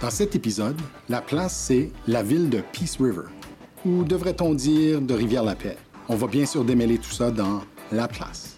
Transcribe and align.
Dans 0.00 0.10
cet 0.10 0.36
épisode, 0.36 0.80
la 1.08 1.20
place, 1.20 1.56
c'est 1.66 1.90
la 2.06 2.22
ville 2.22 2.48
de 2.48 2.60
Peace 2.72 2.98
River, 3.00 3.24
ou 3.84 4.04
devrait-on 4.04 4.54
dire 4.54 5.00
de 5.00 5.12
Rivière-la-Paix. 5.12 5.76
On 6.08 6.14
va 6.14 6.28
bien 6.28 6.46
sûr 6.46 6.64
démêler 6.64 6.98
tout 6.98 7.10
ça 7.10 7.32
dans 7.32 7.62
La 7.90 8.06
place. 8.06 8.57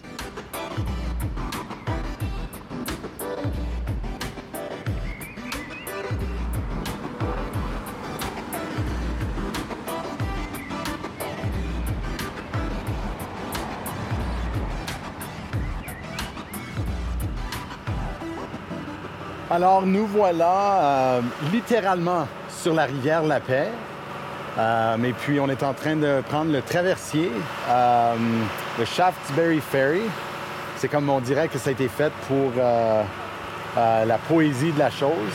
Alors, 19.61 19.85
nous 19.85 20.07
voilà 20.07 20.81
euh, 20.81 21.21
littéralement 21.51 22.27
sur 22.49 22.73
la 22.73 22.85
rivière 22.85 23.21
La 23.21 23.39
Paix. 23.39 23.67
Euh, 24.57 25.03
et 25.03 25.13
puis, 25.13 25.39
on 25.39 25.49
est 25.49 25.61
en 25.61 25.73
train 25.73 25.95
de 25.95 26.23
prendre 26.27 26.51
le 26.51 26.63
traversier, 26.63 27.29
euh, 27.69 28.15
le 28.79 28.85
Shaftesbury 28.85 29.59
Ferry. 29.59 30.01
C'est 30.77 30.87
comme 30.87 31.07
on 31.11 31.19
dirait 31.19 31.47
que 31.47 31.59
ça 31.59 31.69
a 31.69 31.73
été 31.73 31.87
fait 31.89 32.11
pour 32.27 32.51
euh, 32.57 33.03
euh, 33.77 34.05
la 34.05 34.17
poésie 34.17 34.71
de 34.71 34.79
la 34.79 34.89
chose. 34.89 35.31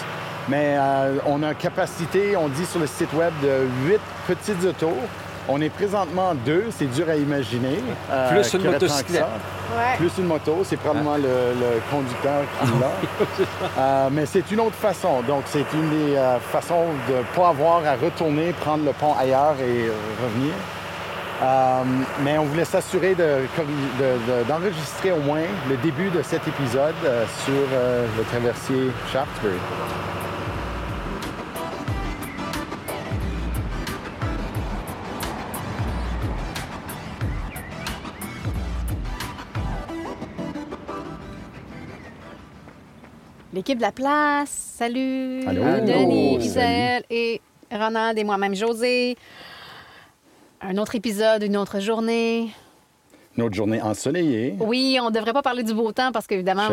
Mais 0.49 0.75
euh, 0.77 1.19
on 1.27 1.45
a 1.45 1.51
une 1.51 1.55
capacité, 1.55 2.37
on 2.37 2.49
dit 2.49 2.67
sur 2.67 2.81
le 2.81 2.89
site 2.89 3.13
web, 3.13 3.33
de 3.45 3.69
huit 3.87 4.01
petites 4.27 4.65
autos. 4.65 4.99
On 5.49 5.61
est 5.61 5.69
présentement 5.71 6.35
deux, 6.35 6.65
c'est 6.71 6.87
dur 6.87 7.09
à 7.09 7.15
imaginer. 7.17 7.79
euh, 8.11 8.31
Plus 8.31 8.55
une 8.55 8.65
motocyclette. 8.65 9.23
Ouais. 9.77 9.97
Plus 9.97 10.11
une 10.19 10.27
moto, 10.27 10.59
c'est 10.65 10.77
probablement 10.77 11.17
le, 11.17 11.23
le 11.23 11.81
conducteur 11.91 12.43
qui 12.61 12.71
l'a. 12.81 13.47
Euh, 13.79 14.09
mais 14.11 14.27
c'est 14.27 14.51
une 14.51 14.61
autre 14.61 14.75
façon. 14.77 15.21
Donc, 15.27 15.43
c'est 15.47 15.65
une 15.75 15.91
des 15.91 16.17
euh, 16.17 16.39
façons 16.41 16.85
de 17.09 17.15
ne 17.19 17.23
pas 17.37 17.49
avoir 17.49 17.85
à 17.85 17.95
retourner, 17.95 18.53
prendre 18.61 18.85
le 18.85 18.93
pont 18.93 19.15
ailleurs 19.19 19.55
et 19.61 19.91
revenir. 20.25 20.53
Euh, 21.43 21.83
mais 22.25 22.39
on 22.39 22.45
voulait 22.45 22.65
s'assurer 22.65 23.15
de- 23.15 23.23
de- 23.99 24.03
de- 24.43 24.49
d'enregistrer 24.49 25.13
au 25.13 25.19
moins 25.21 25.43
le 25.69 25.77
début 25.77 26.09
de 26.11 26.23
cet 26.23 26.49
épisode 26.49 26.95
euh, 27.05 27.25
sur 27.45 27.53
euh, 27.75 28.07
le 28.17 28.25
traversier 28.25 28.91
Shaftesbury. 29.13 29.59
L'équipe 43.53 43.79
de 43.79 43.83
la 43.83 43.93
place, 43.93 44.51
salut! 44.51 45.45
Allô? 45.47 45.63
Denis. 45.63 46.37
Isabelle 46.45 47.05
et 47.09 47.41
Ronald 47.71 48.19
et 48.19 48.25
moi-même 48.25 48.55
José. 48.55 49.17
Un 50.61 50.77
autre 50.79 50.97
épisode, 50.97 51.43
une 51.45 51.57
autre 51.57 51.79
journée. 51.79 52.51
Une 53.37 53.45
autre 53.45 53.55
journée 53.55 53.81
ensoleillée. 53.81 54.57
Oui, 54.59 54.99
on 55.01 55.07
ne 55.07 55.15
devrait 55.15 55.33
pas 55.33 55.43
parler 55.43 55.63
du 55.63 55.75
beau 55.75 55.93
temps 55.93 56.11
parce 56.11 56.27
qu'évidemment, 56.27 56.69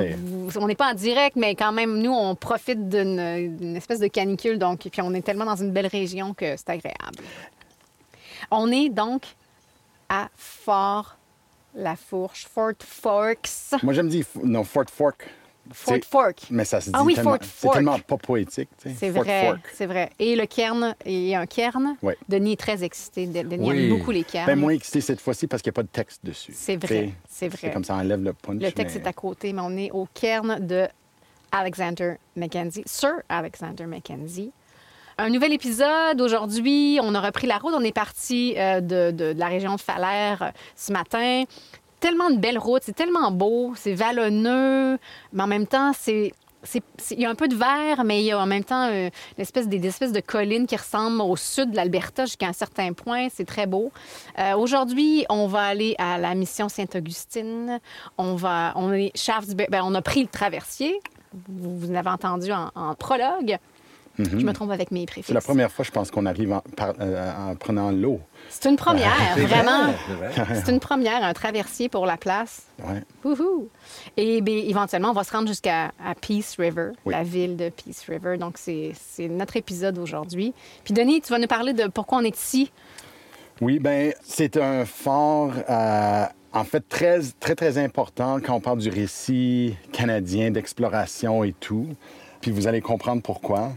on 0.58 0.68
n'est 0.68 0.76
pas 0.76 0.92
en 0.92 0.94
direct, 0.96 1.36
mais 1.36 1.56
quand 1.56 1.74
même, 1.74 2.00
nous, 2.02 2.12
on 2.12 2.36
profite 2.36 2.90
d'une 2.90 3.56
d'une 3.56 3.76
espèce 3.76 4.00
de 4.00 4.08
canicule. 4.08 4.58
Donc, 4.58 4.80
puis 4.80 5.02
on 5.02 5.14
est 5.14 5.22
tellement 5.22 5.46
dans 5.46 5.56
une 5.56 5.72
belle 5.72 5.88
région 5.88 6.34
que 6.34 6.58
c'est 6.58 6.70
agréable. 6.70 7.20
On 8.50 8.72
est 8.72 8.90
donc 8.90 9.24
à 10.10 10.30
Fort 10.36 11.18
La 11.76 11.96
Fourche, 11.96 12.48
Fort 12.52 12.74
Forks. 12.80 13.82
Moi, 13.84 13.94
j'aime 13.94 14.10
dire 14.10 14.26
non, 14.44 14.64
Fort 14.64 14.90
Fork. 14.90 15.30
Fort 15.72 15.98
Fork. 16.10 16.42
Mais 16.50 16.66
ça 16.66 16.82
se 16.82 16.88
dit 16.88 16.92
Ah 16.94 17.04
oui, 17.04 17.16
tellement, 17.16 17.32
Fort 17.32 17.40
c'est 17.42 17.48
Fork. 17.62 17.74
tellement 17.76 18.00
pas 18.00 18.18
poétique. 18.18 18.70
C'est 18.78 19.12
Fort 19.12 19.24
vrai, 19.24 19.46
Fork. 19.48 19.60
c'est 19.74 19.86
vrai. 19.86 20.10
Et 20.20 20.36
le 20.36 20.46
cairn, 20.46 20.96
il 21.06 21.28
y 21.28 21.36
a 21.36 21.40
un 21.40 21.46
cairn. 21.46 21.96
Denis 22.28 22.54
est 22.54 22.60
très 22.60 22.84
excité. 22.84 23.28
De- 23.28 23.48
Denis 23.48 23.70
Oui. 23.70 23.84
aime 23.92 23.98
beaucoup 23.98 24.12
les 24.12 24.24
cairns. 24.24 24.46
Ben, 24.48 24.60
moins 24.60 24.74
excité 24.74 25.02
cette 25.02 25.22
fois-ci 25.22 25.48
parce 25.48 25.62
qu'il 25.62 25.70
n'y 25.72 25.76
a 25.76 25.78
pas 25.78 25.84
de 25.84 25.88
texte 25.88 26.20
dessus. 26.26 26.52
C'est 26.56 26.76
vrai, 26.76 27.12
c'est 27.30 27.48
vrai. 27.48 27.58
C'est 27.62 27.72
comme 27.72 27.84
ça, 27.86 27.96
enlève 27.96 28.22
le 28.22 28.34
punch. 28.34 28.62
le 28.62 28.72
texte 28.72 28.98
mais- 28.98 29.04
est 29.04 29.08
à 29.08 29.14
côté, 29.14 29.54
mais 29.54 29.62
on 29.64 29.78
est 29.78 29.92
au 29.92 30.08
cairn 30.14 30.60
de 30.60 30.88
Alexander 31.52 32.16
Mackenzie, 32.36 32.84
Sir 32.86 33.12
Alexander 33.30 33.86
Mackenzie. 33.86 34.52
Un 35.20 35.30
nouvel 35.30 35.54
épisode 35.54 36.20
aujourd'hui. 36.20 36.98
On 37.02 37.14
a 37.14 37.22
repris 37.22 37.46
la 37.46 37.60
route. 37.60 37.74
On 37.78 37.84
est 37.84 37.92
parti 37.94 38.56
euh, 38.58 38.82
de, 38.82 39.12
de- 39.12 39.34
de 39.34 39.40
la 39.40 39.46
région 39.48 39.76
de 39.76 39.80
Falaire 39.82 40.42
euh, 40.42 40.50
ce 40.76 40.92
matin. 40.92 41.44
Tellement 42.04 42.30
de 42.30 42.36
belles 42.36 42.60
routes. 42.60 42.84
C'est 42.84 42.96
tellement 42.96 43.32
beau. 43.32 43.74
C'est 43.78 43.94
vallonneux. 43.94 44.98
Mais 45.32 45.44
en 45.44 45.48
même 45.48 45.66
temps, 45.68 45.94
c'est. 45.98 46.34
Il 47.12 47.20
y 47.20 47.26
a 47.26 47.30
un 47.30 47.36
peu 47.36 47.48
de 47.48 47.56
vert, 47.56 48.04
mais 48.04 48.22
il 48.22 48.26
y 48.26 48.32
a 48.32 48.40
en 48.40 48.46
même 48.46 48.64
temps 48.66 48.88
euh, 48.90 49.10
une 49.38 49.42
espèce, 49.42 49.68
des, 49.70 49.86
espèces 49.88 50.12
de 50.12 50.20
collines 50.20 50.66
qui 50.68 50.76
ressemblent 50.76 51.22
au 51.22 51.36
sud 51.38 51.72
de 51.72 51.76
l'Alberta 51.78 52.26
jusqu'à 52.26 52.48
un 52.48 52.54
certain 52.54 52.92
point. 52.92 53.28
C'est 53.34 53.46
très 53.46 53.68
beau. 53.68 53.92
Euh, 54.40 54.56
Aujourd'hui, 54.56 55.26
on 55.30 55.48
va 55.48 55.62
aller 55.62 55.96
à 55.98 56.18
la 56.18 56.36
mission 56.36 56.68
Sainte-Augustine. 56.68 57.80
On 58.18 58.36
va, 58.36 58.74
on 58.76 58.92
est 58.94 59.16
Shaftesbury- 59.16 59.70
ben, 59.70 59.84
on 59.86 59.94
a 59.96 60.02
pris 60.02 60.22
le 60.24 60.30
traversier. 60.30 61.00
Vous, 61.48 61.80
vous 61.80 61.92
l'avez 61.92 62.10
entendu 62.10 62.52
en, 62.52 62.70
en 62.76 62.96
prologue. 62.96 63.58
Je 64.20 64.36
me 64.46 64.52
trompe 64.54 64.70
avec 64.72 64.92
mes 64.92 65.06
préfixes. 65.06 65.28
Mhm. 65.30 65.34
C'est 65.34 65.34
la 65.34 65.42
première 65.42 65.72
fois, 65.72 65.84
je 65.84 65.92
pense, 65.92 66.12
qu'on 66.12 66.26
arrive 66.28 66.52
en, 66.54 66.60
par- 66.76 66.94
euh, 67.00 67.32
en 67.50 67.56
prenant 67.56 67.90
l'eau. 67.92 68.20
C'est 68.50 68.70
une 68.70 68.76
première, 68.76 69.12
C'est 69.36 69.42
vrai, 69.42 69.62
vraiment. 69.62 69.94
c'est 70.08 70.14
vrai. 70.44 70.62
C'est 70.64 70.72
une 70.72 70.80
première, 70.80 71.24
un 71.24 71.34
traversier 71.34 71.90
pour 71.90 72.06
la 72.06 72.18
place. 72.18 72.64
Ouais. 72.88 73.02
Wouhou! 73.24 73.70
Et 74.16 74.42
bien, 74.42 74.58
éventuellement, 74.58 75.10
on 75.10 75.14
va 75.14 75.24
se 75.24 75.32
rendre 75.32 75.48
jusqu'à 75.48 75.92
à 76.06 76.14
Peace 76.20 76.56
River, 76.60 76.92
Oui. 77.06 77.14
la 77.14 77.24
ville 77.24 77.56
de 77.58 77.70
Peace 77.70 78.04
River. 78.08 78.38
Donc, 78.38 78.58
c'est 78.60 78.92
c'est 79.00 79.28
notre 79.28 79.58
épisode 79.58 79.98
aujourd'hui. 79.98 80.54
Puis, 80.84 80.94
Denis, 80.94 81.22
tu 81.22 81.32
vas 81.32 81.40
nous 81.40 81.48
parler 81.48 81.74
de 81.74 81.88
pourquoi 81.88 82.20
on 82.20 82.24
est 82.24 82.38
ici. 82.38 82.72
Oui, 83.62 83.80
ben 83.80 84.14
c'est 84.24 84.58
un 84.58 84.84
fort, 84.86 85.54
euh, 85.70 86.26
en 86.54 86.64
fait, 86.64 86.88
très, 86.88 87.20
très, 87.40 87.56
très 87.56 87.78
important 87.78 88.40
quand 88.44 88.54
on 88.56 88.60
parle 88.62 88.80
du 88.80 88.90
récit 88.90 89.76
canadien 89.92 90.52
d'exploration 90.52 91.44
et 91.44 91.54
tout. 91.54 91.88
Puis 92.42 92.52
vous 92.52 92.68
allez 92.68 92.82
comprendre 92.82 93.22
pourquoi. 93.22 93.72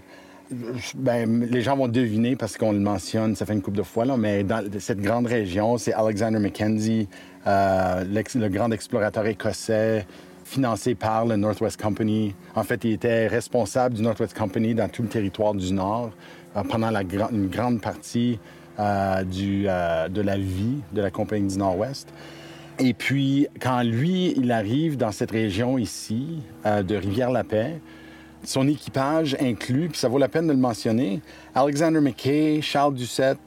Ben, 0.95 1.45
les 1.45 1.61
gens 1.61 1.77
vont 1.77 1.89
deviner 1.89 2.37
parce 2.37 2.57
qu'on 2.57 2.73
le 2.73 2.79
mentionne, 2.79 3.35
ça 3.35 3.45
fait 3.47 3.53
une 3.53 3.63
couple 3.63 3.79
de 3.79 3.83
fois, 3.83 4.05
là, 4.05 4.17
mais 4.17 4.45
dans 4.45 4.65
cette 4.79 5.01
grande 5.01 5.27
région, 5.27 5.77
c'est 5.77 5.93
Alexander 5.93 6.39
Mackenzie, 6.39 7.09
euh, 7.47 8.05
le 8.05 8.49
grand 8.49 8.71
explorateur 8.71 9.27
écossais, 9.27 10.07
financé 10.45 10.95
par 10.95 11.27
le 11.27 11.35
Northwest 11.37 11.81
Company. 11.81 12.35
En 12.55 12.63
fait, 12.63 12.85
il 12.85 12.93
était 12.93 13.27
responsable 13.27 13.97
du 13.97 14.03
Northwest 14.03 14.39
Company 14.39 14.75
dans 14.75 14.89
tout 14.89 15.03
le 15.03 15.09
territoire 15.09 15.53
du 15.53 15.73
Nord 15.73 16.13
euh, 16.57 16.63
pendant 16.63 16.91
une 17.33 17.49
grande 17.49 17.81
partie 17.81 18.39
euh, 18.79 19.25
de 19.25 20.21
la 20.21 20.39
vie 20.39 20.79
de 20.93 21.01
la 21.01 21.11
Compagnie 21.11 21.49
du 21.49 21.59
Nord-Ouest. 21.59 22.09
Et 22.79 22.95
puis, 22.95 23.49
quand 23.61 23.83
lui, 23.83 24.35
il 24.37 24.53
arrive 24.53 24.97
dans 24.97 25.11
cette 25.11 25.31
région 25.33 25.79
ici, 25.79 26.43
de 26.65 26.95
Rivière-la-Paix, 26.95 27.81
son 28.49 28.69
équipage 28.69 29.37
inclut, 29.41 29.89
puis 29.89 29.99
ça 29.99 30.09
vaut 30.09 30.19
la 30.19 30.29
peine 30.29 30.47
de 30.47 30.53
le 30.53 30.59
mentionner, 30.59 31.21
Alexander 31.55 32.01
McKay, 32.01 32.61
Charles 32.63 32.95
Ducette, 32.95 33.39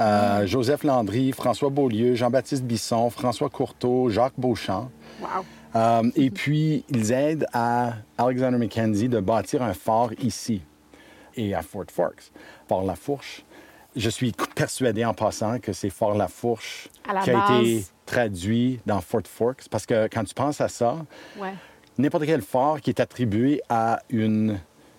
euh, 0.00 0.46
Joseph 0.46 0.82
Landry, 0.84 1.32
François 1.32 1.68
Beaulieu, 1.70 2.14
Jean-Baptiste 2.14 2.64
Bisson, 2.64 3.10
François 3.10 3.50
Courteau, 3.50 4.08
Jacques 4.08 4.38
Beauchamp. 4.38 4.90
Wow! 5.20 5.44
Euh, 5.76 6.10
et 6.16 6.30
puis, 6.30 6.84
ils 6.88 7.12
aident 7.12 7.46
à 7.52 7.94
Alexander 8.18 8.58
Mackenzie 8.58 9.08
de 9.08 9.20
bâtir 9.20 9.62
un 9.62 9.74
fort 9.74 10.10
ici 10.22 10.62
et 11.36 11.54
à 11.54 11.62
Fort 11.62 11.84
Forks, 11.92 12.32
Fort 12.68 12.84
La 12.84 12.96
Fourche. 12.96 13.44
Je 13.96 14.08
suis 14.08 14.32
persuadé 14.54 15.04
en 15.04 15.14
passant 15.14 15.58
que 15.58 15.72
c'est 15.72 15.90
Fort 15.90 16.14
La 16.16 16.28
Fourche 16.28 16.88
la 17.12 17.20
qui 17.20 17.30
a 17.30 17.60
été 17.60 17.84
traduit 18.06 18.80
dans 18.86 19.00
Fort 19.00 19.22
Forks 19.26 19.68
parce 19.70 19.86
que 19.86 20.08
quand 20.12 20.24
tu 20.24 20.34
penses 20.34 20.60
à 20.60 20.68
ça, 20.68 20.96
Ouais. 21.38 21.52
N'importe 22.00 22.26
quel 22.26 22.42
fort 22.42 22.80
qui 22.80 22.90
est 22.90 23.00
attribué 23.00 23.60
à 23.68 24.02
une 24.08 24.58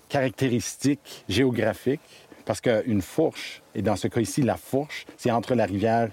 caractéristique 0.09 1.23
géographique, 1.29 2.01
parce 2.45 2.61
qu'une 2.61 3.01
fourche, 3.01 3.61
et 3.75 3.81
dans 3.81 3.95
ce 3.95 4.07
cas 4.07 4.21
ici, 4.21 4.41
la 4.41 4.57
fourche, 4.57 5.05
c'est 5.17 5.31
entre 5.31 5.55
la 5.55 5.65
rivière, 5.65 6.09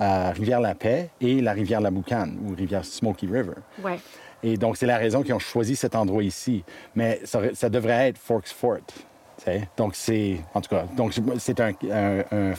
euh, 0.00 0.30
rivière 0.30 0.60
La 0.60 0.74
Paix 0.74 1.10
et 1.20 1.40
la 1.40 1.52
rivière 1.52 1.80
La 1.80 1.90
Boucane, 1.90 2.38
ou 2.44 2.54
rivière 2.54 2.84
Smoky 2.84 3.26
River. 3.26 3.54
Ouais. 3.82 3.98
Et 4.42 4.56
donc, 4.56 4.76
c'est 4.76 4.86
la 4.86 4.98
raison 4.98 5.22
qu'ils 5.22 5.34
ont 5.34 5.40
choisi 5.40 5.74
cet 5.74 5.96
endroit 5.96 6.22
ici. 6.22 6.62
Mais 6.94 7.20
ça, 7.24 7.68
devrait 7.68 8.08
être 8.08 8.18
Forks 8.18 8.48
Fort. 8.48 8.78
Donc, 9.76 9.94
c'est. 9.94 10.40
En 10.54 10.60
tout 10.60 10.70
cas, 10.70 10.84
donc 10.96 11.14
c'est 11.38 11.60
un, 11.60 11.72
un-. 11.90 12.54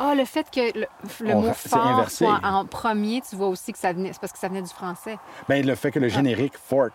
Ah, 0.00 0.14
le 0.14 0.24
fait 0.24 0.46
que 0.50 0.78
le, 0.78 1.34
mot 1.34 1.52
fort 1.52 2.10
soit 2.10 2.40
en 2.42 2.64
premier, 2.64 3.22
tu 3.28 3.36
vois 3.36 3.48
aussi 3.48 3.72
que 3.72 3.78
ça 3.78 3.92
venait, 3.92 4.12
c'est 4.12 4.20
parce 4.20 4.32
que 4.32 4.38
ça 4.38 4.48
venait 4.48 4.62
du 4.62 4.68
français. 4.68 5.16
Bien, 5.48 5.62
le 5.62 5.74
fait 5.74 5.90
que 5.90 5.98
le 5.98 6.08
générique 6.08 6.54
Forks 6.56 6.92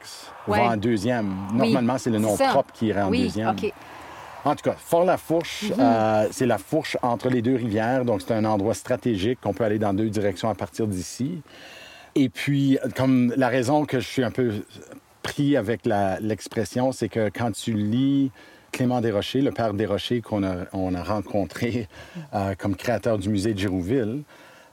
Ouais. 0.47 0.59
va 0.59 0.73
en 0.73 0.77
deuxième. 0.77 1.47
Oui, 1.51 1.57
Normalement, 1.57 1.97
c'est 1.97 2.09
le 2.09 2.19
nom 2.19 2.35
propre 2.35 2.73
qui 2.73 2.87
irait 2.87 3.03
en 3.03 3.09
oui, 3.09 3.23
deuxième. 3.23 3.49
OK. 3.49 3.71
En 4.45 4.55
tout 4.55 4.63
cas, 4.63 4.75
Fort-la-Fourche, 4.77 5.65
euh, 5.77 6.27
c'est 6.31 6.45
la 6.45 6.57
fourche 6.57 6.97
entre 7.01 7.29
les 7.29 7.41
deux 7.41 7.55
rivières, 7.55 8.05
donc 8.05 8.21
c'est 8.21 8.33
un 8.33 8.45
endroit 8.45 8.73
stratégique 8.73 9.39
qu'on 9.41 9.53
peut 9.53 9.65
aller 9.65 9.79
dans 9.79 9.93
deux 9.93 10.09
directions 10.09 10.49
à 10.49 10.55
partir 10.55 10.87
d'ici. 10.87 11.41
Et 12.15 12.29
puis, 12.29 12.79
comme 12.95 13.33
la 13.35 13.49
raison 13.49 13.85
que 13.85 13.99
je 13.99 14.07
suis 14.07 14.23
un 14.23 14.31
peu 14.31 14.53
pris 15.23 15.57
avec 15.57 15.81
l'expression, 16.21 16.91
c'est 16.91 17.09
que 17.09 17.29
quand 17.29 17.51
tu 17.51 17.73
lis 17.73 18.31
Clément 18.71 19.01
Desrochers, 19.01 19.41
le 19.41 19.51
père 19.51 19.73
Desrochers 19.73 20.21
qu'on 20.21 20.43
a, 20.43 20.65
on 20.73 20.93
a 20.93 21.03
rencontré 21.03 21.87
euh, 22.33 22.55
comme 22.55 22.75
créateur 22.75 23.17
du 23.17 23.29
musée 23.29 23.53
de 23.53 23.59
Gérouville, 23.59 24.23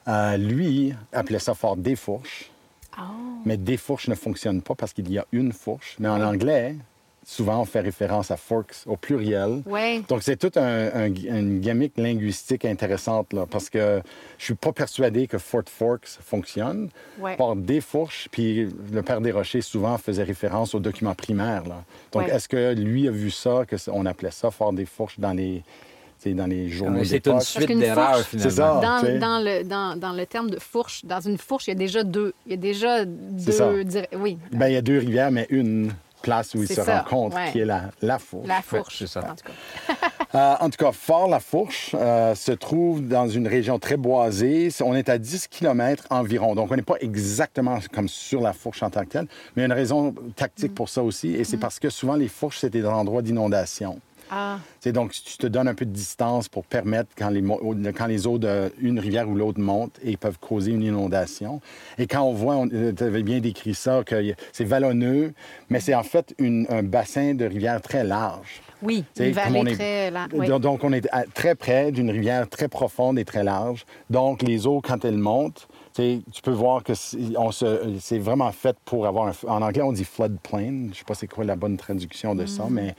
euh, 0.08 0.36
lui 0.36 0.94
appelait 1.12 1.38
ça 1.38 1.54
Fort 1.54 1.76
des 1.76 1.96
fourches. 1.96 2.50
Oh. 2.98 3.02
Mais 3.44 3.56
des 3.56 3.76
fourches 3.76 4.08
ne 4.08 4.14
fonctionne 4.14 4.62
pas 4.62 4.74
parce 4.74 4.92
qu'il 4.92 5.10
y 5.10 5.18
a 5.18 5.26
une 5.32 5.52
fourche. 5.52 5.96
Mais 5.98 6.08
en 6.08 6.22
anglais, 6.22 6.76
souvent, 7.28 7.60
on 7.60 7.64
fait 7.64 7.80
référence 7.80 8.30
à 8.30 8.36
forks 8.36 8.84
au 8.86 8.96
pluriel. 8.96 9.62
Ouais. 9.66 10.00
Donc, 10.08 10.22
c'est 10.22 10.36
toute 10.36 10.56
un, 10.56 10.86
un- 10.94 11.06
une 11.12 11.58
gimmick 11.60 11.98
linguistique 11.98 12.64
intéressante, 12.64 13.32
là, 13.32 13.46
parce 13.50 13.68
que 13.68 14.00
je 14.38 14.44
suis 14.44 14.54
pas 14.54 14.72
persuadé 14.72 15.26
que 15.26 15.36
Fort 15.36 15.62
Forks 15.66 16.06
fonctionne. 16.22 16.88
Ouais. 17.18 17.36
Par 17.36 17.56
des 17.56 17.80
fourches, 17.80 18.28
puis 18.30 18.68
le 18.92 19.02
père 19.02 19.20
Desrochers 19.20 19.60
souvent 19.62 19.98
faisait 19.98 20.22
référence 20.22 20.72
aux 20.76 20.80
documents 20.80 21.16
primaires. 21.16 21.64
Là. 21.66 21.82
Donc, 22.12 22.28
Ouais. 22.28 22.30
est-ce 22.34 22.48
que 22.48 22.74
lui 22.74 23.08
a 23.08 23.10
vu 23.10 23.32
ça, 23.32 23.64
que 23.66 23.76
c- 23.76 23.90
on 23.92 24.06
appelait 24.06 24.30
ça 24.30 24.52
Fort 24.52 24.72
des 24.72 24.86
fourches 24.86 25.18
dans 25.18 25.32
les, 25.32 25.64
tu 26.22 26.30
sais, 26.30 26.32
dans 26.32 26.46
les 26.46 26.68
journaux 26.68 27.02
C'est 27.02 27.26
une 27.26 27.40
suite 27.40 27.76
d'erreurs, 27.76 28.18
fourche- 28.18 28.26
finalement. 28.28 28.50
C'est 28.50 28.56
ça. 28.56 28.80
Dans, 28.80 29.18
dans 29.18 29.44
le, 29.44 29.64
dans, 29.64 29.98
dans 29.98 30.12
le 30.12 30.26
terme 30.26 30.48
de 30.50 30.60
fourche, 30.60 31.04
dans 31.04 31.20
une 31.20 31.38
fourche, 31.38 31.66
il 31.66 31.70
y 31.70 31.72
a 31.72 31.76
déjà 31.76 32.04
deux. 32.04 32.32
Il 32.46 32.52
y 32.52 32.54
a 32.54 32.56
déjà 32.56 33.04
deux. 33.04 33.82
dire- 33.82 34.06
Oui, 34.16 34.38
Ben, 34.52 34.68
il 34.68 34.74
y 34.74 34.76
a 34.76 34.82
deux 34.82 34.98
rivières, 34.98 35.32
mais 35.32 35.46
une 35.50 35.90
place 36.26 36.54
où 36.54 36.62
ils 36.62 36.68
se 36.68 36.82
ça, 36.82 37.02
rencontrent, 37.02 37.36
ouais. 37.36 37.52
qui 37.52 37.60
est 37.60 37.64
la, 37.64 37.84
la 38.02 38.18
fourche. 38.18 38.48
la 38.48 38.60
fourche. 38.60 38.96
c'est 38.98 39.06
ça. 39.06 39.20
En 39.20 39.34
tout 39.34 39.44
cas. 39.44 39.94
Euh, 40.34 40.54
en 40.60 40.68
tout 40.68 40.76
cas, 40.76 40.92
Fort-la-Fourche 40.92 41.94
euh, 41.94 42.34
se 42.34 42.52
trouve 42.52 43.06
dans 43.06 43.26
une 43.26 43.46
région 43.46 43.78
très 43.78 43.96
boisée. 43.96 44.68
On 44.82 44.94
est 44.94 45.08
à 45.08 45.16
10 45.16 45.46
km 45.48 46.04
environ. 46.10 46.54
Donc, 46.54 46.70
on 46.70 46.76
n'est 46.76 46.82
pas 46.82 46.96
exactement 47.00 47.78
comme 47.92 48.08
sur 48.08 48.42
la 48.42 48.52
fourche 48.52 48.82
en 48.82 48.90
tant 48.90 49.02
que 49.02 49.10
telle, 49.10 49.28
mais 49.54 49.58
il 49.58 49.60
y 49.60 49.62
a 49.62 49.66
une 49.66 49.72
raison 49.72 50.14
tactique 50.34 50.74
pour 50.74 50.90
ça 50.90 51.02
aussi. 51.02 51.32
Et 51.34 51.44
c'est 51.44 51.56
parce 51.56 51.78
que 51.78 51.88
souvent, 51.88 52.16
les 52.16 52.28
fourches, 52.28 52.58
c'est 52.58 52.70
des 52.70 52.84
endroits 52.84 53.22
d'inondation. 53.22 53.98
Ah, 54.30 54.58
donc, 54.86 55.12
tu 55.12 55.36
te 55.38 55.46
donnes 55.46 55.68
un 55.68 55.74
peu 55.74 55.84
de 55.84 55.90
distance 55.90 56.48
pour 56.48 56.64
permettre, 56.64 57.10
quand 57.16 57.30
les, 57.30 57.42
quand 57.92 58.06
les 58.06 58.26
eaux 58.26 58.38
d'une 58.38 58.98
rivière 59.00 59.28
ou 59.28 59.34
l'autre 59.34 59.60
montent, 59.60 59.98
et 60.04 60.16
peuvent 60.16 60.38
causer 60.38 60.72
une 60.72 60.82
inondation. 60.82 61.60
Et 61.98 62.06
quand 62.06 62.22
on 62.22 62.32
voit, 62.32 62.64
tu 62.68 63.02
avais 63.02 63.22
bien 63.22 63.40
décrit 63.40 63.74
ça, 63.74 64.02
que 64.04 64.34
c'est 64.52 64.64
vallonneux, 64.64 65.32
mais 65.70 65.80
c'est 65.80 65.94
en 65.94 66.02
fait 66.02 66.34
une- 66.38 66.66
un 66.70 66.82
bassin 66.82 67.34
de 67.34 67.44
rivière 67.44 67.80
très 67.82 68.04
large. 68.04 68.62
oui, 68.82 69.04
une 69.18 69.32
vallée 69.32 69.58
on 69.58 69.66
est- 69.66 69.74
très 69.74 70.12
oui. 70.34 70.46
Donc, 70.60 70.84
on 70.84 70.92
est 70.92 71.08
très 71.34 71.54
près 71.54 71.90
d'une 71.92 72.10
rivière 72.10 72.48
très 72.48 72.68
profonde 72.68 73.18
et 73.18 73.24
très 73.24 73.42
large. 73.42 73.84
Donc, 74.10 74.42
les 74.42 74.66
eaux, 74.66 74.80
quand 74.82 75.04
elles 75.04 75.16
montent, 75.16 75.66
tu 75.94 76.42
peux 76.42 76.50
voir 76.52 76.84
que 76.84 76.92
c'est 76.94 78.18
vraiment 78.18 78.52
fait 78.52 78.76
pour 78.84 79.06
avoir 79.06 79.28
un... 79.28 79.48
En 79.48 79.62
anglais, 79.62 79.82
on 79.82 79.92
dit 79.92 80.04
floodplain. 80.04 80.88
Je 80.92 80.98
sais 80.98 81.04
pas 81.04 81.14
c'est 81.14 81.26
quoi 81.26 81.44
la 81.44 81.56
bonne 81.56 81.76
traduction 81.78 82.34
de 82.34 82.42
Mm. 82.44 82.46
ça, 82.46 82.64
mais, 82.70 82.94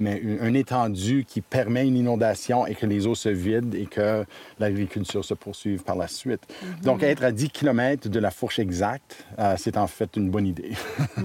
mais 0.00 0.20
un 0.40 0.48
un 0.50 0.54
étendu 0.54 1.24
qui 1.28 1.40
permet 1.42 1.86
une 1.86 1.96
inondation 1.96 2.66
et 2.66 2.74
que 2.74 2.86
les 2.86 3.06
eaux 3.06 3.14
se 3.14 3.28
vident 3.28 3.74
et 3.76 3.86
que 3.86 4.24
l'agriculture 4.58 5.24
se 5.24 5.34
poursuive 5.34 5.82
par 5.84 5.94
la 5.96 6.08
suite. 6.08 6.40
Mm-hmm. 6.48 6.84
Donc, 6.84 7.02
être 7.04 7.22
à 7.22 7.30
10 7.30 7.50
km 7.50 8.08
de 8.08 8.18
la 8.18 8.30
fourche 8.30 8.58
exacte, 8.58 9.24
euh, 9.38 9.54
c'est 9.56 9.76
en 9.76 9.86
fait 9.86 10.16
une 10.16 10.30
bonne 10.30 10.46
idée. 10.46 10.72
Mm-hmm. 11.18 11.22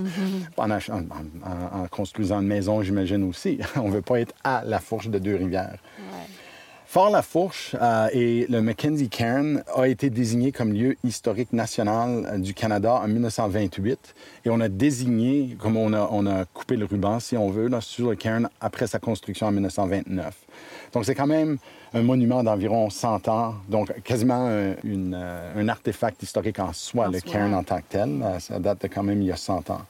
en, 0.58 0.70
ach- 0.72 0.90
en- 0.92 1.00
en- 1.00 1.84
en 1.84 1.88
construisant 1.88 2.42
une 2.42 2.48
maison, 2.48 2.82
j'imagine 2.84 3.24
aussi. 3.24 3.60
On 3.76 3.90
veut 3.90 4.02
pas 4.04 4.20
être 4.20 4.34
à 4.44 4.64
la 4.66 4.80
fourche 4.80 5.08
de 5.08 5.18
Deux-Rivières. 5.18 5.78
Ouais. 5.98 6.28
Fort-la-Fourche 6.96 7.76
euh, 7.82 8.08
et 8.14 8.46
le 8.48 8.62
Mackenzie 8.62 9.10
Cairn 9.10 9.66
a 9.76 9.86
été 9.86 10.10
désigné 10.10 10.54
comme 10.54 10.72
lieu 10.72 10.96
historique 11.04 11.52
national 11.52 12.26
euh, 12.26 12.38
du 12.38 12.54
Canada 12.54 12.94
en 13.04 13.08
1928 13.10 14.16
et 14.46 14.50
on 14.50 14.62
a 14.62 14.70
désigné, 14.70 15.58
comme 15.60 15.76
on 15.76 15.92
a, 15.92 16.08
on 16.10 16.26
a 16.26 16.46
coupé 16.46 16.78
le 16.78 16.86
ruban, 16.86 17.20
si 17.20 17.36
on 17.36 17.50
veut, 17.50 17.68
là, 17.68 17.82
sur 17.82 18.12
le 18.12 18.16
Cairn 18.16 18.48
après 18.62 18.88
sa 18.88 19.00
construction 19.00 19.48
en 19.48 19.52
1929. 19.52 20.34
Donc 20.94 21.04
c'est 21.04 21.16
quand 21.16 21.28
même 21.28 21.58
un 21.94 22.02
monument 22.02 22.46
d'environ 22.46 22.90
100 22.90 23.28
ans, 23.28 23.56
donc 23.68 23.92
quasiment 24.04 24.48
un, 24.48 24.76
une, 24.86 25.18
euh, 25.20 25.52
un 25.54 25.68
artefact 25.68 26.24
historique 26.24 26.60
en 26.60 26.72
soi, 26.72 27.08
En 27.08 27.12
le 27.12 27.20
soi. 27.20 27.30
Cairn 27.30 27.54
en 27.56 27.64
tant 27.64 27.80
que 27.80 27.90
tel. 27.90 28.24
Ça 28.40 28.58
date 28.58 28.84
de 28.84 28.88
quand 28.88 29.04
même 29.04 29.22
il 29.22 29.28
y 29.28 29.34
a 29.34 29.36
100 29.36 29.70
ans. 29.70 29.82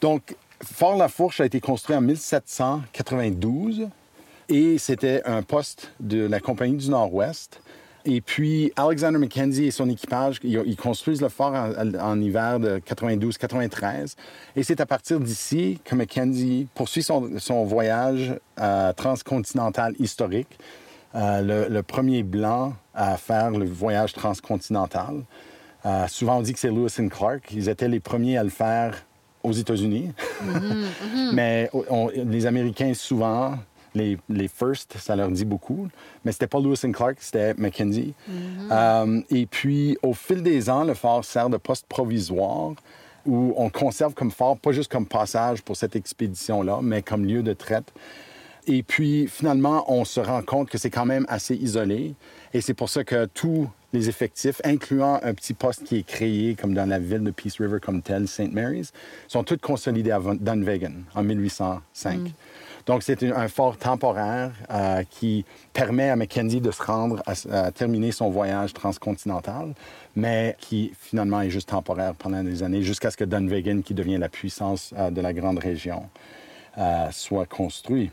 Donc, 0.00 0.34
Fort-la-Fourche 0.60 1.40
a 1.40 1.46
été 1.46 1.60
construit 1.60 1.94
en 1.94 2.00
1792 2.00 3.86
et 4.48 4.78
c'était 4.78 5.22
un 5.24 5.42
poste 5.42 5.90
de 6.00 6.26
la 6.26 6.40
Compagnie 6.40 6.76
du 6.76 6.90
Nord-Ouest. 6.90 7.60
Et 8.08 8.20
puis, 8.20 8.72
Alexander 8.76 9.18
Mackenzie 9.18 9.64
et 9.64 9.70
son 9.72 9.88
équipage, 9.90 10.38
ils, 10.44 10.76
construisent 10.76 11.20
le 11.20 11.28
fort 11.28 11.52
en, 11.54 11.94
en 11.98 12.20
hiver 12.20 12.60
de 12.60 12.78
92-93. 12.78 14.14
Et 14.54 14.62
c'est 14.62 14.80
à 14.80 14.86
partir 14.86 15.18
d'ici 15.18 15.80
que 15.84 15.96
Mackenzie 15.96 16.68
poursuit 16.74 17.02
son, 17.02 17.30
son 17.38 17.64
voyage 17.64 18.34
euh, 18.60 18.92
transcontinental 18.92 19.94
historique, 19.98 20.56
euh, 21.16 21.40
le, 21.42 21.72
le 21.74 21.82
premier 21.82 22.22
blanc 22.22 22.74
à 22.94 23.16
faire 23.16 23.50
le 23.50 23.66
voyage 23.66 24.12
transcontinental. 24.12 25.24
Euh, 25.84 26.06
souvent, 26.06 26.38
on 26.38 26.42
dit 26.42 26.52
que 26.52 26.60
c'est 26.60 26.68
Lewis 26.70 26.94
and 27.00 27.08
Clark. 27.08 27.50
Ils 27.52 27.68
étaient 27.68 27.88
les 27.88 28.00
premiers 28.00 28.38
à 28.38 28.44
le 28.44 28.50
faire 28.50 29.04
aux 29.42 29.52
États-Unis. 29.52 30.12
Mais 31.32 31.70
on- 31.90 32.08
les 32.14 32.46
Américains, 32.46 32.94
souvent, 32.94 33.54
les, 33.96 34.18
les 34.28 34.48
first, 34.48 34.96
ça 34.98 35.16
leur 35.16 35.30
dit 35.30 35.44
beaucoup. 35.44 35.88
Mais 36.24 36.32
c'était 36.32 36.46
pas 36.46 36.60
Lewis 36.60 36.80
and 36.84 36.92
Clark, 36.92 37.16
c'était 37.20 37.54
Mackenzie. 37.54 38.14
Euh, 38.70 39.20
et 39.30 39.46
puis, 39.46 39.96
au 40.02 40.12
fil 40.12 40.42
des 40.42 40.68
ans, 40.70 40.84
le 40.84 40.94
fort 40.94 41.24
sert 41.24 41.50
de 41.50 41.56
poste 41.56 41.86
provisoire 41.88 42.72
où 43.24 43.54
on 43.56 43.70
conserve 43.70 44.14
comme 44.14 44.30
fort, 44.30 44.56
pas 44.56 44.70
juste 44.70 44.90
comme 44.90 45.06
passage 45.06 45.62
pour 45.62 45.76
cette 45.76 45.96
expédition-là, 45.96 46.78
mais 46.82 47.02
comme 47.02 47.24
lieu 47.24 47.42
de 47.42 47.52
traite. 47.52 47.92
Et 48.68 48.82
puis, 48.82 49.28
finalement, 49.28 49.84
on 49.92 50.04
se 50.04 50.20
rend 50.20 50.42
compte 50.42 50.68
que 50.68 50.78
c'est 50.78 50.90
quand 50.90 51.06
même 51.06 51.24
assez 51.28 51.54
isolé. 51.54 52.14
Et 52.52 52.60
c'est 52.60 52.74
pour 52.74 52.88
ça 52.88 53.04
que 53.04 53.26
tous 53.26 53.68
les 53.92 54.08
effectifs, 54.08 54.60
incluant 54.64 55.20
un 55.22 55.34
petit 55.34 55.54
poste 55.54 55.84
qui 55.84 55.98
est 55.98 56.06
créé 56.06 56.54
comme 56.54 56.74
dans 56.74 56.88
la 56.88 56.98
ville 56.98 57.22
de 57.22 57.30
Peace 57.30 57.58
River 57.58 57.78
comme 57.80 58.02
tel, 58.02 58.26
St. 58.26 58.52
Mary's, 58.52 58.92
sont 59.28 59.44
tous 59.44 59.58
consolidés 59.58 60.10
à 60.10 60.20
Dunvegan 60.20 60.92
en 61.14 61.22
1805. 61.22 62.32
Donc, 62.86 63.02
c'est 63.02 63.22
un, 63.24 63.48
fort 63.48 63.76
temporaire 63.76 64.52
euh, 64.70 65.02
qui 65.10 65.44
permet 65.72 66.08
à 66.08 66.14
Mackenzie 66.14 66.60
de 66.60 66.70
se 66.70 66.80
rendre 66.82 67.20
à, 67.26 67.72
terminer 67.72 68.12
son 68.12 68.30
voyage 68.30 68.72
transcontinental, 68.72 69.74
mais 70.14 70.56
qui 70.60 70.92
finalement 70.96 71.40
est 71.40 71.50
juste 71.50 71.70
temporaire 71.70 72.14
pendant 72.14 72.44
des 72.44 72.62
années, 72.62 72.82
jusqu'à 72.82 73.10
ce 73.10 73.16
que 73.16 73.24
Dunvegan, 73.24 73.82
qui 73.82 73.92
devient 73.92 74.18
la 74.18 74.28
puissance 74.28 74.94
euh, 74.96 75.10
de 75.10 75.20
la 75.20 75.32
grande 75.32 75.58
région, 75.58 76.08
euh, 76.78 77.08
soit 77.10 77.46
construit. 77.46 78.12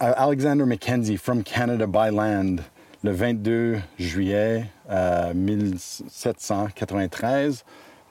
Alexander 0.00 0.64
Mackenzie, 0.64 1.18
From 1.18 1.44
Canada 1.44 1.86
by 1.86 2.10
Land, 2.10 2.56
le 3.04 3.12
22 3.12 3.78
juillet 3.98 4.64
euh, 4.90 5.32
1793. 5.34 7.64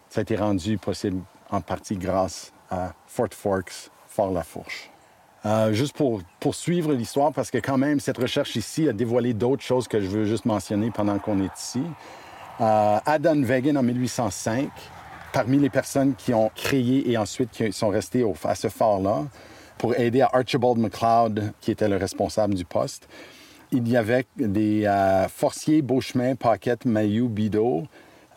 Ça 0.09 0.19
a 0.19 0.21
été 0.21 0.35
rendu 0.35 0.77
possible 0.77 1.23
en 1.49 1.61
partie 1.61 1.97
grâce 1.97 2.53
à 2.69 2.93
Fort 3.07 3.33
Forks, 3.33 3.89
Fort-la-Fourche. 4.07 4.91
Euh, 5.45 5.71
juste 5.71 5.95
pour 5.95 6.21
poursuivre 6.39 6.91
l'histoire, 6.93 7.31
parce 7.31 7.49
que 7.49 7.57
quand 7.59 7.77
même, 7.77 7.99
cette 7.99 8.17
recherche 8.17 8.55
ici 8.57 8.89
a 8.89 8.93
dévoilé 8.93 9.33
d'autres 9.33 9.63
choses 9.63 9.87
que 9.87 10.01
je 10.01 10.07
veux 10.07 10.25
juste 10.25 10.45
mentionner 10.45 10.91
pendant 10.91 11.17
qu'on 11.17 11.41
est 11.41 11.57
ici. 11.57 11.81
Euh, 12.59 12.97
à 13.05 13.19
Dunvegan, 13.19 13.77
en 13.77 13.83
1805, 13.83 14.69
parmi 15.31 15.57
les 15.57 15.69
personnes 15.69 16.13
qui 16.15 16.33
ont 16.33 16.51
créé 16.53 17.09
et 17.09 17.17
ensuite 17.17 17.51
qui 17.51 17.71
sont 17.71 17.87
restées 17.87 18.23
au- 18.23 18.35
à 18.43 18.55
ce 18.55 18.67
fort-là, 18.67 19.23
pour 19.77 19.97
aider 19.97 20.19
à 20.19 20.29
Archibald 20.33 20.77
McLeod, 20.77 21.53
qui 21.61 21.71
était 21.71 21.87
le 21.87 21.95
responsable 21.95 22.53
du 22.53 22.65
poste, 22.65 23.07
il 23.71 23.87
y 23.87 23.95
avait 23.95 24.25
des 24.35 24.85
euh, 24.85 25.29
Forcier, 25.29 25.81
Beauchemin, 25.81 26.35
Paquette, 26.35 26.83
Mailloux, 26.83 27.29
Bidot, 27.29 27.83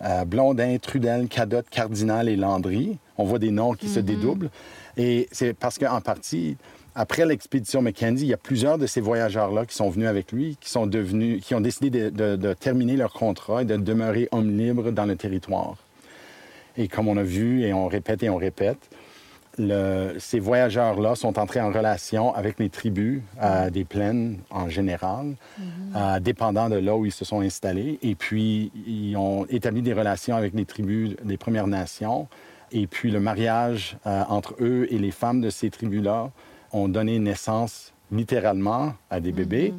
euh, 0.02 0.25
Blondin, 0.25 0.76
Trudel, 0.80 1.26
Cadotte, 1.26 1.68
Cardinal 1.68 2.28
et 2.28 2.37
Landry. 2.37 2.99
On 3.18 3.25
voit 3.25 3.38
des 3.40 3.50
noms 3.50 3.73
qui 3.73 3.88
se 3.88 3.99
dédoublent. 3.99 4.50
Et 4.97 5.28
c'est 5.32 5.54
parce 5.54 5.78
qu'en 5.78 6.00
partie, 6.00 6.56
après 6.95 7.25
l'expédition 7.27 7.81
Mackenzie, 7.83 8.25
il 8.27 8.29
y 8.29 8.35
a 8.35 8.39
plusieurs 8.39 8.79
de 8.79 8.87
ces 8.87 9.01
voyageurs-là 9.01 9.65
qui 9.67 9.75
sont 9.75 9.89
venus 9.91 10.09
avec 10.09 10.31
lui, 10.33 10.57
qui 10.61 10.69
sont 10.71 10.87
devenus, 10.87 11.43
qui 11.45 11.55
ont 11.55 11.61
décidé 11.61 11.91
de, 11.91 12.11
de- 12.11 12.37
de 12.37 12.53
terminer 12.53 12.97
leur 12.97 13.13
contrat 13.13 13.63
et 13.63 13.65
de 13.65 13.77
demeurer 13.77 14.29
hommes 14.33 14.57
libres 14.57 14.91
dans 14.91 15.07
le 15.07 15.17
territoire. 15.17 15.77
Et 16.77 16.89
comme 16.89 17.09
on 17.09 17.17
a 17.17 17.23
vu 17.23 17.63
et 17.63 17.73
on 17.73 17.87
répète 17.89 18.23
et 18.23 18.31
on 18.31 18.37
répète, 18.37 18.79
le- 19.59 20.15
ces 20.19 20.39
voyageurs-là 20.39 21.15
sont 21.15 21.39
entrés 21.39 21.61
en 21.61 21.71
relation 21.71 22.35
avec 22.35 22.59
les 22.59 22.69
tribus 22.71 23.21
euh, 23.43 23.69
des 23.71 23.85
plaines 23.85 24.39
en 24.51 24.69
général, 24.69 25.35
euh, 25.97 26.21
dépendant 26.21 26.69
de 26.71 26.77
là 26.77 26.97
où 26.97 27.05
ils 27.07 27.13
se 27.13 27.25
sont 27.25 27.41
installés. 27.41 27.99
Et 28.03 28.15
puis, 28.15 28.71
ils 28.87 29.15
ont 29.17 29.47
établi 29.51 29.83
des 29.83 29.93
relations 29.93 30.37
avec 30.37 30.55
les 30.55 30.65
tribus 30.65 31.17
des 31.25 31.37
Premières 31.37 31.67
Nations. 31.67 32.29
Et 32.71 32.87
puis, 32.87 33.11
le 33.11 33.21
mariage 33.21 33.99
euh, 34.07 34.23
entre 34.31 34.55
eux 34.61 34.87
et 34.91 34.99
les 34.99 35.11
femmes 35.11 35.43
de 35.43 35.51
ces 35.51 35.69
tribus-là 35.69 36.31
ont 36.73 36.88
donné 36.88 37.19
naissance 37.19 37.93
littéralement 38.11 38.95
à 39.11 39.21
des 39.21 39.33
bébés 39.33 39.73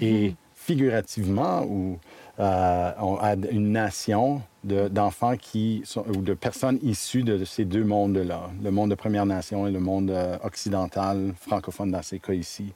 et 0.00 0.34
figurativement 0.54 1.62
ou, 1.64 1.98
euh, 2.40 2.90
à 3.20 3.34
une 3.50 3.70
nation 3.72 4.42
de- 4.64 4.88
d'enfants 4.88 5.36
qui 5.36 5.82
sont, 5.84 6.04
ou 6.08 6.16
de 6.16 6.34
personnes 6.34 6.78
issues 6.82 7.22
de, 7.22 7.44
ces 7.44 7.64
deux 7.64 7.84
mondes-là, 7.84 8.50
le 8.62 8.70
monde 8.70 8.90
de 8.90 8.96
Première 8.96 9.24
Nation 9.26 9.66
et 9.66 9.70
le 9.70 9.78
monde 9.80 10.10
euh, 10.10 10.36
occidental, 10.42 11.32
francophone 11.40 11.92
dans 11.92 12.02
ces 12.02 12.18
cas 12.18 12.32
ici. 12.32 12.72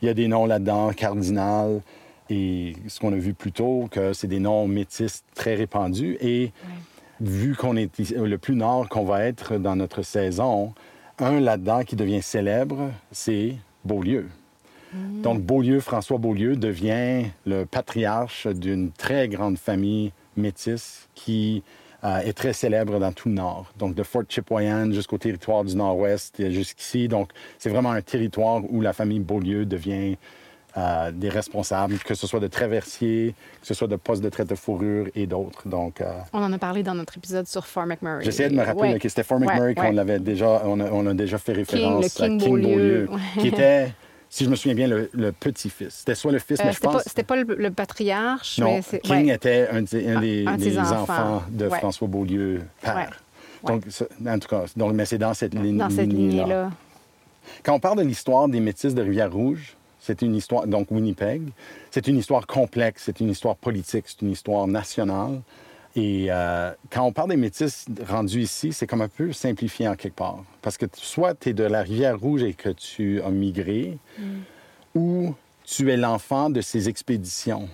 Il 0.00 0.06
y 0.06 0.08
a 0.08 0.14
des 0.14 0.26
noms 0.26 0.46
là-dedans, 0.46 0.90
cardinal, 0.92 1.80
et 2.28 2.74
ce 2.88 2.98
qu'on 2.98 3.12
a 3.12 3.16
vu 3.16 3.34
plus 3.34 3.52
tôt, 3.52 3.88
que 3.90 4.12
c'est 4.12 4.26
des 4.26 4.40
noms 4.40 4.66
métis 4.66 5.22
très 5.34 5.54
répandus. 5.54 6.16
Et 6.20 6.52
vu 7.20 7.54
qu'on 7.54 7.76
est 7.76 8.10
le 8.16 8.36
plus 8.36 8.56
nord 8.56 8.88
qu'on 8.88 9.04
va 9.04 9.22
être 9.24 9.58
dans 9.58 9.76
notre 9.76 10.02
saison, 10.02 10.74
un 11.18 11.40
là-dedans 11.40 11.84
qui 11.84 11.96
devient 11.96 12.22
célèbre, 12.22 12.90
c'est 13.10 13.56
Beaulieu. 13.84 14.28
Donc, 14.94 15.40
Beaulieu, 15.40 15.80
François 15.80 16.18
Beaulieu 16.18 16.54
devient 16.54 17.24
le 17.46 17.64
patriarche 17.64 18.46
d'une 18.46 18.92
très 18.92 19.26
grande 19.26 19.56
famille 19.56 20.12
métisse 20.36 21.08
qui 21.14 21.62
euh, 22.04 22.18
est 22.18 22.34
très 22.34 22.52
célèbre 22.52 22.98
dans 22.98 23.12
tout 23.12 23.28
le 23.28 23.34
Nord. 23.34 23.72
Donc, 23.78 23.94
de 23.94 24.02
Fort 24.02 24.24
Chipewyan 24.28 24.92
jusqu'au 24.92 25.16
territoire 25.16 25.64
du 25.64 25.76
Nord-Ouest 25.76 26.40
et 26.40 26.52
jusqu'ici. 26.52 27.08
Donc, 27.08 27.30
c'est 27.58 27.70
vraiment 27.70 27.92
un 27.92 28.02
territoire 28.02 28.60
où 28.68 28.82
la 28.82 28.92
famille 28.92 29.20
Beaulieu 29.20 29.64
devient 29.64 30.16
euh, 30.76 31.10
des 31.12 31.28
responsables, 31.28 31.98
que 31.98 32.14
ce 32.14 32.26
soit 32.26 32.40
de 32.40 32.46
traversiers, 32.46 33.34
que 33.60 33.66
ce 33.66 33.74
soit 33.74 33.88
de 33.88 33.96
postes 33.96 34.22
de 34.22 34.28
traite 34.30 34.48
de 34.48 34.54
fourrure 34.54 35.06
et 35.14 35.26
d'autres. 35.26 35.68
Donc, 35.68 36.00
euh, 36.00 36.10
On 36.32 36.42
en 36.42 36.52
a 36.52 36.58
parlé 36.58 36.82
dans 36.82 36.94
notre 36.94 37.16
épisode 37.18 37.46
sur 37.46 37.66
Fort 37.66 37.86
McMurray. 37.86 38.24
J'essayais 38.24 38.48
de 38.48 38.54
me 38.54 38.62
rappeler 38.64 38.92
Ouais. 38.94 38.98
que 38.98 39.08
c'était 39.08 39.22
Fort 39.22 39.38
McMurray 39.38 39.68
ouais. 39.68 39.74
qu'on 39.74 39.96
avait 39.98 40.18
déjà, 40.18 40.62
on 40.64 40.80
a, 40.80 40.90
on 40.90 41.06
a 41.06 41.14
déjà 41.14 41.38
fait 41.38 41.52
référence 41.52 42.02
le 42.04 42.26
King 42.26 42.40
à 42.40 42.44
King 42.44 42.48
Beaulieu. 42.50 43.08
Qui 43.38 43.48
était, 43.48 43.92
si 44.30 44.44
je 44.44 44.50
me 44.50 44.56
souviens 44.56 44.74
bien, 44.74 44.86
le, 44.88 45.10
le 45.12 45.30
petit-fils. 45.32 45.90
C'était 45.94 46.14
soit 46.14 46.32
le 46.32 46.38
fils, 46.38 46.58
Euh, 46.60 46.64
mais 46.66 46.72
je 46.72 46.80
pense... 46.80 46.94
pas, 46.94 47.02
c'était 47.04 47.22
pas 47.22 47.36
le, 47.36 47.42
le 47.54 47.70
patriarche, 47.70 48.58
non, 48.58 48.66
mais 48.76 48.82
c'est. 48.82 49.00
King 49.00 49.26
ouais. 49.26 49.34
était 49.34 49.68
un, 49.70 49.82
des- 49.82 50.08
un 50.08 50.20
des, 50.20 50.44
un 50.46 50.56
de 50.56 50.62
des 50.64 50.70
ses 50.70 50.78
enfants. 50.78 51.02
enfants. 51.02 51.42
de 51.50 51.66
Ouais. 51.68 51.78
François 51.78 52.08
Beaulieu, 52.08 52.62
père. 52.80 52.96
Ouais. 52.96 53.06
Donc, 53.64 53.84
en 54.26 54.38
tout 54.38 54.48
cas, 54.48 54.64
donc, 54.74 54.92
mais 54.94 55.04
c'est 55.04 55.18
dans 55.18 55.34
cette 55.34 55.54
ligne 55.54 55.76
Dans 55.76 55.90
cette 55.90 56.08
lignée-là. 56.08 56.42
lignée-là. 56.44 56.70
Quand 57.62 57.74
on 57.74 57.78
parle 57.80 57.98
de 57.98 58.02
l'histoire 58.04 58.48
des 58.48 58.58
Métis 58.60 58.94
de 58.94 59.02
Rivière-Rouge, 59.02 59.76
c'est 60.02 60.20
une 60.20 60.34
histoire, 60.34 60.66
donc 60.66 60.90
Winnipeg, 60.90 61.42
c'est 61.92 62.08
une 62.08 62.18
histoire 62.18 62.46
complexe, 62.46 63.04
c'est 63.06 63.20
une 63.20 63.30
histoire 63.30 63.54
politique, 63.56 64.04
c'est 64.08 64.20
une 64.22 64.32
histoire 64.32 64.66
nationale. 64.66 65.40
Et 65.94 66.26
euh, 66.28 66.72
quand 66.90 67.04
on 67.04 67.12
parle 67.12 67.30
des 67.30 67.36
Métis 67.36 67.86
rendus 68.08 68.40
ici, 68.40 68.72
c'est 68.72 68.86
comme 68.86 69.02
un 69.02 69.08
peu 69.08 69.32
simplifié 69.32 69.86
en 69.86 69.94
quelque 69.94 70.16
part. 70.16 70.42
Parce 70.60 70.76
que 70.76 70.86
soit 70.94 71.34
tu 71.34 71.50
es 71.50 71.52
de 71.52 71.62
la 71.62 71.82
Rivière-Rouge 71.82 72.42
et 72.42 72.54
que 72.54 72.70
tu 72.70 73.22
as 73.22 73.30
migré, 73.30 73.96
ou 74.94 75.34
tu 75.64 75.90
es 75.92 75.96
l'enfant 75.96 76.50
de 76.50 76.60
ces 76.60 76.88
expéditions 76.88 77.68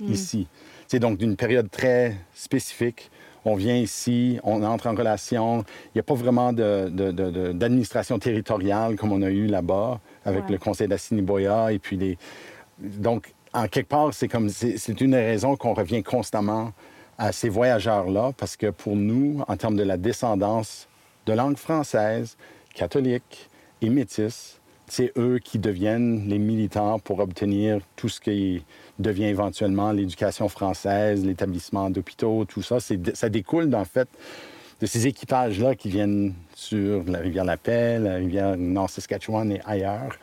ici. 0.00 0.48
C'est 0.88 0.98
donc 0.98 1.18
d'une 1.18 1.36
période 1.36 1.70
très 1.70 2.16
spécifique. 2.34 3.10
On 3.44 3.54
vient 3.54 3.76
ici, 3.76 4.38
on 4.42 4.62
entre 4.62 4.86
en 4.88 4.94
relation. 4.94 5.64
Il 5.86 5.96
n'y 5.96 6.00
a 6.00 6.02
pas 6.02 6.14
vraiment 6.14 6.52
de- 6.52 6.88
de- 6.90 7.10
de- 7.12 7.30
de- 7.30 7.52
d'administration 7.52 8.18
territoriale 8.18 8.96
comme 8.96 9.12
on 9.12 9.22
a 9.22 9.30
eu 9.30 9.46
là-bas 9.46 10.00
avec 10.24 10.44
Ouais. 10.44 10.52
le 10.52 10.58
conseil 10.58 10.88
d'Assiniboia 10.88 11.72
et 11.72 11.78
puis 11.78 11.96
les... 11.96 12.18
Donc, 12.78 13.32
en 13.52 13.66
quelque 13.68 13.88
part, 13.88 14.12
c'est 14.12 14.28
comme 14.28 14.48
c'est 14.50 14.76
c'est 14.78 15.00
une 15.00 15.12
des 15.12 15.24
raisons 15.24 15.56
qu'on 15.56 15.72
revient 15.74 16.02
constamment 16.02 16.72
à 17.16 17.32
ces 17.32 17.48
voyageurs-là 17.48 18.32
parce 18.36 18.56
que 18.56 18.70
pour 18.70 18.94
nous, 18.94 19.42
en 19.48 19.56
termes 19.56 19.76
de 19.76 19.82
la 19.82 19.96
descendance 19.96 20.86
de 21.26 21.32
langue 21.32 21.56
française, 21.56 22.36
catholique 22.74 23.48
et 23.82 23.88
métisse, 23.88 24.60
c'est 24.88 25.12
eux 25.16 25.38
qui 25.42 25.58
deviennent 25.58 26.28
les 26.28 26.38
militants 26.38 26.98
pour 26.98 27.20
obtenir 27.20 27.80
tout 27.96 28.08
ce 28.08 28.20
qui 28.20 28.64
devient 28.98 29.24
éventuellement 29.24 29.92
l'éducation 29.92 30.48
française, 30.48 31.24
l'établissement 31.24 31.90
d'hôpitaux, 31.90 32.44
tout 32.44 32.62
ça. 32.62 32.78
Ça 32.80 33.28
découle, 33.28 33.74
en 33.74 33.84
fait, 33.84 34.08
de 34.80 34.86
ces 34.86 35.06
équipages-là 35.06 35.74
qui 35.74 35.88
viennent 35.88 36.34
sur 36.54 37.04
la 37.04 37.18
rivière 37.18 37.44
La 37.44 37.56
Paix, 37.56 37.98
la 37.98 38.16
rivière 38.16 38.56
Nord-Saskatchewan 38.56 39.52
et 39.52 39.60
ailleurs. 39.64 40.18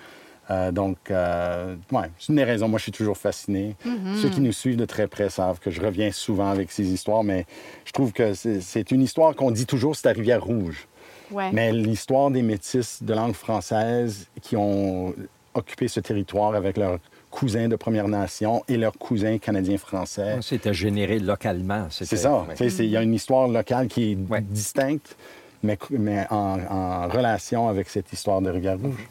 Euh, 0.51 0.71
donc, 0.71 0.97
euh, 1.09 1.75
ouais, 1.91 2.11
c'est 2.19 2.29
une 2.29 2.35
des 2.35 2.43
raisons. 2.43 2.67
Moi, 2.67 2.77
je 2.77 2.83
suis 2.83 2.91
toujours 2.91 3.17
fasciné. 3.17 3.75
Ceux 4.21 4.29
qui 4.29 4.41
nous 4.41 4.51
suivent 4.51 4.77
de 4.77 4.85
très 4.85 5.07
près 5.07 5.29
savent 5.29 5.59
que 5.59 5.71
je 5.71 5.81
reviens 5.81 6.11
souvent 6.11 6.49
avec 6.49 6.71
ces 6.71 6.87
histoires, 6.87 7.23
mais 7.23 7.45
je 7.83 7.91
trouve 7.91 8.13
que 8.13 8.33
c'est 8.33 8.91
une 8.91 9.01
histoire 9.01 9.35
qu'on 9.35 9.51
dit 9.51 9.65
toujours, 9.65 9.95
c'est 9.95 10.07
la 10.07 10.13
rivière 10.13 10.43
Rouge. 10.43 10.87
Ouais. 11.31 11.51
Mais 11.51 11.71
l'histoire 11.71 12.29
des 12.31 12.41
métis 12.41 13.01
de 13.03 13.13
langue 13.13 13.33
française 13.33 14.27
qui 14.41 14.55
ont 14.55 15.13
occupé 15.53 15.87
ce 15.87 15.99
territoire 15.99 16.53
avec 16.55 16.77
leurs 16.77 16.99
cousins 17.31 17.67
de 17.67 17.75
Première 17.75 18.07
Nation 18.07 18.63
et 18.67 18.77
leurs 18.77 18.97
cousins 18.97 19.37
canadiens-français. 19.37 20.37
C'était 20.41 20.73
généré 20.73 21.19
localement. 21.19 21.87
C'est 21.89 22.05
ça. 22.05 22.45
ouais. 22.47 22.55
Il 22.79 22.85
y 22.85 22.97
a 22.97 23.01
une 23.01 23.13
histoire 23.13 23.47
locale 23.47 23.87
qui 23.87 24.11
est 24.11 24.17
Ouais. 24.29 24.41
distincte, 24.41 25.15
mais, 25.63 25.77
mais 25.91 26.25
en, 26.29 26.59
en 26.69 27.07
relation 27.07 27.67
avec 27.67 27.89
cette 27.89 28.11
histoire 28.13 28.41
de 28.41 28.49
Rivière-Rouge. 28.49 29.07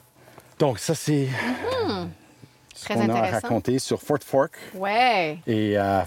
Donc, 0.59 0.79
ça, 0.79 0.95
c'est 0.95 1.27
ce 1.27 2.07
Très 2.83 2.95
qu'on 2.95 3.01
a 3.01 3.05
intéressant. 3.05 3.33
raconté 3.43 3.79
sur 3.79 4.01
Fort 4.03 4.19
Fork. 4.25 4.53
Ouais. 4.75 5.39
Et 5.47 5.79
euh, 5.79 6.01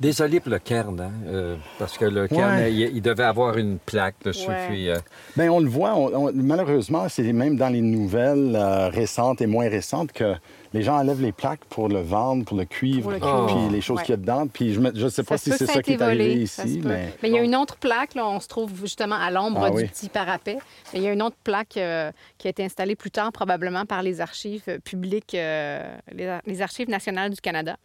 Désolé 0.00 0.40
pour 0.40 0.50
le 0.52 0.58
Cairn, 0.58 1.00
hein, 1.00 1.10
euh, 1.26 1.56
parce 1.78 1.96
que 1.96 2.04
le 2.04 2.28
Cairn, 2.28 2.56
Ouais. 2.56 2.72
il, 2.72 2.80
il 2.96 3.02
devait 3.02 3.24
avoir 3.24 3.56
une 3.56 3.78
plaque 3.78 4.16
dessus. 4.24 4.48
Ouais. 4.48 4.66
puis, 4.68 4.88
euh, 4.90 4.96
Ben, 5.36 5.48
on 5.50 5.60
le 5.60 5.68
voit, 5.68 5.94
on- 5.96 6.28
on- 6.28 6.32
malheureusement, 6.34 7.08
c'est 7.08 7.32
même 7.32 7.56
dans 7.56 7.68
les 7.68 7.80
nouvelles 7.80 8.54
euh, 8.56 8.88
récentes 8.88 9.40
et 9.40 9.46
moins 9.46 9.68
récentes 9.68 10.12
que 10.12 10.34
les 10.72 10.82
gens 10.82 10.96
enlèvent 10.98 11.20
les 11.20 11.32
plaques 11.32 11.64
pour 11.66 11.88
le 11.88 12.00
vendre, 12.00 12.44
pour 12.44 12.56
le 12.56 12.64
cuivre, 12.64 13.02
Pour 13.02 13.10
le 13.12 13.18
cuivre. 13.20 13.46
puis 13.46 13.74
les 13.74 13.80
choses 13.80 13.98
Ouais. 13.98 14.04
qu'il 14.04 14.12
y 14.12 14.14
a 14.14 14.16
dedans. 14.16 14.46
Puis 14.46 14.72
je 14.74 14.80
ne 14.80 15.08
sais 15.08 15.22
pas 15.22 15.36
Ça 15.38 15.52
si 15.52 15.58
c'est 15.58 15.66
ça 15.66 15.78
a 15.78 15.82
qui 15.82 15.92
été 15.92 16.02
est 16.02 16.06
arrivé 16.06 16.34
ici, 16.42 16.80
mais... 16.84 17.12
il 17.22 17.30
y 17.30 17.38
a 17.38 17.42
une 17.42 17.56
autre 17.56 17.76
plaque, 17.76 18.14
là, 18.14 18.26
on 18.26 18.40
se 18.40 18.48
trouve 18.48 18.72
justement 18.80 19.16
à 19.16 19.30
l'ombre 19.30 19.62
Ah 19.64 19.70
du 19.70 19.76
oui. 19.76 19.86
petit 19.86 20.08
parapet. 20.08 20.58
Mais 20.92 21.00
il 21.00 21.02
y 21.02 21.08
a 21.08 21.12
une 21.12 21.22
autre 21.22 21.36
plaque 21.44 21.76
euh, 21.76 22.10
qui 22.38 22.46
a 22.46 22.50
été 22.50 22.64
installée 22.64 22.96
plus 22.96 23.10
tard, 23.10 23.32
probablement 23.32 23.84
par 23.86 24.02
les 24.02 24.20
archives 24.20 24.62
euh, 24.68 24.78
publiques, 24.78 25.34
euh, 25.34 25.94
les, 26.12 26.26
ar- 26.28 26.42
les 26.46 26.62
archives 26.62 26.88
nationales 26.88 27.30
du 27.30 27.40
Canada. 27.40 27.76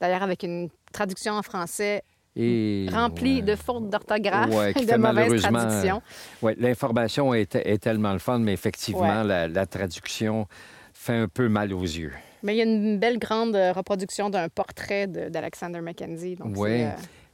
D'ailleurs, 0.00 0.22
avec 0.22 0.42
une 0.44 0.68
traduction 0.92 1.32
en 1.34 1.42
français 1.42 2.02
et, 2.36 2.86
remplie 2.92 3.36
ouais. 3.36 3.42
de 3.42 3.56
fautes 3.56 3.90
d'orthographe 3.90 4.54
Ouais, 4.54 4.70
et 4.70 4.84
de 4.86 4.96
mauvaises 4.96 4.98
malheureusement- 4.98 5.58
traductions. 5.58 6.02
Ouais, 6.40 6.54
L'information 6.58 7.34
est, 7.34 7.56
est 7.56 7.78
tellement 7.82 8.12
le 8.12 8.20
fun, 8.20 8.38
mais 8.38 8.52
effectivement, 8.52 9.22
Ouais. 9.22 9.24
la, 9.24 9.48
la 9.48 9.66
traduction 9.66 10.46
fait 10.94 11.16
un 11.16 11.28
peu 11.28 11.48
mal 11.48 11.72
aux 11.72 11.82
yeux. 11.82 12.12
Mais 12.42 12.54
il 12.54 12.58
y 12.58 12.60
a 12.60 12.64
une 12.64 12.98
belle 12.98 13.18
grande 13.18 13.54
euh, 13.56 13.72
reproduction 13.72 14.30
d'un 14.30 14.48
portrait 14.48 15.06
de- 15.06 15.28
d'Alexander 15.28 15.80
Mackenzie. 15.80 16.36
donc 16.36 16.54
Oui. 16.56 16.82
euh, 16.82 16.90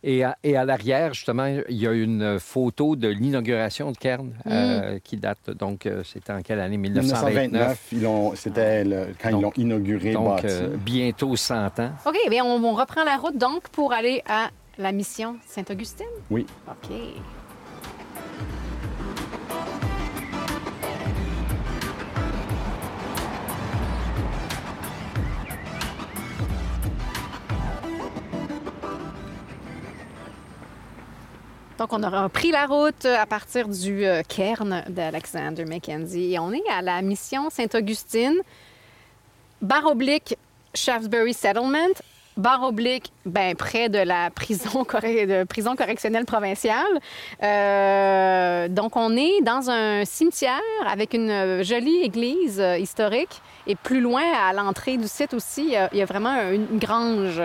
Et 0.06 0.22
à, 0.22 0.36
et 0.44 0.54
à 0.54 0.66
l'arrière, 0.66 1.14
justement, 1.14 1.46
il 1.46 1.76
y 1.76 1.86
a 1.86 1.92
une 1.92 2.38
photo 2.38 2.94
de 2.94 3.08
l'inauguration 3.08 3.90
de 3.90 3.96
Cairn 3.96 4.26
Mm. 4.44 4.50
euh, 4.52 4.98
qui 5.02 5.16
date, 5.16 5.50
donc, 5.50 5.86
euh, 5.86 6.02
c'était 6.04 6.30
en 6.32 6.42
quelle 6.42 6.60
année? 6.60 6.76
1929. 6.76 7.32
1929, 7.32 7.88
ils 7.92 8.02
l'ont- 8.02 8.34
c'était 8.34 8.84
le- 8.84 9.06
quand 9.18 9.30
ils 9.30 9.40
l'ont 9.40 9.52
inauguré 9.56 10.12
Donc, 10.12 10.44
euh, 10.44 10.76
bientôt 10.76 11.34
100 11.36 11.78
ans. 11.80 11.90
OK, 12.04 12.16
bien, 12.28 12.44
on, 12.44 12.62
on 12.62 12.74
reprend 12.74 13.02
la 13.04 13.16
route 13.16 13.38
donc 13.38 13.68
pour 13.70 13.94
aller 13.94 14.22
à 14.28 14.50
la 14.76 14.92
mission 14.92 15.36
Saint-Augustine? 15.46 16.04
Oui. 16.30 16.44
OK. 16.68 16.90
Donc, 31.84 32.00
on 32.00 32.02
aura 32.02 32.30
pris 32.30 32.50
la 32.50 32.64
route 32.64 33.04
à 33.04 33.26
partir 33.26 33.68
du 33.68 34.06
euh, 34.06 34.22
cairn 34.26 34.84
d'Alexander 34.88 35.66
Mackenzie 35.66 36.32
et 36.32 36.38
on 36.38 36.50
est 36.50 36.66
à 36.72 36.80
la 36.80 37.02
mission 37.02 37.50
Sainte-Augustine, 37.50 38.36
barre 39.60 39.84
oblique 39.84 40.38
Shaftesbury 40.72 41.34
Settlement, 41.34 41.92
barre 42.38 42.62
oblique 42.62 43.12
ben, 43.26 43.54
près 43.54 43.90
de 43.90 43.98
la 43.98 44.30
prison, 44.30 44.82
de 44.94 45.44
prison 45.44 45.76
correctionnelle 45.76 46.24
provinciale. 46.24 47.00
Euh, 47.42 48.68
donc, 48.68 48.96
on 48.96 49.14
est 49.14 49.42
dans 49.42 49.68
un 49.68 50.06
cimetière 50.06 50.62
avec 50.88 51.12
une 51.12 51.28
euh, 51.28 51.62
jolie 51.64 52.00
église 52.00 52.64
historique. 52.78 53.42
Et 53.66 53.74
plus 53.74 54.00
loin, 54.00 54.22
à 54.22 54.54
l'entrée 54.54 54.96
du 54.96 55.06
site 55.06 55.34
aussi, 55.34 55.74
il 55.92 55.98
y 55.98 56.02
a, 56.02 56.06
vraiment 56.06 56.50
une, 56.50 56.78
grange 56.78 57.42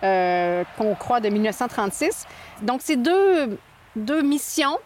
qu'on 0.00 0.94
croit 0.94 1.20
de 1.20 1.28
1936. 1.28 2.26
Donc, 2.62 2.80
c'est 2.82 2.96
deux, 2.96 3.58
deux 3.96 4.22
missions, 4.22 4.78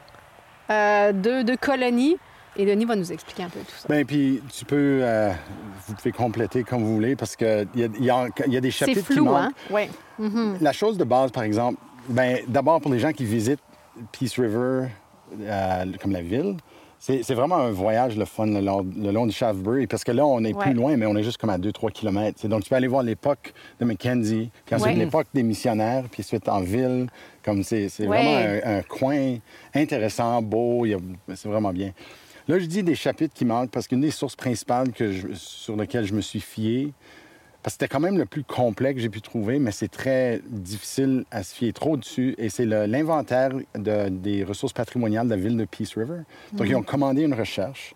euh, 0.71 1.13
deux, 1.13 1.45
deux 1.45 1.57
colonies. 1.57 2.17
Et 2.59 2.65
Denis 2.65 2.87
va 2.87 2.97
nous 2.97 3.13
expliquer 3.13 3.43
un 3.43 3.51
peu 3.51 3.61
tout 3.61 3.75
ça. 3.77 3.87
Ben, 3.87 4.07
puis 4.07 4.41
tu 4.51 4.65
peux, 4.65 5.01
euh, 5.03 5.31
vous 5.87 5.95
pouvez 5.95 6.11
compléter 6.13 6.65
comme 6.65 6.83
vous 6.83 6.95
voulez 6.95 7.15
parce 7.15 7.37
qu'il 7.37 7.69
y 7.75 7.83
y, 7.83 8.05
y 8.07 8.11
a 8.11 8.31
des 8.61 8.71
C'est 8.71 8.87
chapitres 8.87 9.07
qui 9.09 9.13
flou, 9.13 9.27
manquent. 9.27 9.37
hein? 9.43 9.53
Oui. 9.71 9.83
Mhm. 10.19 10.57
La 10.63 10.73
chose 10.73 10.97
de 10.97 11.05
base, 11.05 11.31
par 11.33 11.43
exemple, 11.43 11.79
ben, 12.09 12.39
d'abord 12.49 12.81
pour 12.81 12.91
les 12.91 12.99
gens 12.99 13.13
qui 13.13 13.27
visitent 13.27 13.61
Peace 14.13 14.37
River, 14.39 14.89
euh, 15.39 15.85
comme 16.01 16.13
la 16.13 16.23
ville, 16.23 16.57
C'est 16.99 17.23
c'est 17.23 17.35
vraiment 17.35 17.57
un 17.57 17.73
voyage, 17.73 18.17
le 18.17 18.25
fun, 18.25 18.47
le 18.47 18.61
long, 18.61 18.87
le 18.97 19.11
long 19.11 19.27
du 19.27 19.33
Shaftesbury, 19.33 19.87
parce 19.87 20.03
que 20.03 20.13
là, 20.13 20.25
on 20.25 20.43
est 20.43 20.55
Ouais. 20.55 20.65
plus 20.65 20.73
loin, 20.73 20.97
mais 20.97 21.05
on 21.05 21.15
est 21.15 21.23
juste 21.23 21.37
comme 21.37 21.51
à 21.51 21.59
2-3 21.59 21.91
km. 21.91 22.49
Donc, 22.49 22.63
tu 22.63 22.71
peux 22.71 22.75
aller 22.75 22.87
voir 22.89 23.03
l'époque 23.03 23.53
de 23.79 23.85
Mackenzie, 23.85 24.51
puis 24.65 24.75
ensuite 24.75 24.97
Ouais. 24.97 25.05
l'époque 25.05 25.27
des 25.35 25.43
missionnaires, 25.43 26.05
puis 26.11 26.23
ensuite 26.23 26.49
en 26.49 26.61
ville. 26.63 27.09
Comme 27.47 27.63
c'est 27.63 27.89
Ouais. 28.01 28.07
vraiment 28.07 28.37
un, 28.37 28.79
un 28.79 28.83
coin 28.83 29.37
intéressant, 29.73 30.43
beau, 30.43 30.85
c'est 31.37 31.49
vraiment 31.49 31.73
bien. 31.73 31.93
Là, 32.49 32.59
je 32.59 32.67
dis 32.67 32.83
des 32.83 32.97
chapitres 32.97 33.33
qui 33.35 33.45
manquent 33.45 33.71
parce 33.71 33.87
qu'une 33.87 34.01
des 34.01 34.11
sources 34.11 34.35
principales 34.37 34.91
que 34.91 35.13
je- 35.13 35.29
sur 35.35 35.77
lesquelles 35.77 36.05
je 36.07 36.13
me 36.15 36.21
suis 36.21 36.41
fié, 36.41 36.93
parce 37.63 37.77
que 37.77 37.83
c'était 37.85 37.89
quand 37.93 38.01
même 38.01 38.19
le 38.19 38.27
plus 38.27 38.43
complet 38.43 38.95
que 38.95 39.01
j'ai 39.01 39.09
pu 39.09 39.21
trouver, 39.21 39.61
mais 39.61 39.71
c'est 39.71 39.89
très 39.89 40.41
difficile 40.49 41.25
à 41.31 41.45
se 41.45 41.55
fier 41.55 41.73
trop 41.73 41.97
dessus. 41.97 42.35
Et 42.37 42.49
c'est 42.49 42.67
l'inventaire 42.67 43.51
de- 43.77 44.09
des 44.09 44.43
ressources 44.43 44.73
patrimoniales 44.73 45.27
de 45.29 45.35
la 45.35 45.41
ville 45.41 45.57
de 45.57 45.65
Peace 45.67 45.95
River. 45.97 46.23
Donc, 46.53 46.67
ils 46.69 46.75
ont 46.75 46.83
commandé 46.83 47.23
une 47.23 47.35
recherche. 47.35 47.95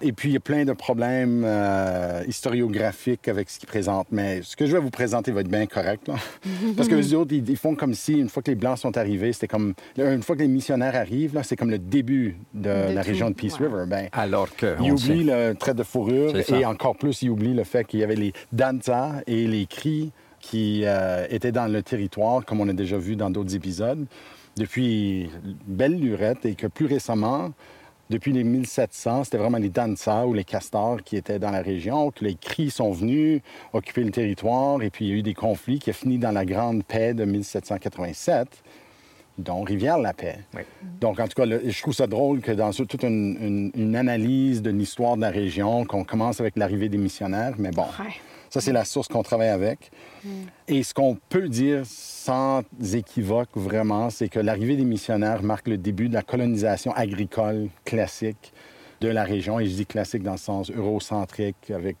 Et 0.00 0.12
puis, 0.12 0.30
il 0.30 0.32
y 0.32 0.36
a 0.36 0.40
plein 0.40 0.64
de 0.64 0.72
problèmes 0.72 1.42
euh, 1.44 2.22
historiographiques 2.26 3.28
avec 3.28 3.50
ce 3.50 3.58
qu'ils 3.58 3.68
présentent. 3.68 4.08
Mais 4.10 4.42
ce 4.42 4.56
que 4.56 4.66
je 4.66 4.72
vais 4.72 4.78
vous 4.80 4.90
présenter 4.90 5.32
va 5.32 5.40
être 5.40 5.48
bien 5.48 5.66
correct. 5.66 6.08
là. 6.08 6.14
Parce 6.76 6.88
que 6.88 6.94
les 6.94 7.14
autres, 7.14 7.32
ils, 7.32 7.48
ils 7.48 7.56
font 7.56 7.74
comme 7.74 7.94
si, 7.94 8.14
une 8.14 8.28
fois 8.28 8.42
que 8.42 8.50
les 8.50 8.56
Blancs 8.56 8.78
sont 8.78 8.96
arrivés, 8.96 9.32
c'était 9.32 9.48
comme... 9.48 9.74
Une 9.96 10.22
fois 10.22 10.36
que 10.36 10.42
les 10.42 10.48
missionnaires 10.48 10.96
arrivent, 10.96 11.34
là, 11.34 11.42
c'est 11.42 11.56
comme 11.56 11.70
le 11.70 11.78
début 11.78 12.36
de, 12.54 12.62
De 12.88 12.94
la 12.94 13.02
tout, 13.02 13.08
région 13.08 13.30
de 13.30 13.34
Peace 13.34 13.58
ouais. 13.60 13.66
River. 13.66 13.84
Ben, 13.88 14.08
Alors 14.12 14.54
que. 14.54 14.76
il 14.80 14.92
on 14.92 14.94
oublie 14.94 15.26
sait. 15.26 15.48
le 15.48 15.54
trait 15.54 15.74
de 15.74 15.82
fourrure 15.82 16.34
et 16.36 16.64
encore 16.64 16.96
plus, 16.96 17.22
il 17.22 17.30
oublie 17.30 17.54
le 17.54 17.64
fait 17.64 17.84
qu'il 17.84 18.00
y 18.00 18.04
avait 18.04 18.16
les 18.16 18.32
danza 18.52 19.22
et 19.26 19.46
les 19.46 19.66
cris 19.66 20.12
qui 20.40 20.82
euh, 20.84 21.26
étaient 21.30 21.52
dans 21.52 21.66
le 21.66 21.82
territoire, 21.82 22.44
comme 22.44 22.60
on 22.60 22.68
a 22.68 22.72
déjà 22.72 22.96
vu 22.96 23.16
dans 23.16 23.30
d'autres 23.30 23.54
épisodes, 23.54 24.06
depuis 24.56 25.30
belle 25.66 25.98
lurette 25.98 26.44
et 26.46 26.54
que 26.54 26.66
plus 26.66 26.86
récemment, 26.86 27.52
depuis 28.10 28.32
les 28.32 28.44
1700, 28.44 29.24
c'était 29.24 29.38
vraiment 29.38 29.58
les 29.58 29.68
danza 29.68 30.26
ou 30.26 30.32
les 30.34 30.44
castors 30.44 31.02
qui 31.04 31.16
étaient 31.16 31.38
dans 31.38 31.50
la 31.50 31.60
région, 31.62 32.10
que 32.10 32.24
les 32.24 32.34
cris 32.34 32.70
sont 32.70 32.90
venus 32.92 33.40
occuper 33.72 34.02
le 34.04 34.10
territoire 34.10 34.82
et 34.82 34.90
puis 34.90 35.06
il 35.06 35.08
y 35.10 35.14
a 35.14 35.16
eu 35.16 35.22
des 35.22 35.34
conflits 35.34 35.78
qui 35.78 35.90
ont 35.90 35.94
fini 35.94 36.18
dans 36.18 36.32
la 36.32 36.44
Grande 36.44 36.84
Paix 36.84 37.12
de 37.14 37.24
1787 37.24 38.48
dont 39.38 39.62
Rivière-la-Paix. 39.62 40.38
Oui. 40.54 40.62
Donc, 41.00 41.20
en 41.20 41.28
tout 41.28 41.34
cas, 41.36 41.46
le- 41.46 41.62
je 41.70 41.80
trouve 41.82 41.94
ça 41.94 42.08
drôle 42.08 42.40
que 42.40 42.50
dans 42.50 42.72
toute 42.72 43.04
une, 43.04 43.36
une- 43.40 43.70
une 43.76 43.94
analyse 43.94 44.62
de 44.62 44.70
l'histoire 44.70 45.14
de 45.16 45.20
la 45.20 45.30
région, 45.30 45.84
qu'on 45.84 46.02
commence 46.02 46.40
avec 46.40 46.56
l'arrivée 46.56 46.88
des 46.88 46.98
missionnaires, 46.98 47.54
mais 47.56 47.70
bon, 47.70 47.82
Ouais. 47.82 48.14
Ça, 48.50 48.60
c'est 48.60 48.72
la 48.72 48.84
source 48.84 49.08
qu'on 49.08 49.22
travaille 49.22 49.48
avec. 49.48 49.90
Et 50.66 50.82
ce 50.82 50.94
qu'on 50.94 51.16
peut 51.28 51.48
dire 51.48 51.82
sans 51.84 52.62
équivoque 52.92 53.50
vraiment, 53.54 54.10
c'est 54.10 54.28
que 54.28 54.40
l'arrivée 54.40 54.76
des 54.76 54.84
missionnaires 54.84 55.42
marque 55.42 55.68
le 55.68 55.78
début 55.78 56.08
de 56.08 56.14
la 56.14 56.22
colonisation 56.22 56.92
agricole 56.92 57.68
classique 57.84 58.52
de 59.00 59.08
la 59.08 59.24
région. 59.24 59.60
Et 59.60 59.66
je 59.66 59.74
dis 59.74 59.86
classique 59.86 60.22
dans 60.22 60.32
le 60.32 60.38
sens 60.38 60.70
eurocentrique, 60.70 61.70
avec 61.70 61.96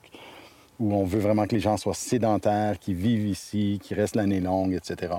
où 0.78 0.94
on 0.94 1.04
veut 1.04 1.18
vraiment 1.18 1.46
que 1.46 1.54
les 1.54 1.60
gens 1.60 1.76
soient 1.76 1.94
sédentaires, 1.94 2.78
qui 2.78 2.94
vivent 2.94 3.26
ici, 3.26 3.78
qui 3.82 3.94
restent 3.94 4.16
l'année 4.16 4.40
longue, 4.40 4.74
etc. 4.74 5.14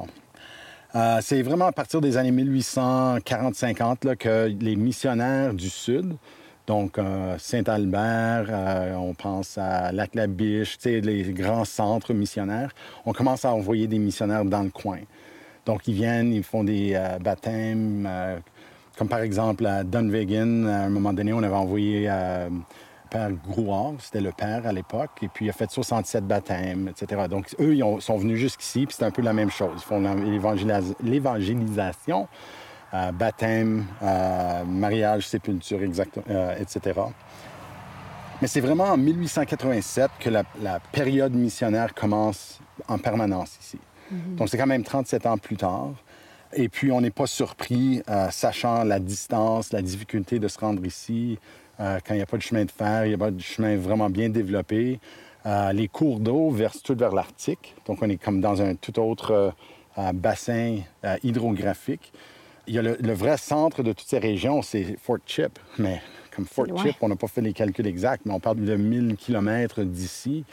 Euh, 0.96 1.20
c'est 1.22 1.42
vraiment 1.42 1.66
à 1.66 1.72
partir 1.72 2.02
des 2.02 2.18
années 2.18 2.32
1840-50 2.32 4.08
là, 4.08 4.16
que 4.16 4.52
les 4.60 4.76
missionnaires 4.76 5.54
du 5.54 5.70
Sud, 5.70 6.16
donc 6.70 7.00
euh, 7.00 7.36
Saint-Albert, 7.40 8.46
euh, 8.52 8.94
on 8.94 9.16
pense 9.16 9.58
à 9.58 9.92
Lac-la-Biche, 9.92 10.78
tu 10.78 10.84
sais, 10.84 11.02
les 11.02 11.24
grands 11.34 11.66
centres 11.66 12.14
missionnaires, 12.14 12.70
on 13.08 13.12
commence 13.12 13.44
à 13.44 13.52
envoyer 13.56 13.88
des 13.88 13.98
missionnaires 13.98 14.46
dans 14.46 14.62
le 14.62 14.70
coin. 14.70 15.00
Donc, 15.66 15.88
ils 15.88 15.96
viennent, 15.96 16.32
ils 16.32 16.44
font 16.44 16.64
des 16.64 16.92
euh, 16.94 17.18
baptêmes, 17.18 18.08
comme 19.00 19.08
par 19.08 19.22
exemple 19.22 19.66
à 19.66 19.84
Dunvegan, 19.84 20.68
à 20.68 20.82
un 20.86 20.90
moment 20.90 21.12
donné, 21.12 21.34
on 21.34 21.42
avait 21.42 21.56
envoyé 21.56 22.08
Père 23.10 23.32
Grouard, 23.50 23.96
c'était 24.00 24.22
le 24.22 24.32
père 24.32 24.68
à 24.68 24.72
l'époque, 24.72 25.10
et 25.24 25.28
puis 25.28 25.46
il 25.48 25.50
a 25.50 25.54
fait 25.54 25.72
67 25.72 26.24
baptêmes, 26.28 26.90
etc. 26.90 27.24
Donc, 27.28 27.48
eux, 27.60 27.74
ils 27.76 27.82
ont- 27.84 28.00
sont 28.00 28.18
venus 28.18 28.38
jusqu'ici, 28.38 28.86
puis 28.86 28.96
c'est 28.96 29.06
un 29.06 29.10
peu 29.12 29.24
la 29.24 29.34
même 29.34 29.50
chose. 29.50 29.72
Ils 29.78 29.82
font 29.82 30.00
l'évangélis- 30.00 30.94
l'évangélisation, 31.04 32.28
euh, 32.94 33.12
baptême, 33.12 33.86
euh, 34.02 34.64
mariage, 34.66 35.28
sépulture, 35.28 35.82
exact, 35.84 36.20
euh, 36.30 36.56
etc. 36.60 37.00
Mais 38.42 38.48
c'est 38.48 38.62
vraiment 38.62 38.86
en 38.86 38.98
1887 38.98 40.12
que 40.20 40.30
la, 40.30 40.44
la 40.62 40.80
période 40.80 41.34
missionnaire 41.34 41.94
commence 41.94 42.60
en 42.88 42.98
permanence 42.98 43.58
ici. 43.62 43.80
Donc, 44.12 44.50
c'est 44.50 44.58
quand 44.58 44.68
même 44.68 44.84
37 44.84 45.26
ans 45.26 45.38
plus 45.38 45.58
tard. 45.58 45.92
Et 46.54 46.68
puis, 46.68 46.92
on 46.92 47.02
n'est 47.02 47.12
pas 47.12 47.28
surpris, 47.28 48.02
euh, 48.10 48.30
sachant 48.32 48.84
la 48.84 49.00
distance, 49.00 49.72
la 49.72 49.82
difficulté 49.82 50.40
de 50.40 50.48
se 50.48 50.58
rendre 50.58 50.84
ici, 50.84 51.38
euh, 51.80 52.00
quand 52.06 52.16
il 52.16 52.18
n'y 52.18 52.24
a 52.24 52.26
pas 52.26 52.38
de 52.38 52.42
chemin 52.42 52.66
de 52.66 52.72
fer, 52.72 53.06
il 53.06 53.10
n'y 53.10 53.14
a 53.14 53.18
pas 53.18 53.32
de 53.32 53.40
chemin 53.40 53.78
vraiment 53.78 54.10
bien 54.10 54.30
développé. 54.30 55.00
Euh, 55.46 55.72
les 55.74 55.88
cours 55.88 56.20
d'eau 56.20 56.50
versent 56.50 56.82
tout 56.82 56.96
vers 56.96 57.14
l'Arctique. 57.14 57.76
Donc, 57.86 58.00
on 58.02 58.10
est 58.10 58.18
comme 58.18 58.42
dans 58.42 58.62
un 58.62 58.76
tout 58.76 59.00
autre 59.00 59.54
euh, 59.98 60.12
bassin 60.12 60.80
euh, 61.06 61.18
hydrographique. 61.24 62.12
Il 62.70 62.76
y 62.76 62.80
a 62.80 62.82
le, 62.82 62.98
le 63.02 63.14
vrai 63.14 63.36
centre 63.36 63.84
de 63.84 63.92
toutes 63.92 64.08
ces 64.08 64.20
régions, 64.20 64.62
c'est 64.62 64.96
Fort 65.02 65.18
Chip. 65.26 65.60
Mais 65.78 66.02
comme 66.36 66.46
Fort 66.46 66.68
loin. 66.68 66.84
Chip, 66.84 66.96
on 67.02 67.10
n'a 67.10 67.16
pas 67.16 67.28
fait 67.28 67.42
les 67.42 67.52
calculs 67.52 67.88
exacts, 67.88 68.26
mais 68.26 68.32
on 68.32 68.40
parle 68.40 68.64
de 68.64 68.76
1000 68.76 69.18
km 69.18 69.84
d'ici. 69.84 70.46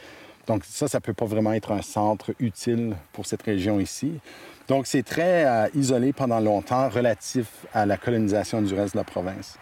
Donc 0.47 0.63
ça, 0.65 0.87
ça 0.87 0.99
peut 0.99 1.13
pas 1.13 1.25
vraiment 1.25 1.53
être 1.53 1.71
un 1.71 1.81
centre 1.81 2.33
utile 2.39 2.95
pour 3.13 3.25
cette 3.25 3.43
région 3.43 3.79
ici. 3.79 4.13
Donc 4.67 4.87
c'est 4.87 5.03
très 5.03 5.45
euh, 5.45 5.67
isolé 5.75 6.11
pendant 6.11 6.39
longtemps 6.39 6.89
relatif 6.89 7.65
à 7.73 7.85
la 7.85 7.97
colonisation 7.97 8.61
du 8.61 8.73
reste 8.73 8.93
de 8.93 8.99
la 8.99 9.03
province. 9.03 9.57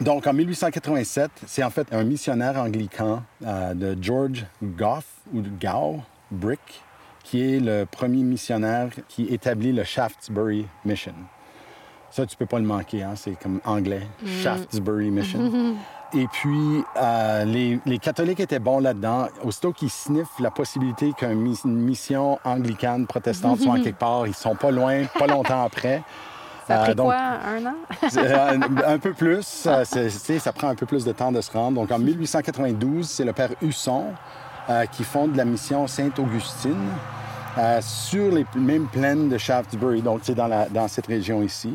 Donc 0.00 0.26
en 0.26 0.32
1887, 0.32 1.30
c'est 1.46 1.62
en 1.62 1.70
fait 1.70 1.86
un 1.92 2.04
missionnaire 2.04 2.56
anglican 2.56 3.22
euh, 3.46 3.74
de 3.74 3.96
George 4.02 4.44
Goff 4.62 5.06
ou 5.32 5.40
de 5.40 5.48
Gow 5.48 6.00
Brick 6.30 6.82
qui 7.22 7.40
est 7.40 7.60
le 7.60 7.86
premier 7.86 8.22
missionnaire 8.22 8.90
qui 9.08 9.24
établit 9.24 9.72
le 9.72 9.84
Shaftesbury 9.84 10.66
Mission. 10.84 11.14
Ça, 12.14 12.24
tu 12.26 12.36
peux 12.36 12.46
pas 12.46 12.60
le 12.60 12.64
manquer, 12.64 13.02
hein? 13.02 13.14
c'est 13.16 13.36
comme 13.40 13.60
anglais, 13.64 14.06
Shaftesbury 14.42 15.10
Mission. 15.10 15.74
Et 16.16 16.28
puis, 16.28 16.84
euh, 16.96 17.44
les, 17.44 17.80
les 17.86 17.98
catholiques 17.98 18.38
étaient 18.38 18.60
bons 18.60 18.78
là-dedans. 18.78 19.26
Aussitôt 19.42 19.72
qu'ils 19.72 19.90
sniffent 19.90 20.38
la 20.38 20.52
possibilité 20.52 21.12
qu'une 21.12 21.34
mis- 21.40 21.58
une 21.64 21.74
mission 21.80 22.38
anglicane, 22.44 23.08
protestante 23.08 23.58
soit 23.58 23.72
en 23.72 23.80
quelque 23.82 23.98
part, 23.98 24.24
ils 24.28 24.34
sont 24.34 24.54
pas 24.54 24.70
loin, 24.70 25.06
pas 25.18 25.26
longtemps 25.26 25.64
après. 25.64 26.04
Ça 26.68 26.82
a 26.82 26.90
Euh, 26.90 26.94
donc, 26.94 27.06
quoi, 27.06 27.16
un 27.16 27.66
an? 27.66 27.74
euh, 28.16 28.58
un 28.86 28.98
peu 28.98 29.12
plus. 29.12 29.42
ça 29.42 30.52
prend 30.54 30.68
un 30.68 30.76
peu 30.76 30.86
plus 30.86 31.04
de 31.04 31.10
temps 31.10 31.32
de 31.32 31.40
se 31.40 31.50
rendre. 31.50 31.80
Donc, 31.80 31.90
en 31.90 31.98
1892, 31.98 33.08
c'est 33.08 33.24
le 33.24 33.32
père 33.32 33.50
Husson 33.60 34.04
euh, 34.70 34.86
qui 34.86 35.02
fonde 35.02 35.34
la 35.34 35.44
mission 35.44 35.88
Sainte-Augustine 35.88 36.76
euh, 37.58 37.80
sur 37.82 38.30
les 38.32 38.44
mêmes 38.56 38.86
plaines 38.86 39.28
de 39.28 39.38
Shaftesbury, 39.38 40.02
donc 40.02 40.20
c'est 40.22 40.34
dans, 40.34 40.46
la- 40.48 40.68
dans 40.68 40.88
cette 40.88 41.06
région 41.06 41.42
ici. 41.42 41.72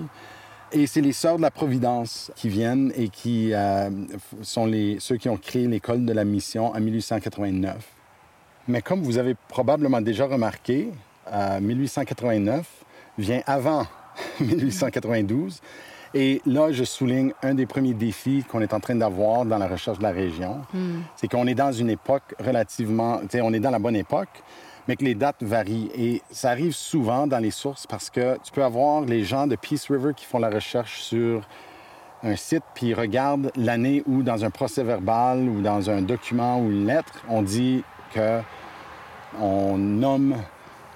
Et 0.71 0.85
c'est 0.85 1.01
les 1.01 1.13
Sœurs 1.13 1.37
de 1.37 1.41
la 1.41 1.51
Providence 1.51 2.31
qui 2.35 2.47
viennent 2.49 2.91
et 2.95 3.09
qui 3.09 3.53
euh, 3.53 3.89
sont 4.43 4.65
les, 4.67 4.97
ceux 4.99 5.17
qui 5.17 5.27
ont 5.29 5.37
créé 5.37 5.67
l'école 5.67 6.05
de 6.05 6.13
la 6.13 6.23
mission 6.25 6.67
en 6.75 6.79
1889. 6.79 7.75
Mais 8.67 8.81
comme 8.81 9.01
vous 9.01 9.17
avez 9.17 9.35
probablement 9.47 9.99
déjà 10.01 10.25
remarqué, 10.27 10.89
euh, 11.33 11.59
1889 11.59 12.67
vient 13.17 13.41
avant 13.47 13.87
1892. 14.39 15.59
Et 16.13 16.41
là, 16.45 16.71
je 16.71 16.83
souligne 16.83 17.33
un 17.41 17.53
des 17.53 17.65
premiers 17.65 17.93
défis 17.93 18.43
qu'on 18.49 18.61
est 18.61 18.73
en 18.73 18.79
train 18.79 18.95
d'avoir 18.95 19.45
dans 19.45 19.57
la 19.59 19.67
recherche 19.67 19.99
de 19.99 20.03
la 20.03 20.11
région. 20.11 20.61
C'est 21.15 21.27
qu'on 21.27 21.45
est 21.47 21.53
dans 21.55 21.71
une 21.71 21.89
époque 21.89 22.35
relativement... 22.43 23.21
On 23.35 23.53
est 23.53 23.59
dans 23.59 23.69
la 23.69 23.77
bonne 23.77 23.95
époque, 23.95 24.41
mais 24.89 24.95
que 24.95 25.05
les 25.05 25.13
dates 25.13 25.43
varient. 25.43 25.91
Et 25.95 26.23
ça 26.31 26.49
arrive 26.49 26.73
souvent 26.73 27.27
dans 27.27 27.37
les 27.37 27.51
sources 27.51 27.85
parce 27.85 28.09
que 28.09 28.39
tu 28.43 28.51
peux 28.51 28.63
avoir 28.63 29.01
les 29.01 29.23
gens 29.23 29.45
de 29.45 29.55
Peace 29.55 29.85
River 29.87 30.13
qui 30.15 30.25
font 30.25 30.39
la 30.39 30.49
recherche 30.49 31.03
sur 31.03 31.43
un 32.23 32.35
site, 32.35 32.63
puis 32.73 32.87
ils 32.87 32.95
regardent 32.95 33.51
l'année 33.55 34.01
où, 34.07 34.23
dans 34.23 34.43
un 34.43 34.49
procès 34.49 34.83
verbal 34.83 35.47
ou 35.47 35.61
dans 35.61 35.91
un 35.91 36.01
document 36.01 36.59
ou 36.59 36.71
une 36.71 36.87
lettre, 36.87 37.23
on 37.29 37.43
dit 37.43 37.83
que 38.15 38.39
on 39.39 39.77
nomme 39.77 40.35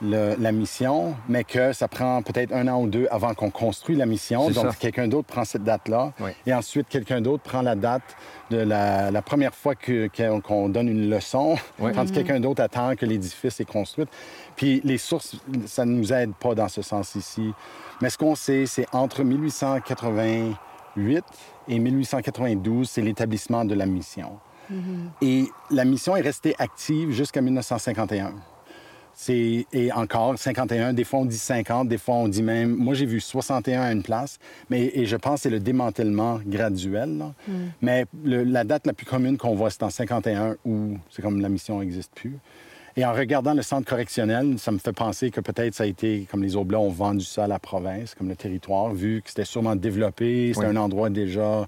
le- 0.03 0.35
la 0.37 0.51
mission, 0.51 1.15
mais 1.29 1.43
que 1.43 1.71
ça 1.73 1.87
prend 1.87 2.21
peut-être 2.21 2.53
un 2.53 2.67
an 2.67 2.81
ou 2.81 2.87
deux 2.87 3.07
avant 3.09 3.33
qu'on 3.33 3.49
construit 3.49 3.95
la 3.95 4.05
mission. 4.05 4.49
Donc, 4.49 4.77
quelqu'un 4.77 5.07
d'autre 5.07 5.27
prend 5.27 5.45
cette 5.45 5.63
date-là. 5.63 6.11
Oui. 6.19 6.31
Et 6.45 6.53
ensuite, 6.53 6.87
quelqu'un 6.89 7.21
d'autre 7.21 7.43
prend 7.43 7.61
la 7.61 7.75
date 7.75 8.03
de 8.51 8.57
la, 8.57 9.09
la 9.11 9.21
première 9.21 9.55
fois 9.55 9.73
qu'on 9.75 10.69
donne 10.69 10.89
une 10.89 11.09
leçon, 11.09 11.55
Oui. 11.79 11.91
tandis 11.93 12.11
que 12.11 12.17
quelqu'un 12.17 12.39
d'autre 12.39 12.61
attend 12.61 12.95
que 12.95 13.05
l'édifice 13.05 13.59
est 13.59 13.65
construit. 13.65 14.05
Puis 14.55 14.81
les 14.83 14.97
sources, 14.97 15.35
ça 15.65 15.85
ne 15.85 15.91
nous 15.93 16.11
aide 16.13 16.33
pas 16.33 16.53
dans 16.53 16.67
ce 16.67 16.81
sens 16.81 17.15
ici. 17.15 17.53
Mais 18.01 18.09
ce 18.09 18.17
qu'on 18.17 18.35
sait, 18.35 18.65
c'est 18.65 18.85
entre 18.93 19.23
1888 19.23 21.23
et 21.69 21.79
1892, 21.79 22.89
c'est 22.89 23.01
l'établissement 23.01 23.65
de 23.65 23.73
la 23.75 23.85
mission. 23.85 24.37
Et 25.21 25.45
la 25.71 25.85
mission 25.85 26.15
est 26.15 26.21
restée 26.21 26.55
active 26.57 27.11
jusqu'à 27.11 27.41
1951. 27.41 28.33
C'est, 29.15 29.67
et 29.71 29.91
encore, 29.91 30.37
51, 30.37 30.93
des 30.93 31.03
fois 31.03 31.19
on 31.19 31.25
dit 31.25 31.37
50, 31.37 31.87
des 31.87 31.97
fois 31.97 32.15
on 32.15 32.27
dit 32.27 32.41
même... 32.43 32.75
Moi, 32.75 32.93
j'ai 32.95 33.05
vu 33.05 33.19
61 33.21 33.81
à 33.81 33.91
une 33.91 34.01
place, 34.03 34.39
mais 34.69 34.91
et 34.93 35.05
je 35.05 35.15
pense 35.15 35.35
que 35.35 35.39
c'est 35.43 35.49
le 35.49 35.59
démantèlement 35.59 36.39
graduel. 36.45 37.17
là. 37.19 37.33
Mais 37.81 38.05
le- 38.23 38.43
la 38.43 38.63
date 38.63 38.87
la 38.87 38.93
plus 38.93 39.05
commune 39.05 39.37
qu'on 39.37 39.53
voit, 39.55 39.69
c'est 39.69 39.83
en 39.83 39.89
51, 39.89 40.55
où 40.65 40.97
c'est 41.11 41.21
comme 41.21 41.41
la 41.41 41.49
mission 41.49 41.79
n'existe 41.79 42.11
plus. 42.15 42.37
Et 42.95 43.05
en 43.05 43.13
regardant 43.13 43.53
le 43.55 43.61
centre 43.63 43.87
correctionnel, 43.89 44.59
ça 44.59 44.71
me 44.71 44.77
fait 44.77 44.93
penser 44.93 45.31
que 45.31 45.41
peut-être 45.41 45.73
ça 45.73 45.83
a 45.83 45.87
été, 45.87 46.27
comme 46.29 46.43
les 46.43 46.55
Oblats 46.55 46.79
ont 46.79 46.89
vendu 46.91 47.25
ça 47.25 47.45
à 47.45 47.47
la 47.47 47.57
province, 47.59 48.13
comme 48.15 48.29
le 48.29 48.35
territoire, 48.35 48.93
vu 48.93 49.21
que 49.23 49.29
c'était 49.29 49.45
sûrement 49.45 49.75
développé, 49.75 50.51
c'était 50.53 50.67
Oui. 50.67 50.73
un 50.73 50.79
endroit 50.79 51.09
déjà, 51.09 51.67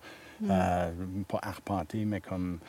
euh, 0.49 0.91
pas 1.27 1.39
arpenté, 1.41 2.05
mais 2.05 2.21
comme 2.21 2.60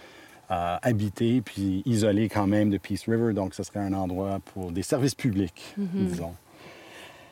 euh, 0.50 0.76
habité, 0.82 1.40
puis 1.40 1.82
isolé 1.86 2.28
quand 2.28 2.46
même 2.46 2.70
de 2.70 2.78
Peace 2.78 3.04
River. 3.08 3.32
Donc, 3.32 3.54
ce 3.54 3.62
serait 3.62 3.80
un 3.80 3.92
endroit 3.92 4.38
pour 4.54 4.70
des 4.72 4.82
services 4.82 5.14
publics, 5.14 5.74
disons. 5.76 6.34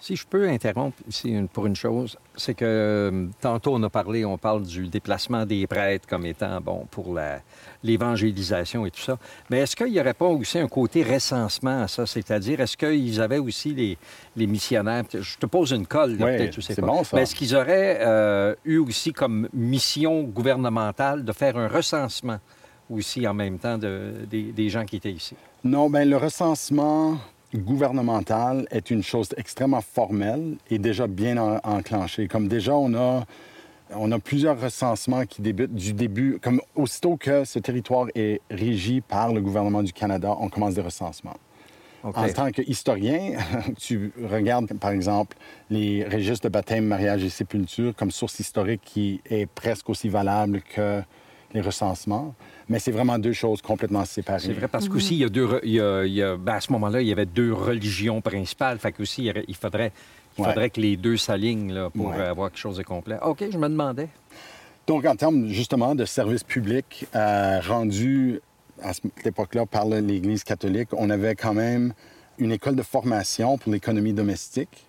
Si 0.00 0.16
je 0.16 0.26
peux 0.26 0.46
interrompre 0.50 0.98
ici 1.08 1.34
pour 1.50 1.64
une 1.64 1.76
chose, 1.76 2.18
c'est 2.36 2.52
que 2.52 2.64
euh, 2.66 3.26
tantôt 3.40 3.74
on 3.74 3.82
a 3.84 3.88
parlé, 3.88 4.22
on 4.26 4.36
parle 4.36 4.62
du 4.64 4.88
déplacement 4.88 5.46
des 5.46 5.66
prêtres 5.66 6.06
comme 6.06 6.26
étant 6.26 6.60
bon 6.60 6.86
pour 6.90 7.14
la- 7.14 7.40
l'évangélisation 7.82 8.84
et 8.84 8.90
tout 8.90 9.00
ça. 9.00 9.16
Mais 9.48 9.60
est-ce 9.60 9.74
qu'il 9.76 9.86
n'y 9.92 9.98
aurait 10.00 10.12
pas 10.12 10.26
aussi 10.26 10.58
un 10.58 10.68
côté 10.68 11.02
recensement 11.02 11.82
à 11.84 11.88
ça? 11.88 12.04
C'est-à-dire, 12.04 12.60
est-ce 12.60 12.76
qu'ils 12.76 13.18
avaient 13.20 13.38
aussi 13.38 13.72
les, 13.74 13.96
les 14.36 14.46
missionnaires? 14.46 15.04
Je 15.12 15.38
te 15.38 15.46
pose 15.46 15.70
une 15.72 15.86
colle, 15.86 16.10
Oui, 16.12 16.18
peut-être, 16.18 16.54
je 16.54 16.60
sais 16.60 16.74
c'est 16.74 16.82
pas. 16.82 16.86
bon, 16.88 17.02
ça. 17.04 17.16
Mais 17.16 17.22
est-ce 17.22 17.34
qu'ils 17.34 17.56
auraient 17.56 17.98
euh, 18.02 18.54
eu 18.66 18.76
aussi 18.78 19.14
comme 19.14 19.48
mission 19.54 20.22
gouvernementale 20.24 21.24
de 21.24 21.32
faire 21.32 21.56
un 21.56 21.68
recensement 21.68 22.40
aussi 22.90 23.26
en 23.26 23.34
même 23.34 23.58
temps 23.58 23.78
de- 23.78 24.26
des, 24.30 24.52
des 24.52 24.68
gens 24.68 24.84
qui 24.84 24.96
étaient 24.96 25.12
ici? 25.12 25.34
Non, 25.64 25.88
bien, 25.90 26.04
le 26.04 26.16
recensement 26.16 27.18
gouvernemental 27.54 28.66
est 28.70 28.90
une 28.90 29.02
chose 29.02 29.28
extrêmement 29.36 29.80
formelle 29.80 30.56
et 30.70 30.78
déjà 30.78 31.06
bien 31.06 31.36
en- 31.38 31.58
enclenchée. 31.64 32.28
Comme 32.28 32.48
déjà, 32.48 32.74
on 32.74 32.94
a, 32.94 33.24
on 33.94 34.10
a 34.12 34.18
plusieurs 34.18 34.60
recensements 34.60 35.24
qui 35.24 35.42
débutent 35.42 35.74
du 35.74 35.92
début. 35.92 36.38
Comme 36.42 36.60
aussitôt 36.74 37.16
que 37.16 37.44
ce 37.44 37.58
territoire 37.58 38.06
est 38.14 38.40
régi 38.50 39.00
par 39.00 39.32
le 39.32 39.40
gouvernement 39.40 39.82
du 39.82 39.92
Canada, 39.92 40.36
on 40.38 40.48
commence 40.48 40.74
des 40.74 40.80
recensements. 40.82 41.36
En 42.02 42.12
tant 42.28 42.50
qu'historien, 42.50 43.32
tu 43.78 44.12
regardes, 44.30 44.72
par 44.78 44.90
exemple, 44.90 45.36
les 45.70 46.04
registres 46.04 46.44
de 46.48 46.52
baptême, 46.52 46.84
mariage 46.84 47.24
et 47.24 47.30
sépulture 47.30 47.94
comme 47.96 48.10
source 48.10 48.38
historique 48.40 48.82
qui 48.84 49.22
est 49.30 49.46
presque 49.46 49.88
aussi 49.88 50.10
valable 50.10 50.60
que 50.60 51.00
les 51.54 51.62
recensements. 51.62 52.34
Mais 52.68 52.78
c'est 52.78 52.92
vraiment 52.92 53.18
deux 53.18 53.32
choses 53.34 53.60
complètement 53.60 54.04
séparées. 54.04 54.40
C'est 54.40 54.52
vrai 54.54 54.68
parce 54.68 54.88
qu'aussi, 54.88 55.14
il 55.16 55.20
y 55.20 55.24
a 55.24 55.28
deux. 55.28 55.60
il 55.64 55.72
y 55.72 55.80
a- 55.80 56.04
il 56.04 56.12
y 56.14 56.22
a- 56.22 56.36
ben, 56.36 56.54
à 56.54 56.60
ce 56.60 56.72
moment-là, 56.72 57.02
il 57.02 57.06
y 57.08 57.12
avait 57.12 57.26
deux 57.26 57.52
religions 57.52 58.20
principales. 58.22 58.78
Fait 58.78 58.92
qu'aussi, 58.92 59.30
il 59.48 59.54
faudrait, 59.54 59.92
il 60.38 60.42
Ouais. 60.42 60.48
faudrait 60.48 60.70
que 60.70 60.80
les 60.80 60.96
deux 60.96 61.16
s'alignent 61.18 61.72
là, 61.72 61.90
pour 61.90 62.06
Ouais. 62.08 62.16
euh, 62.18 62.30
avoir 62.30 62.50
quelque 62.50 62.58
chose 62.60 62.78
de 62.78 62.82
complet. 62.82 63.16
OK, 63.22 63.44
je 63.50 63.58
me 63.58 63.68
demandais. 63.68 64.08
Donc, 64.86 65.04
en 65.06 65.14
termes 65.16 65.48
justement 65.48 65.94
de 65.94 66.04
services 66.04 66.44
publics 66.44 67.06
euh, 67.14 67.60
rendus 67.60 68.40
à 68.82 68.92
cette 68.92 69.26
époque-là 69.26 69.66
par 69.66 69.86
l'Église 69.86 70.42
catholique, 70.44 70.88
on 70.92 71.08
avait 71.10 71.34
quand 71.34 71.54
même 71.54 71.92
une 72.38 72.50
école 72.52 72.76
de 72.76 72.82
formation 72.82 73.56
pour 73.58 73.72
l'économie 73.72 74.12
domestique. 74.12 74.86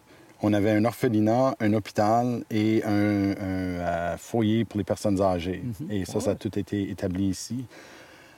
On 0.48 0.54
avait 0.54 0.70
un 0.70 0.86
orphelinat, 0.86 1.56
un 1.60 1.74
hôpital 1.74 2.44
et 2.52 2.84
un, 2.84 2.92
un, 2.92 3.36
euh, 3.40 4.18
foyer 4.18 4.64
pour 4.64 4.78
les 4.78 4.84
personnes 4.84 5.20
âgées. 5.20 5.64
Et 5.90 6.06
ça, 6.06 6.20
ça 6.20 6.32
a 6.32 6.36
tout 6.36 6.60
été 6.60 6.88
établi 6.92 7.30
ici. 7.30 7.66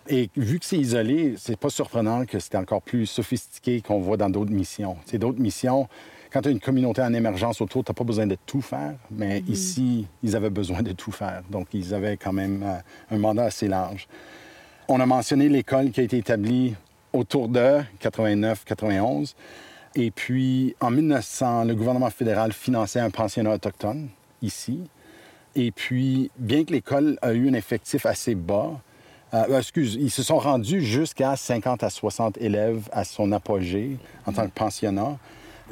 Et 0.08 0.30
vu 0.38 0.58
que 0.58 0.66
c'est 0.66 0.78
isolé, 0.78 1.36
c'est 1.38 1.60
pas 1.60 1.70
surprenant 1.70 2.24
que 2.24 2.40
c'était 2.40 2.60
encore 2.60 2.82
plus 2.82 3.08
sophistiqué 3.08 3.82
qu'on 3.82 4.00
voit 4.00 4.16
dans 4.16 4.30
d'autres 4.30 4.54
missions. 4.54 4.96
C'est 5.06 5.18
d'autres 5.18 5.42
missions. 5.42 5.90
Quand 6.32 6.44
tu 6.44 6.48
as 6.48 6.52
une 6.52 6.62
communauté 6.62 7.02
en 7.02 7.14
émergence 7.14 7.60
autour, 7.60 7.84
tu 7.84 7.92
n'as 7.92 7.96
pas 7.96 8.06
besoin 8.06 8.26
de 8.26 8.38
tout 8.46 8.62
faire, 8.62 8.96
mais 9.12 9.44
ici, 9.50 10.08
ils 10.24 10.34
avaient 10.34 10.50
besoin 10.50 10.84
de 10.84 10.94
tout 10.94 11.12
faire. 11.12 11.44
Donc, 11.52 11.68
ils 11.74 11.94
avaient 11.94 12.16
quand 12.16 12.32
même 12.32 12.64
euh, 12.64 13.16
un 13.16 13.18
mandat 13.18 13.44
assez 13.44 13.68
large. 13.68 14.08
On 14.88 15.02
a 15.02 15.06
mentionné 15.06 15.50
l'école 15.50 15.92
qui 15.92 16.00
a 16.00 16.04
été 16.04 16.18
établie 16.18 16.74
autour 17.12 17.50
de 17.50 17.82
89-91. 18.02 19.34
Et 20.00 20.12
puis, 20.12 20.76
en 20.80 20.92
1900, 20.92 21.64
le 21.64 21.74
gouvernement 21.74 22.12
fédéral 22.12 22.54
finançait 22.54 23.00
un 23.00 23.10
pensionnat 23.10 23.56
autochtone 23.56 24.10
ici. 24.44 24.80
Et 25.56 25.72
puis, 25.72 26.30
bien 26.38 26.66
que 26.66 26.72
l'école 26.72 27.18
a 27.24 27.34
eu 27.34 27.50
un 27.50 27.54
effectif 27.54 28.06
assez 28.06 28.36
bas, 28.36 28.80
euh, 29.34 29.44
euh, 29.50 29.58
excuse, 29.58 29.96
ils 30.00 30.12
se 30.12 30.22
sont 30.22 30.38
rendus 30.38 30.82
jusqu'à 30.82 31.36
50 31.36 31.82
à 31.82 31.90
60 31.90 32.38
élèves 32.38 32.88
à 32.92 33.04
son 33.04 33.32
apogée 33.32 33.98
en 34.28 34.34
tant 34.34 34.46
que 34.46 34.54
pensionnat. 34.54 35.18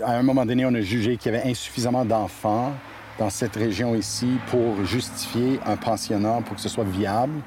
À 0.04 0.14
un 0.14 0.24
moment 0.24 0.44
donné, 0.44 0.66
on 0.66 0.74
a 0.74 0.82
jugé 0.82 1.18
qu'il 1.18 1.32
y 1.32 1.36
avait 1.36 1.48
insuffisamment 1.48 2.04
d'enfants 2.04 2.74
dans 3.20 3.30
cette 3.30 3.56
région 3.56 3.94
ici 3.94 4.40
pour 4.48 4.84
justifier 4.86 5.60
un 5.68 5.78
pensionnat 5.78 6.42
pour 6.48 6.56
que 6.56 6.62
ce 6.62 6.68
soit 6.68 6.84
viable. 6.84 7.42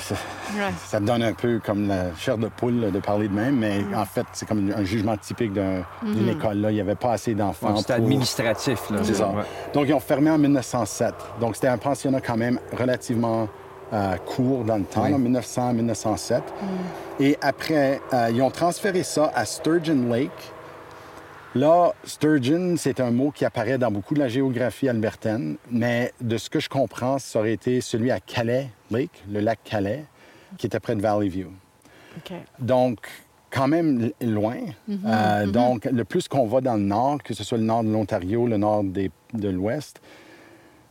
Ça, 0.00 0.14
Ouais. 0.54 0.70
ça 0.86 1.00
donne 1.00 1.22
un 1.22 1.32
peu 1.32 1.60
comme 1.64 1.88
la 1.88 2.14
chair 2.16 2.36
de 2.36 2.48
poule 2.48 2.80
là, 2.80 2.90
de 2.90 2.98
parler 3.00 3.28
de 3.28 3.32
même, 3.34 3.56
mais 3.56 3.80
Mm. 3.80 3.94
en 3.94 4.04
fait, 4.04 4.26
c'est 4.32 4.46
comme 4.46 4.70
un 4.76 4.84
jugement 4.84 5.16
typique 5.16 5.52
d'un- 5.52 5.82
d'une 6.02 6.26
Mm-hmm. 6.28 6.32
école. 6.32 6.56
Là. 6.60 6.70
Il 6.70 6.74
n'y 6.74 6.80
avait 6.80 6.94
pas 6.94 7.12
assez 7.12 7.34
d'enfants. 7.34 7.76
C'était 7.76 7.94
pour- 7.96 8.04
administratif. 8.04 8.90
Là, 8.90 8.98
c'est 9.02 9.14
ça. 9.14 9.28
Ouais. 9.28 9.42
Donc, 9.72 9.86
ils 9.88 9.94
ont 9.94 10.00
fermé 10.00 10.30
en 10.30 10.38
1907. 10.38 11.14
Donc, 11.40 11.54
c'était 11.56 11.68
un 11.68 11.78
pensionnat 11.78 12.20
quand 12.20 12.36
même 12.36 12.58
relativement 12.76 13.48
euh, 13.90 14.16
court 14.18 14.64
dans 14.64 14.76
le 14.76 14.84
temps, 14.84 15.04
Oui. 15.04 15.12
là, 15.12 15.16
1900-1907. 15.16 16.42
Et 17.20 17.38
après, 17.40 18.02
euh, 18.12 18.28
ils 18.30 18.42
ont 18.42 18.50
transféré 18.50 19.02
ça 19.02 19.32
à 19.34 19.46
Sturgeon 19.46 20.10
Lake. 20.12 20.52
Là, 21.54 21.92
Sturgeon, 22.04 22.74
c'est 22.76 23.00
un 23.00 23.10
mot 23.10 23.30
qui 23.30 23.46
apparaît 23.46 23.78
dans 23.78 23.90
beaucoup 23.90 24.12
de 24.12 24.18
la 24.18 24.28
géographie 24.28 24.88
albertaine, 24.90 25.56
mais 25.70 26.12
de 26.20 26.36
ce 26.36 26.50
que 26.50 26.60
je 26.60 26.68
comprends, 26.68 27.18
ça 27.18 27.38
aurait 27.38 27.54
été 27.54 27.80
celui 27.80 28.10
à 28.10 28.20
Calais 28.20 28.68
Lake, 28.90 29.22
le 29.30 29.40
lac 29.40 29.58
Calais, 29.64 30.04
qui 30.56 30.66
était 30.66 30.80
près 30.80 30.96
de 30.96 31.02
Valley 31.02 31.28
View. 31.28 31.48
Donc, 32.58 32.98
quand 33.50 33.68
même 33.68 34.10
loin. 34.20 34.56
Euh, 35.06 35.46
Donc, 35.46 35.84
le 35.84 36.04
plus 36.04 36.28
qu'on 36.28 36.46
va 36.46 36.60
dans 36.60 36.74
le 36.74 36.82
nord, 36.82 37.22
que 37.22 37.34
ce 37.34 37.44
soit 37.44 37.58
le 37.58 37.64
nord 37.64 37.84
de 37.84 37.90
l'Ontario, 37.90 38.46
le 38.46 38.56
nord 38.56 38.84
des- 38.84 39.10
de 39.34 39.48
l'Ouest, 39.48 40.00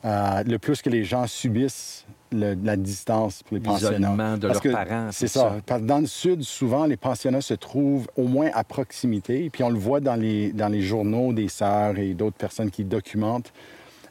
euh, 0.05 0.43
le 0.43 0.57
plus 0.57 0.81
que 0.81 0.89
les 0.89 1.03
gens 1.03 1.27
subissent 1.27 2.05
le- 2.31 2.55
la 2.63 2.75
distance 2.75 3.41
pour 3.43 3.55
les 3.55 3.61
pensionnats. 3.63 4.37
De 4.37 4.47
Parce 4.47 4.53
leurs 4.53 4.61
que 4.63 4.69
parents, 4.85 5.07
C'est 5.11 5.27
ça. 5.27 5.39
ça. 5.41 5.55
Parce 5.65 5.81
que 5.81 5.85
dans 5.87 5.99
le 5.99 6.05
sud, 6.07 6.43
souvent, 6.43 6.85
les 6.85 6.97
pensionnats 6.97 7.41
se 7.41 7.53
trouvent 7.53 8.07
au 8.15 8.23
moins 8.27 8.49
à 8.53 8.63
proximité. 8.63 9.49
Puis 9.49 9.63
on 9.63 9.69
le 9.69 9.79
voit 9.79 9.99
dans 9.99 10.15
les, 10.15 10.51
dans 10.51 10.67
les 10.67 10.81
journaux 10.81 11.33
des 11.33 11.47
sœurs 11.47 11.97
et 11.97 12.13
d'autres 12.13 12.37
personnes 12.37 12.69
qui 12.71 12.83
documentent 12.83 13.51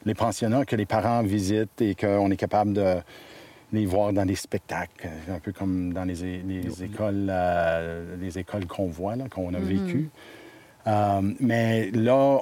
les 0.05 0.13
pensionnats 0.13 0.65
que 0.65 0.75
les 0.75 0.85
parents 0.85 1.21
visitent 1.21 1.81
et 1.81 1.95
qu'on 1.95 2.31
est 2.31 2.37
capable 2.37 2.73
de 2.73 2.95
les 3.73 3.85
voir 3.85 4.13
dans 4.13 4.25
des 4.25 4.35
spectacles, 4.35 5.09
un 5.29 5.39
peu 5.39 5.51
comme 5.51 5.91
dans 5.93 6.03
les, 6.05 6.23
écoles, 6.83 7.27
euh, 7.29 8.15
les 8.19 8.37
écoles 8.39 8.65
qu'on 8.65 8.87
voit, 8.87 9.15
là, 9.15 9.25
qu'on 9.29 9.53
a 9.53 9.59
vécues. 9.59 10.09
Euh, 10.85 11.19
mais 11.41 11.91
là, 11.91 12.39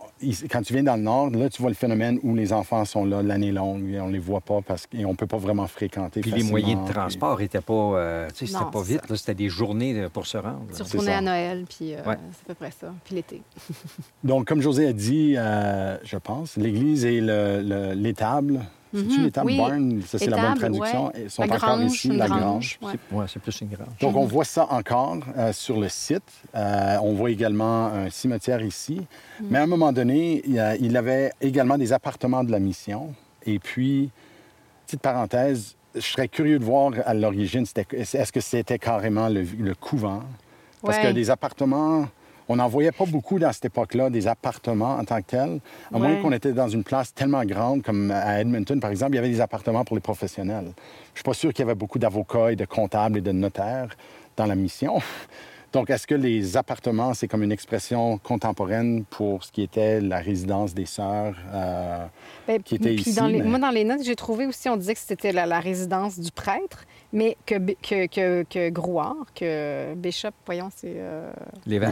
quand 0.52 0.62
tu 0.62 0.74
viens 0.74 0.84
dans 0.84 0.98
le 0.98 1.02
nord, 1.02 1.32
là, 1.32 1.50
tu 1.50 1.64
vois 1.64 1.72
le 1.72 1.76
phénomène 1.76 2.20
où 2.22 2.36
les 2.36 2.54
enfants 2.54 2.86
sont 2.86 3.04
là 3.04 3.24
l'année 3.24 3.52
longue 3.52 3.90
et 3.90 4.00
on 4.00 4.08
les 4.08 4.20
voit 4.20 4.40
pas 4.42 4.60
parce 4.62 4.86
qu'on 4.86 5.10
ne 5.10 5.16
peut 5.16 5.26
pas 5.26 5.38
vraiment 5.40 5.66
fréquenter. 5.66 6.22
Puis 6.22 6.30
les 6.30 6.44
moyens 6.44 6.86
de 6.88 6.94
transport 6.94 7.40
n'étaient 7.40 7.60
pas, 7.62 7.74
euh, 7.74 8.28
tu 8.30 8.46
sais, 8.46 8.46
c'était 8.54 8.64
Non, 8.64 8.70
pas 8.70 8.84
vite. 8.84 9.02
C'était 9.16 9.34
des 9.34 9.50
journées 9.50 10.00
euh, 10.00 10.10
pour 10.10 10.28
se 10.28 10.38
rendre. 10.38 10.62
Tu 10.76 10.84
retournais 10.84 11.14
à 11.14 11.22
Noël, 11.22 11.66
puis 11.68 11.96
euh, 11.96 12.04
Ouais. 12.06 12.18
c'est 12.34 12.44
à 12.44 12.48
peu 12.50 12.54
près 12.54 12.70
ça. 12.70 12.94
Puis 13.04 13.16
l'été. 13.16 13.42
Donc, 14.24 14.46
comme 14.48 14.62
José 14.62 14.86
a 14.90 14.94
dit, 14.94 15.34
euh, 15.38 15.98
je 16.04 16.18
pense, 16.18 16.56
l'église 16.56 17.04
et 17.04 17.22
le- 17.22 17.64
le- 17.64 17.96
C'est-tu 18.96 19.18
Mhm, 19.20 19.24
l'étable 19.26 19.48
oui. 19.48 19.58
barn? 19.58 20.02
Ça, 20.08 20.18
c'est 20.20 20.30
la 20.30 20.38
bonne 20.42 20.56
traduction. 20.58 21.06
ouais. 21.08 21.12
Ils 21.26 21.30
sont 21.30 21.44
La 21.44 21.56
encore 21.56 21.70
grange, 21.78 21.92
ici, 21.94 22.08
la 22.10 22.28
grange. 22.28 22.40
grange. 22.42 22.80
Ouais. 22.82 22.92
C'est 23.12 23.16
ouais, 23.16 23.26
c'est 23.28 23.40
plus 23.42 23.62
une 23.62 23.68
grande. 23.70 23.88
Donc, 24.00 24.16
on 24.16 24.26
voit 24.26 24.46
ça 24.46 24.68
encore 24.72 25.18
euh, 25.38 25.52
sur 25.54 25.80
le 25.80 25.90
site. 25.90 26.24
Euh, 26.56 26.98
on 27.02 27.14
voit 27.14 27.32
également 27.32 27.88
un 27.88 28.10
cimetière 28.10 28.62
ici. 28.64 29.02
Mais 29.42 29.60
à 29.60 29.64
un 29.64 29.68
moment 29.68 29.92
donné, 29.92 30.42
il 30.46 30.54
y 30.56 30.98
avait 30.98 31.32
également 31.42 31.78
des 31.78 31.92
appartements 31.94 32.44
de 32.44 32.52
la 32.52 32.60
mission. 32.60 33.14
Et 33.46 33.60
puis, 33.60 34.10
petite 34.86 35.02
parenthèse, 35.02 35.76
je 35.94 36.02
serais 36.02 36.28
curieux 36.28 36.60
de 36.60 36.64
voir 36.66 36.92
à 37.06 37.14
l'origine, 37.14 37.66
c'était- 37.66 37.86
est-ce 37.98 38.32
que 38.32 38.40
c'était 38.42 38.80
carrément 38.80 39.30
le, 39.30 39.44
le 39.44 39.76
couvent? 39.76 40.24
Parce 40.82 40.98
Ouais. 40.98 41.04
que 41.04 41.12
des 41.12 41.30
appartements, 41.30 42.08
on 42.48 42.56
n'en 42.58 42.68
voyait 42.68 42.92
pas 42.92 43.06
beaucoup 43.06 43.40
dans 43.40 43.52
cette 43.52 43.66
époque-là, 43.66 44.10
des 44.10 44.28
appartements 44.28 44.96
en 44.96 45.04
tant 45.06 45.22
que 45.22 45.28
tels. 45.28 45.60
À 45.94 45.98
moins 45.98 46.16
qu'on 46.22 46.32
était 46.32 46.54
dans 46.54 46.68
une 46.70 46.84
place 46.84 47.14
tellement 47.14 47.44
grande 47.44 47.82
comme 47.84 48.12
à 48.12 48.40
Edmonton, 48.42 48.80
par 48.80 48.92
exemple, 48.92 49.14
il 49.14 49.16
y 49.16 49.20
avait 49.20 49.30
des 49.30 49.42
appartements 49.42 49.84
pour 49.84 49.96
les 49.96 50.02
professionnels. 50.02 50.72
Je 51.14 51.20
suis 51.20 51.24
pas 51.24 51.34
sûr 51.34 51.54
qu'il 51.54 51.64
y 51.66 51.68
avait 51.68 51.76
beaucoup 51.76 52.00
d'avocats 52.00 52.52
et 52.52 52.56
de 52.56 52.66
comptables 52.66 53.18
et 53.18 53.22
de 53.22 53.32
notaires 53.32 53.96
dans 54.38 54.46
la 54.46 54.56
mission. 54.56 55.00
Donc, 55.74 55.90
est-ce 55.90 56.08
que 56.08 56.16
les 56.16 56.56
appartements, 56.56 57.14
c'est 57.14 57.28
comme 57.28 57.44
une 57.44 57.52
expression 57.52 58.18
contemporaine 58.20 59.04
pour 59.10 59.44
ce 59.44 59.52
qui 59.52 59.62
était 59.62 60.00
la 60.00 60.20
résidence 60.20 60.74
des 60.74 60.86
sœurs? 60.86 61.36
euh, 61.54 62.06
Ben, 62.48 62.64
qui 62.64 62.76
était 62.76 62.94
puis 62.94 63.02
ici, 63.02 63.14
dans 63.16 63.28
les- 63.28 63.40
mais- 63.42 63.50
Moi, 63.50 63.60
dans 63.60 63.72
les 63.72 63.84
notes, 63.84 64.02
j'ai 64.04 64.16
trouvé 64.16 64.46
aussi, 64.46 64.70
on 64.70 64.78
disait 64.78 64.94
que 64.94 65.02
c'était 65.02 65.34
la, 65.34 65.46
la 65.46 65.60
résidence 65.60 66.18
du 66.18 66.32
prêtre, 66.32 66.86
mais 67.12 67.36
que, 67.46 67.56
Bi- 67.58 67.76
que, 67.82 68.06
que, 68.08 68.44
que 68.50 68.70
Grouard, 68.70 69.18
que 69.36 69.94
Bishop, 69.96 70.30
voyons, 70.46 70.70
c'est... 70.74 70.94
euh, 70.96 71.30
L'évêque. 71.66 71.92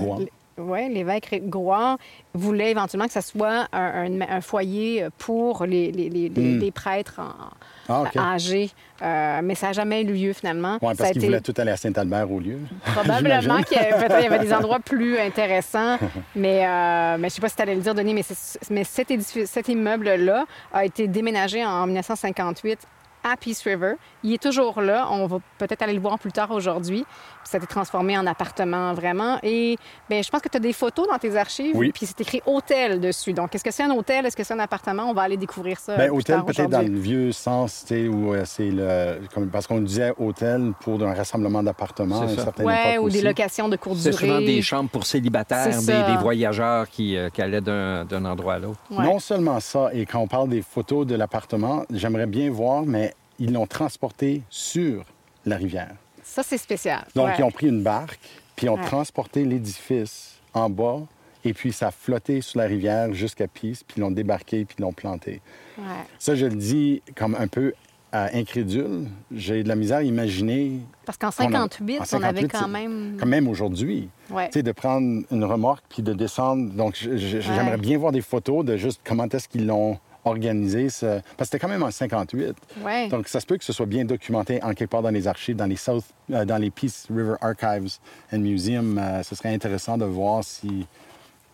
Ouais, 0.57 0.87
l'évêque 0.87 1.41
Grouard 1.49 1.97
voulait 2.35 2.71
éventuellement 2.71 3.07
que 3.07 3.13
ça 3.13 3.21
soit 3.21 3.67
un, 3.73 4.05
un- 4.21 4.21
un 4.21 4.41
foyer 4.41 5.07
pour 5.17 5.65
les, 5.65 5.91
les- 5.91 6.09
les- 6.09 6.29
les- 6.29 6.41
Hmm. 6.55 6.59
les 6.59 6.71
prêtres 6.71 7.19
en- 7.19 7.49
Ah, 7.89 8.03
âgés. 8.33 8.69
Euh, 9.01 9.41
mais 9.43 9.55
ça 9.55 9.67
n'a 9.67 9.73
jamais 9.73 10.03
eu 10.03 10.05
lieu 10.13 10.31
finalement. 10.33 10.77
Oui, 10.81 10.93
parce 10.95 11.09
qu'ils 11.09 11.17
été- 11.17 11.25
voulaient 11.27 11.41
tout 11.41 11.53
aller 11.57 11.71
à 11.71 11.75
Saint-Albert 11.77 12.31
au 12.31 12.39
lieu. 12.39 12.59
Probablement 12.85 13.61
qu'il 13.63 13.75
y, 13.77 13.79
avait, 13.81 14.25
y 14.35 14.39
des 14.39 14.53
endroits 14.53 14.79
plus 14.79 15.17
intéressants. 15.19 15.97
mais, 16.35 16.65
euh, 16.65 17.17
mais 17.17 17.23
je 17.23 17.23
ne 17.25 17.29
sais 17.29 17.41
pas 17.41 17.49
si 17.49 17.55
tu 17.57 17.61
allais 17.61 17.75
le 17.75 17.81
dire, 17.81 17.93
Denis, 17.95 18.13
mais, 18.13 18.23
c'est- 18.23 18.69
mais 18.71 18.83
cet, 18.83 19.11
édifice- 19.11 19.49
cet 19.49 19.67
immeuble-là 19.67 20.45
a 20.71 20.85
été 20.85 21.07
déménagé 21.07 21.65
en 21.65 21.85
1958 21.87 22.79
à 23.25 23.35
Peace 23.37 23.61
River. 23.63 23.93
Il 24.23 24.33
est 24.33 24.41
toujours 24.41 24.81
là. 24.81 25.07
On 25.09 25.27
va 25.27 25.37
peut-être 25.57 25.81
aller 25.81 25.93
le 25.93 25.99
voir 26.01 26.19
plus 26.19 26.31
tard 26.31 26.51
aujourd'hui. 26.51 27.05
Puis 27.43 27.49
Ça 27.51 27.57
a 27.57 27.59
été 27.59 27.67
transformé 27.67 28.17
en 28.17 28.25
appartement, 28.25 28.93
vraiment. 28.93 29.37
Et 29.43 29.77
ben, 30.09 30.23
je 30.23 30.29
pense 30.29 30.41
que 30.41 30.49
tu 30.49 30.57
as 30.57 30.59
des 30.61 30.73
photos 30.73 31.07
dans 31.09 31.17
tes 31.17 31.35
archives. 31.35 31.75
Oui. 31.75 31.91
Puis 31.93 32.05
c'est 32.05 32.19
écrit 32.21 32.41
hôtel 32.45 32.99
dessus. 33.01 33.33
Donc, 33.33 33.53
est-ce 33.53 33.63
que 33.63 33.71
c'est 33.71 33.83
un 33.83 33.91
hôtel? 33.91 34.25
Est-ce 34.25 34.35
que 34.37 34.43
c'est 34.43 34.53
un 34.53 34.59
appartement? 34.59 35.09
On 35.09 35.13
va 35.13 35.23
aller 35.23 35.37
découvrir 35.37 35.77
ça. 35.79 35.97
Ben, 35.97 36.07
plus 36.09 36.17
hôtel, 36.19 36.43
peut-être 36.45 36.69
dans 36.69 36.81
le 36.81 36.97
vieux 36.97 37.31
sens, 37.31 37.83
tu 37.85 37.95
sais, 37.95 38.07
où 38.07 38.33
euh, 38.33 38.43
c'est 38.45 38.69
le. 38.71 39.19
comme- 39.33 39.49
parce 39.49 39.67
qu'on 39.67 39.81
disait 39.81 40.13
hôtel 40.17 40.71
pour 40.79 41.03
un 41.03 41.13
rassemblement 41.13 41.61
d'appartements 41.61 42.21
C'est 42.25 42.31
une 42.33 42.37
ça. 42.37 42.43
certaine 42.45 42.65
Ouais, 42.65 42.93
époque 42.93 43.05
ou 43.05 43.09
des 43.09 43.21
locations 43.21 43.69
de 43.69 43.75
courte 43.75 43.97
C'est 43.97 44.11
durée. 44.11 44.25
souvent 44.27 44.39
des 44.39 44.61
chambres 44.61 44.89
pour 44.89 45.05
célibataires, 45.05 45.73
C'est 45.73 45.85
des, 45.85 46.17
voyageurs 46.17 46.89
qui, 46.89 47.17
euh, 47.17 47.29
qui 47.29 47.41
allaient 47.41 47.61
d'un 47.61 48.05
d'un 48.05 48.25
endroit 48.25 48.53
à 48.55 48.59
l'autre. 48.59 48.79
Ouais. 48.91 49.03
Non 49.03 49.19
seulement 49.19 49.59
ça, 49.59 49.89
et 49.93 50.05
quand 50.05 50.19
on 50.19 50.27
parle 50.27 50.49
des 50.49 50.61
photos 50.61 51.05
de 51.05 51.15
l'appartement, 51.15 51.83
j'aimerais 51.91 52.25
bien 52.27 52.49
voir, 52.49 52.83
mais 52.85 53.13
ils 53.39 53.51
l'ont 53.51 53.67
transporté 53.67 54.41
sur 54.49 55.03
la 55.45 55.57
rivière. 55.57 55.91
Ça, 56.33 56.41
c'est 56.43 56.57
spécial. 56.57 57.05
Donc, 57.15 57.27
Ouais. 57.27 57.35
ils 57.37 57.43
ont 57.43 57.51
pris 57.51 57.67
une 57.67 57.83
barque, 57.83 58.19
puis 58.55 58.65
ils 58.65 58.69
ont 58.69 58.75
Ouais. 58.77 58.85
transporté 58.85 59.45
l'édifice 59.45 60.39
en 60.53 60.69
bas, 60.69 61.01
et 61.45 61.53
puis 61.53 61.71
ça 61.71 61.87
a 61.87 61.91
flotté 61.91 62.41
sur 62.41 62.59
la 62.59 62.65
rivière 62.65 63.13
jusqu'à 63.13 63.47
Peace, 63.47 63.83
puis 63.87 63.97
ils 63.97 63.99
l'ont 64.01 64.09
débarqué, 64.11 64.65
puis 64.65 64.75
ils 64.79 64.81
l'ont 64.81 64.93
planté. 64.93 65.41
Ouais. 65.77 65.83
Ça, 66.17 66.33
je 66.35 66.45
le 66.47 66.55
dis 66.55 67.01
comme 67.15 67.35
un 67.35 67.47
peu 67.47 67.73
euh, 68.15 68.27
incrédule. 68.31 69.07
J'ai 69.31 69.63
de 69.63 69.67
la 69.67 69.75
misère 69.75 69.97
à 69.97 70.03
imaginer. 70.03 70.73
Parce 71.03 71.17
qu'en 71.17 71.29
qu'on 71.31 71.45
a- 71.45 71.51
58, 71.51 71.95
en 71.99 72.03
on 72.03 72.21
avait 72.23 72.41
58, 72.41 72.47
quand 72.51 72.67
même. 72.67 73.17
Quand 73.19 73.25
même 73.25 73.47
aujourd'hui. 73.47 74.07
Ouais. 74.29 74.49
Tu 74.49 74.59
sais, 74.59 74.63
de 74.63 74.71
prendre 74.71 75.23
une 75.31 75.43
remorque 75.43 75.83
puis 75.89 76.03
de 76.03 76.13
descendre. 76.13 76.71
Donc, 76.73 76.95
j'aimerais 76.95 77.71
Ouais. 77.71 77.77
bien 77.77 77.97
voir 77.97 78.11
des 78.11 78.21
photos 78.21 78.63
de 78.65 78.77
juste 78.77 79.01
comment 79.03 79.27
est-ce 79.27 79.47
qu'ils 79.47 79.65
l'ont 79.65 79.97
organisé. 80.25 80.89
ce- 80.89 81.05
Parce 81.05 81.21
que 81.37 81.45
c'était 81.45 81.59
quand 81.59 81.67
même 81.67 81.83
en 81.83 81.91
58. 81.91 82.55
Ouais. 82.83 83.07
Donc, 83.09 83.27
ça 83.27 83.39
se 83.39 83.45
peut 83.45 83.57
que 83.57 83.63
ce 83.65 83.73
soit 83.73 83.85
bien 83.85 84.05
documenté 84.05 84.61
en 84.63 84.73
quelque 84.73 84.89
part 84.91 85.01
dans 85.01 85.09
les 85.09 85.27
archives, 85.27 85.55
dans 85.55 85.65
les 85.65 85.75
South, 85.75 86.05
euh, 86.31 86.45
dans 86.45 86.57
les 86.57 86.69
Peace 86.71 87.05
River 87.09 87.35
Archives 87.41 87.97
and 88.31 88.39
Museum. 88.39 88.97
Euh, 88.97 89.23
ce 89.23 89.35
serait 89.35 89.53
intéressant 89.53 89.97
de 89.97 90.05
voir 90.05 90.43
si. 90.43 90.87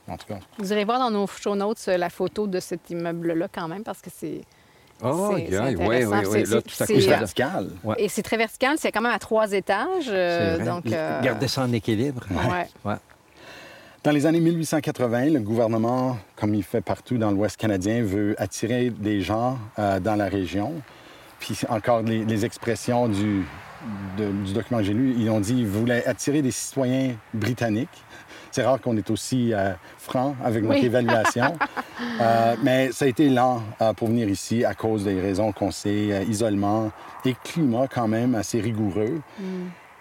En 0.07 0.17
tout 0.17 0.25
cas. 0.27 0.39
Vous 0.57 0.71
irez 0.73 0.85
voir 0.85 0.97
dans 0.99 1.11
nos 1.11 1.27
show 1.27 1.55
notes 1.55 1.85
euh, 1.87 1.97
la 1.97 2.09
photo 2.09 2.47
de 2.47 2.59
cet 2.59 2.89
immeuble-là 2.89 3.47
quand 3.51 3.67
même 3.67 3.83
parce 3.83 4.01
que 4.01 4.09
c'est. 4.15 4.41
Oh, 5.03 5.33
c'est 5.35 5.47
oui, 5.59 5.75
oui, 5.79 6.05
oui. 6.05 6.45
C'est- 6.45 6.53
Là, 6.55 6.61
tout 6.61 6.83
à 6.83 6.85
coup, 6.87 6.93
c'est- 6.93 7.07
vertical. 7.07 7.69
Ouais. 7.83 7.95
Et 7.99 8.09
c'est 8.09 8.21
très 8.23 8.35
vertical, 8.35 8.75
c'est 8.79 8.91
quand 8.91 9.01
même 9.01 9.13
à 9.13 9.19
trois 9.19 9.51
étages. 9.53 10.07
euh, 10.09 10.57
donc, 10.65 10.87
euh, 10.91 11.21
Garder 11.21 11.47
ça 11.47 11.61
en 11.61 11.71
équilibre. 11.71 12.21
ouais. 12.31 12.67
Ouais. 12.83 12.97
Dans 14.03 14.11
les 14.11 14.25
années 14.25 14.39
1880, 14.39 15.25
le 15.25 15.39
gouvernement, 15.41 16.17
comme 16.37 16.55
il 16.55 16.63
fait 16.63 16.81
partout 16.81 17.17
dans 17.17 17.31
l'Ouest 17.31 17.57
canadien, 17.57 18.01
veut 18.03 18.33
attirer 18.37 18.91
des 18.91 19.21
gens 19.21 19.57
euh, 19.77 19.99
dans 19.99 20.15
la 20.15 20.25
région. 20.29 20.73
Puis 21.39 21.59
encore 21.67 22.01
les, 22.03 22.23
les 22.23 22.45
expressions 22.45 23.09
du, 23.09 23.43
de- 24.17 24.31
du 24.45 24.53
document 24.53 24.79
que 24.79 24.85
j'ai 24.85 24.93
lu, 24.93 25.15
ils 25.17 25.29
ont 25.29 25.41
dit 25.41 25.53
qu'ils 25.55 25.67
voulaient 25.67 26.05
attirer 26.07 26.41
des 26.41 26.51
citoyens 26.51 27.15
britanniques. 27.33 27.89
C'est 28.51 28.63
rare 28.63 28.79
qu'on 28.79 28.95
est 28.97 29.09
aussi 29.11 29.53
euh, 29.53 29.73
franc 29.97 30.35
avec 30.43 30.63
notre 30.63 30.79
Oui. 30.79 30.85
évaluation. 30.85 31.57
Euh, 32.21 32.55
mais 32.63 32.93
ça 32.93 33.03
a 33.03 33.07
été 33.09 33.27
lent 33.27 33.61
euh, 33.81 33.91
pour 33.91 34.07
venir 34.07 34.29
ici 34.29 34.63
à 34.63 34.73
cause 34.73 35.03
des 35.03 35.19
raisons 35.19 35.51
qu'on 35.51 35.69
sait, 35.69 36.25
isolement 36.29 36.91
et 37.25 37.35
climat 37.43 37.87
quand 37.93 38.07
même 38.07 38.35
assez 38.35 38.61
rigoureux. 38.61 39.19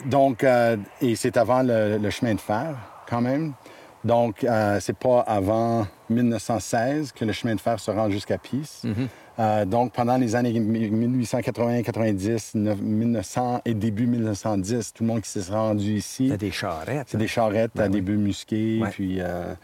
Donc, 0.07 0.45
euh, 0.45 0.77
et 1.01 1.17
c'est 1.17 1.37
avant 1.37 1.63
le, 1.63 1.99
le 1.99 2.11
chemin 2.11 2.35
de 2.35 2.41
fer, 2.41 2.77
quand 3.09 3.21
même. 3.21 3.53
Donc, 4.05 4.45
euh, 4.45 4.79
c'est 4.81 4.97
pas 4.97 5.21
avant 5.21 5.87
1916 6.11 7.13
que 7.13 7.25
le 7.25 7.33
chemin 7.33 7.55
de 7.55 7.61
fer 7.61 7.79
se 7.81 7.91
rend 7.91 8.09
jusqu'à 8.11 8.39
Peace. 8.39 8.83
Euh, 9.39 9.65
donc, 9.65 9.93
pendant 9.93 10.17
les 10.17 10.35
années 10.37 10.53
1880, 10.59 11.83
90, 11.83 12.55
1900 12.55 13.63
et 13.65 13.75
début 13.75 14.07
1910, 14.07 14.93
tout 14.95 15.03
le 15.05 15.09
monde 15.09 15.21
qui 15.23 15.31
s'est 15.31 15.53
rendu 15.53 15.95
ici, 15.95 16.29
T'as 16.31 16.37
des 16.37 16.51
charrettes. 16.51 17.07
c'est 17.11 17.19
des 17.19 17.29
charrettes 17.29 17.71
Ben 17.75 17.85
à 17.85 17.87
oui. 17.87 17.93
début 17.93 18.17
musqués, 18.17 18.81
Ouais. 18.83 18.91
puis 18.91 19.19
euh, 19.21 19.55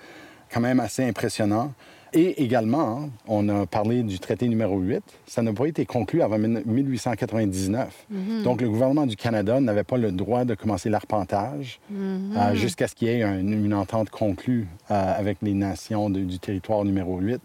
quand 0.52 0.60
même 0.60 0.80
assez 0.80 1.04
impressionnant. 1.04 1.72
Et 2.16 2.42
également, 2.44 2.98
hein, 3.02 3.10
on 3.26 3.48
a 3.48 3.66
parlé 3.66 4.02
du 4.04 4.20
traité 4.20 4.48
numéro 4.48 4.78
8. 4.78 5.02
Ça 5.26 5.42
n'a 5.42 5.52
pas 5.52 5.66
été 5.66 5.84
conclu 5.84 6.22
avant 6.22 6.38
1899. 6.38 8.06
Donc, 8.44 8.60
le 8.60 8.68
gouvernement 8.68 9.06
du 9.06 9.16
Canada 9.16 9.60
n'avait 9.60 9.84
pas 9.84 9.96
le 9.96 10.12
droit 10.12 10.44
de 10.44 10.54
commencer 10.54 10.88
l'arpentage 10.90 11.80
euh, 11.92 12.54
jusqu'à 12.54 12.88
ce 12.88 12.94
qu'il 12.94 13.08
y 13.08 13.10
ait 13.10 13.22
un- 13.22 13.38
une 13.40 13.74
entente 13.74 14.10
conclue 14.10 14.66
euh, 14.90 15.18
avec 15.18 15.38
les 15.42 15.54
nations 15.54 16.08
de- 16.10 16.20
du 16.20 16.38
territoire 16.38 16.84
numéro 16.84 17.18
8. 17.18 17.40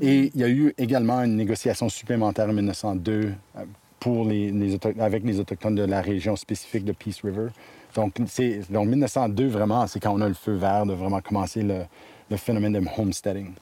Et 0.00 0.30
il 0.34 0.40
y 0.40 0.44
a 0.44 0.48
eu 0.48 0.72
également 0.78 1.20
une 1.22 1.36
négociation 1.36 1.88
supplémentaire 1.88 2.48
en 2.48 2.52
1902 2.54 3.32
euh, 3.56 3.64
pour 4.00 4.24
les, 4.24 4.52
avec 4.98 5.22
les 5.24 5.38
Autochtones 5.38 5.76
de 5.76 5.84
la 5.84 6.00
région 6.00 6.34
spécifique 6.34 6.84
de 6.84 6.92
Peace 6.92 7.20
River. 7.22 7.48
Donc, 7.94 8.14
c'est, 8.26 8.62
donc 8.70 8.88
1902, 8.88 9.46
vraiment, 9.46 9.86
c'est 9.86 10.00
quand 10.00 10.12
on 10.12 10.20
a 10.22 10.28
le 10.28 10.34
feu 10.34 10.54
vert 10.54 10.86
de 10.86 10.92
vraiment 10.94 11.20
commencer 11.20 11.62
le, 11.62 11.82
le 12.30 12.36
phénomène 12.36 12.72
de 12.72 12.82
homesteading. 12.98 13.52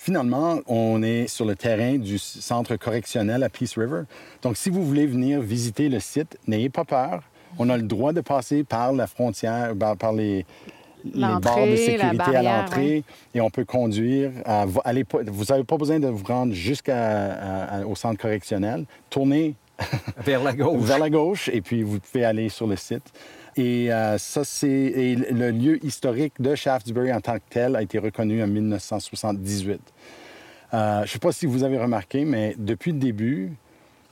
Finalement, 0.00 0.60
on 0.66 1.02
est 1.02 1.26
sur 1.26 1.44
le 1.44 1.56
terrain 1.56 1.98
du 1.98 2.18
centre 2.18 2.76
correctionnel 2.76 3.42
à 3.42 3.48
Peace 3.48 3.74
River. 3.76 4.02
Donc, 4.42 4.56
si 4.56 4.70
vous 4.70 4.84
voulez 4.86 5.06
venir 5.06 5.40
visiter 5.40 5.88
le 5.88 5.98
site, 6.00 6.38
n'ayez 6.46 6.68
pas 6.70 6.84
peur. 6.84 7.22
On 7.58 7.68
a 7.68 7.76
le 7.76 7.82
droit 7.82 8.12
de 8.12 8.20
passer 8.20 8.62
par 8.62 8.92
la 8.92 9.06
frontière, 9.08 9.74
par 9.76 9.96
par 9.96 10.12
les, 10.12 10.46
les 11.04 11.20
barres 11.40 11.66
de 11.66 11.76
sécurité 11.76 12.36
à 12.36 12.42
l'entrée 12.42 13.02
et 13.34 13.40
on 13.40 13.50
peut 13.50 13.64
conduire. 13.64 14.30
à- 14.44 14.66
allez 14.84 15.04
vous 15.26 15.44
n'avez 15.46 15.64
pas 15.64 15.76
besoin 15.76 15.98
de 15.98 16.08
vous 16.08 16.24
rendre 16.24 16.52
jusqu'au 16.52 17.94
centre 17.96 18.20
correctionnel. 18.20 18.84
Tournez 19.10 19.54
Vers 20.24 20.42
la 20.44 20.52
gauche. 20.54 20.80
vers 20.82 20.98
la 20.98 21.10
gauche 21.10 21.48
et 21.52 21.60
puis 21.60 21.82
vous 21.82 21.98
pouvez 21.98 22.24
aller 22.24 22.48
sur 22.48 22.66
le 22.66 22.76
site. 22.76 23.12
Et 23.58 23.92
euh, 23.92 24.18
ça, 24.18 24.44
c'est 24.44 25.16
le 25.32 25.50
lieu 25.50 25.84
historique 25.84 26.34
de 26.40 26.54
Shaftesbury 26.54 27.12
en 27.12 27.20
tant 27.20 27.34
que 27.38 27.42
tel 27.50 27.74
a 27.74 27.82
été 27.82 27.98
reconnu 27.98 28.40
en 28.40 28.46
1978. 28.46 29.80
Euh, 30.72 30.98
je 30.98 31.02
ne 31.02 31.06
sais 31.06 31.18
pas 31.18 31.32
si 31.32 31.44
vous 31.46 31.64
avez 31.64 31.76
remarqué, 31.76 32.24
mais 32.24 32.54
depuis 32.56 32.92
le 32.92 33.00
début, 33.00 33.52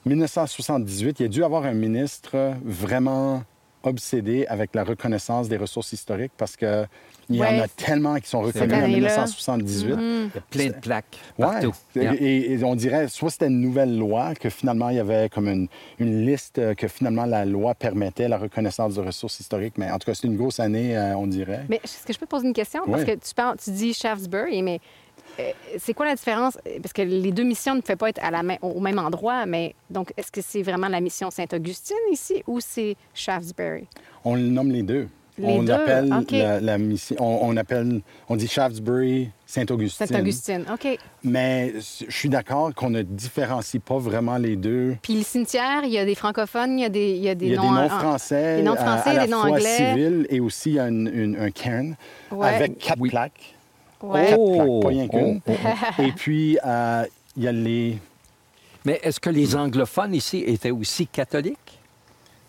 1978, 0.05 1.21
il 1.21 1.23
y 1.23 1.25
a 1.27 1.29
dû 1.29 1.45
avoir 1.45 1.63
un 1.63 1.73
ministre 1.73 2.55
vraiment 2.65 3.41
obsédé 3.83 4.45
avec 4.47 4.75
la 4.75 4.83
reconnaissance 4.83 5.47
des 5.47 5.55
ressources 5.55 5.93
historiques 5.93 6.33
parce 6.37 6.57
que 6.57 6.85
il 7.29 7.35
y 7.35 7.43
en 7.43 7.59
a 7.61 7.67
tellement 7.67 8.15
qui 8.17 8.27
sont 8.29 8.41
reconnus 8.41 8.73
en 8.73 8.77
année-là. 8.83 9.25
1978. 9.25 9.95
Mhm. 9.95 9.97
Il 9.99 10.35
y 10.35 10.37
a 10.37 10.41
plein 10.49 10.67
de 10.77 10.81
plaques 10.81 11.17
partout. 11.37 11.73
Et, 11.95 11.99
Yeah. 11.99 12.13
et- 12.19 12.53
et 12.53 12.63
on 12.63 12.75
dirait, 12.75 13.07
soit 13.07 13.29
c'était 13.31 13.47
une 13.47 13.59
nouvelle 13.61 13.97
loi, 13.97 14.33
que 14.35 14.49
finalement, 14.49 14.89
il 14.89 14.95
y 14.95 14.99
avait 14.99 15.29
comme 15.29 15.47
une, 15.47 15.67
une 15.99 16.25
liste 16.25 16.59
euh, 16.59 16.73
que 16.73 16.87
finalement 16.87 17.25
la 17.25 17.45
loi 17.45 17.75
permettait 17.75 18.27
la 18.27 18.37
reconnaissance 18.37 18.95
de 18.95 19.01
ressources 19.01 19.39
historiques. 19.39 19.77
Mais 19.77 19.89
en 19.91 19.99
tout 19.99 20.05
cas, 20.05 20.13
c'est 20.13 20.27
une 20.27 20.37
grosse 20.37 20.59
année, 20.59 20.97
euh, 20.97 21.15
on 21.17 21.27
dirait. 21.27 21.65
Mais 21.69 21.79
est-ce 21.83 22.05
que 22.05 22.13
je 22.13 22.19
peux 22.19 22.25
te 22.25 22.31
poser 22.31 22.47
une 22.47 22.53
question? 22.53 22.83
Parce 22.85 23.03
que 23.03 23.11
tu, 23.11 23.33
parles, 23.35 23.57
tu 23.63 23.71
dis 23.71 23.93
Shaftesbury, 23.93 24.61
mais 24.63 24.79
euh, 25.39 25.51
c'est 25.77 25.93
quoi 25.93 26.05
la 26.05 26.15
différence? 26.15 26.57
Parce 26.81 26.93
que 26.93 27.01
les 27.01 27.31
deux 27.31 27.43
missions 27.43 27.75
ne 27.75 27.81
peuvent 27.81 27.97
pas 27.97 28.09
être 28.09 28.23
à 28.23 28.31
la 28.31 28.43
main- 28.43 28.57
au 28.61 28.79
même 28.79 28.97
endroit, 28.99 29.45
mais 29.45 29.75
donc 29.89 30.13
est-ce 30.17 30.31
que 30.31 30.41
c'est 30.41 30.61
vraiment 30.63 30.87
la 30.87 31.01
mission 31.01 31.29
Saint-Augustine 31.29 31.95
ici 32.11 32.41
ou 32.47 32.59
c'est 32.59 32.95
Shaftesbury? 33.13 33.87
On 34.23 34.35
le 34.35 34.41
nomme 34.41 34.71
les 34.71 34.83
deux. 34.83 35.07
Les 35.39 35.45
on 35.47 35.61
deux, 35.63 35.71
appelle 35.71 36.09
la, 36.31 36.59
la 36.59 36.77
mission, 36.79 37.15
on, 37.19 37.49
on 37.49 37.57
appelle, 37.57 38.01
on 38.27 38.35
dit 38.35 38.47
Shaftesbury, 38.47 39.29
Saint-Augustine. 39.45 40.07
Saint-Augustine, 40.07 40.65
OK. 40.73 40.97
Mais 41.23 41.73
je 41.77 42.09
suis 42.11 42.29
d'accord 42.29 42.73
qu'on 42.73 42.89
ne 42.89 43.03
différencie 43.03 43.79
pas 43.83 43.99
vraiment 43.99 44.37
les 44.37 44.55
deux. 44.55 44.95
Puis 45.03 45.13
le 45.13 45.21
cimetière, 45.23 45.81
il 45.83 45.91
y 45.91 45.99
a 45.99 46.05
des 46.05 46.15
francophones, 46.15 46.79
il 46.79 46.81
y 46.81 46.85
a 46.85 46.89
des, 46.89 47.11
il 47.11 47.21
y 47.23 47.29
a 47.29 47.35
des 47.35 47.45
Il 47.47 47.51
y 47.53 47.55
a 47.55 47.61
noms... 47.61 47.71
des 47.75 47.81
noms 47.81 47.89
français, 47.89 48.57
des 48.57 48.63
noms 48.63 48.73
à- 48.73 48.77
français, 48.77 49.09
à, 49.11 49.13
la 49.13 49.25
des 49.25 49.31
noms 49.31 49.41
fois 49.41 49.49
anglais. 49.51 49.77
civils 49.77 50.27
et 50.31 50.39
aussi 50.39 50.71
il 50.71 50.75
y 50.75 50.79
a 50.79 50.87
une- 50.87 51.11
une- 51.13 51.37
un 51.39 51.51
cairn 51.51 51.95
Ouais. 52.31 52.47
avec 52.47 52.79
quatre 52.79 52.99
Oui. 52.99 53.09
plaques. 53.09 53.55
Ouais. 54.01 54.25
Quatre 54.29 54.39
Oh! 54.39 54.55
plaques, 54.55 54.81
pas 54.81 54.87
rien 54.89 55.07
qu'une. 55.07 55.41
Oh, 55.47 55.51
oh, 55.99 56.01
Et 56.01 56.11
puis, 56.13 56.57
euh, 56.65 57.03
il 57.35 57.43
y 57.43 57.47
a 57.47 57.51
les... 57.51 57.97
Mais 58.85 58.99
est-ce 59.03 59.19
que 59.19 59.29
les 59.29 59.55
anglophones 59.55 60.15
ici 60.15 60.43
étaient 60.47 60.71
aussi 60.71 61.05
catholiques? 61.05 61.76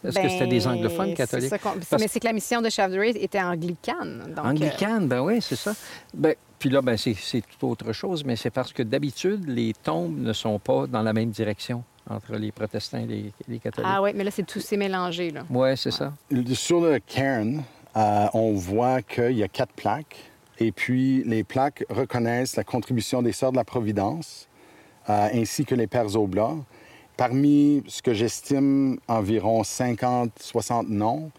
Est-ce 0.04 0.18
que 0.18 0.28
c'était 0.28 0.46
des 0.46 0.60
Ben, 0.60 0.70
anglophones 0.70 1.14
catholiques? 1.14 1.50
ça 1.50 1.58
Parce- 1.58 2.00
Mais 2.00 2.08
c'est 2.08 2.20
que 2.20 2.26
la 2.26 2.32
mission 2.32 2.62
de 2.62 2.70
Shaftesbury 2.70 3.10
était 3.10 3.40
anglicane. 3.42 4.32
Donc, 4.34 4.44
euh, 4.44 4.48
Anglicane, 4.48 5.08
ben 5.08 5.20
oui, 5.20 5.40
c'est 5.40 5.56
ça. 5.56 5.74
Ben, 6.14 6.34
puis 6.58 6.70
là, 6.70 6.80
ben, 6.82 6.96
c'est 6.96 7.14
tout 7.58 7.66
autre 7.68 7.92
chose, 7.92 8.24
mais 8.24 8.36
c'est 8.36 8.50
parce 8.50 8.72
que 8.72 8.82
d'habitude, 8.82 9.48
les 9.48 9.72
tombes 9.74 10.18
ne 10.18 10.32
sont 10.32 10.58
pas 10.58 10.86
dans 10.86 11.02
la 11.02 11.12
même 11.12 11.30
direction 11.30 11.82
entre 12.08 12.36
les 12.36 12.52
protestants 12.52 12.98
et 12.98 13.06
les, 13.06 13.32
les 13.48 13.58
catholiques. 13.58 13.90
Ah 13.92 14.00
oui, 14.02 14.10
mais 14.14 14.24
là, 14.24 14.30
c'est 14.30 14.46
tout, 14.46 14.60
c'est 14.60 14.76
mélangé. 14.76 15.30
Là. 15.30 15.42
Oui, 15.50 15.76
c'est 15.76 15.90
ça. 15.90 16.12
Sur 16.54 16.80
le 16.80 16.98
cairn, 17.00 17.62
euh, 17.96 18.26
on 18.34 18.52
voit 18.54 19.02
qu'il 19.02 19.32
y 19.36 19.42
a 19.42 19.48
quatre 19.48 19.72
plaques. 19.74 20.16
Et 20.60 20.72
puis, 20.72 21.22
les 21.24 21.44
plaques 21.44 21.84
reconnaissent 21.90 22.56
la 22.56 22.64
contribution 22.64 23.22
des 23.22 23.32
Sœurs 23.32 23.52
de 23.52 23.56
la 23.56 23.64
Providence, 23.64 24.48
euh, 25.08 25.28
ainsi 25.32 25.64
que 25.64 25.74
les 25.74 25.86
Pères 25.86 26.16
Oblats. 26.16 26.56
Parmi 27.22 27.82
ce 27.88 28.00
que 28.00 28.14
j'estime 28.14 28.96
environ 29.08 29.64
50, 29.64 30.30
60 30.40 30.88
noms, 30.88 31.32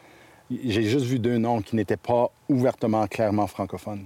j'ai 0.51 0.83
juste 0.83 1.05
vu 1.05 1.19
deux 1.19 1.37
noms 1.37 1.61
qui 1.61 1.77
n'étaient 1.77 1.95
pas 1.95 2.29
ouvertement, 2.49 3.07
clairement 3.07 3.47
francophones. 3.47 4.05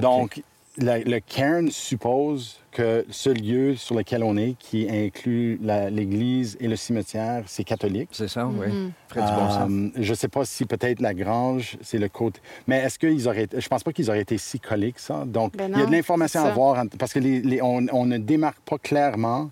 Donc, 0.00 0.40
la- 0.78 1.00
le 1.00 1.18
cairn 1.18 1.68
suppose 1.72 2.60
que 2.70 3.04
ce 3.10 3.28
lieu 3.30 3.74
sur 3.74 3.96
lequel 3.96 4.22
on 4.22 4.36
est, 4.36 4.54
qui 4.56 4.88
inclut 4.88 5.58
l'église 5.90 6.56
et 6.60 6.68
le 6.68 6.76
cimetière, 6.76 7.42
c'est 7.48 7.64
catholique. 7.64 8.10
C'est 8.12 8.28
ça, 8.28 8.46
oui. 8.46 8.66
Ferait 9.08 9.26
du 9.26 9.32
bon 9.32 9.50
sens. 9.50 9.68
Euh, 9.70 9.88
je 10.00 10.10
ne 10.10 10.14
sais 10.16 10.28
pas 10.28 10.44
si 10.44 10.64
peut-être 10.64 11.00
la 11.00 11.12
grange, 11.14 11.76
c'est 11.82 11.98
le 11.98 12.08
côté. 12.08 12.40
Mais 12.68 12.78
est-ce 12.78 13.00
qu'ils 13.00 13.26
auraient. 13.26 13.48
Je 13.56 13.66
pense 13.68 13.82
pas 13.82 13.92
qu'ils 13.92 14.10
auraient 14.10 14.20
été 14.22 14.38
si 14.38 14.60
collés 14.60 14.92
que 14.92 15.00
ça. 15.00 15.24
Donc, 15.26 15.56
Ben 15.56 15.72
il 15.74 15.80
y 15.80 15.82
a 15.82 15.86
de 15.86 15.92
l'information 15.92 16.44
à 16.44 16.50
voir 16.54 16.84
parce 17.00 17.12
que 17.12 17.18
les, 17.18 17.40
les- 17.40 17.62
on, 17.62 17.84
on 17.92 18.06
ne 18.06 18.18
démarque 18.18 18.60
pas 18.60 18.78
clairement 18.78 19.50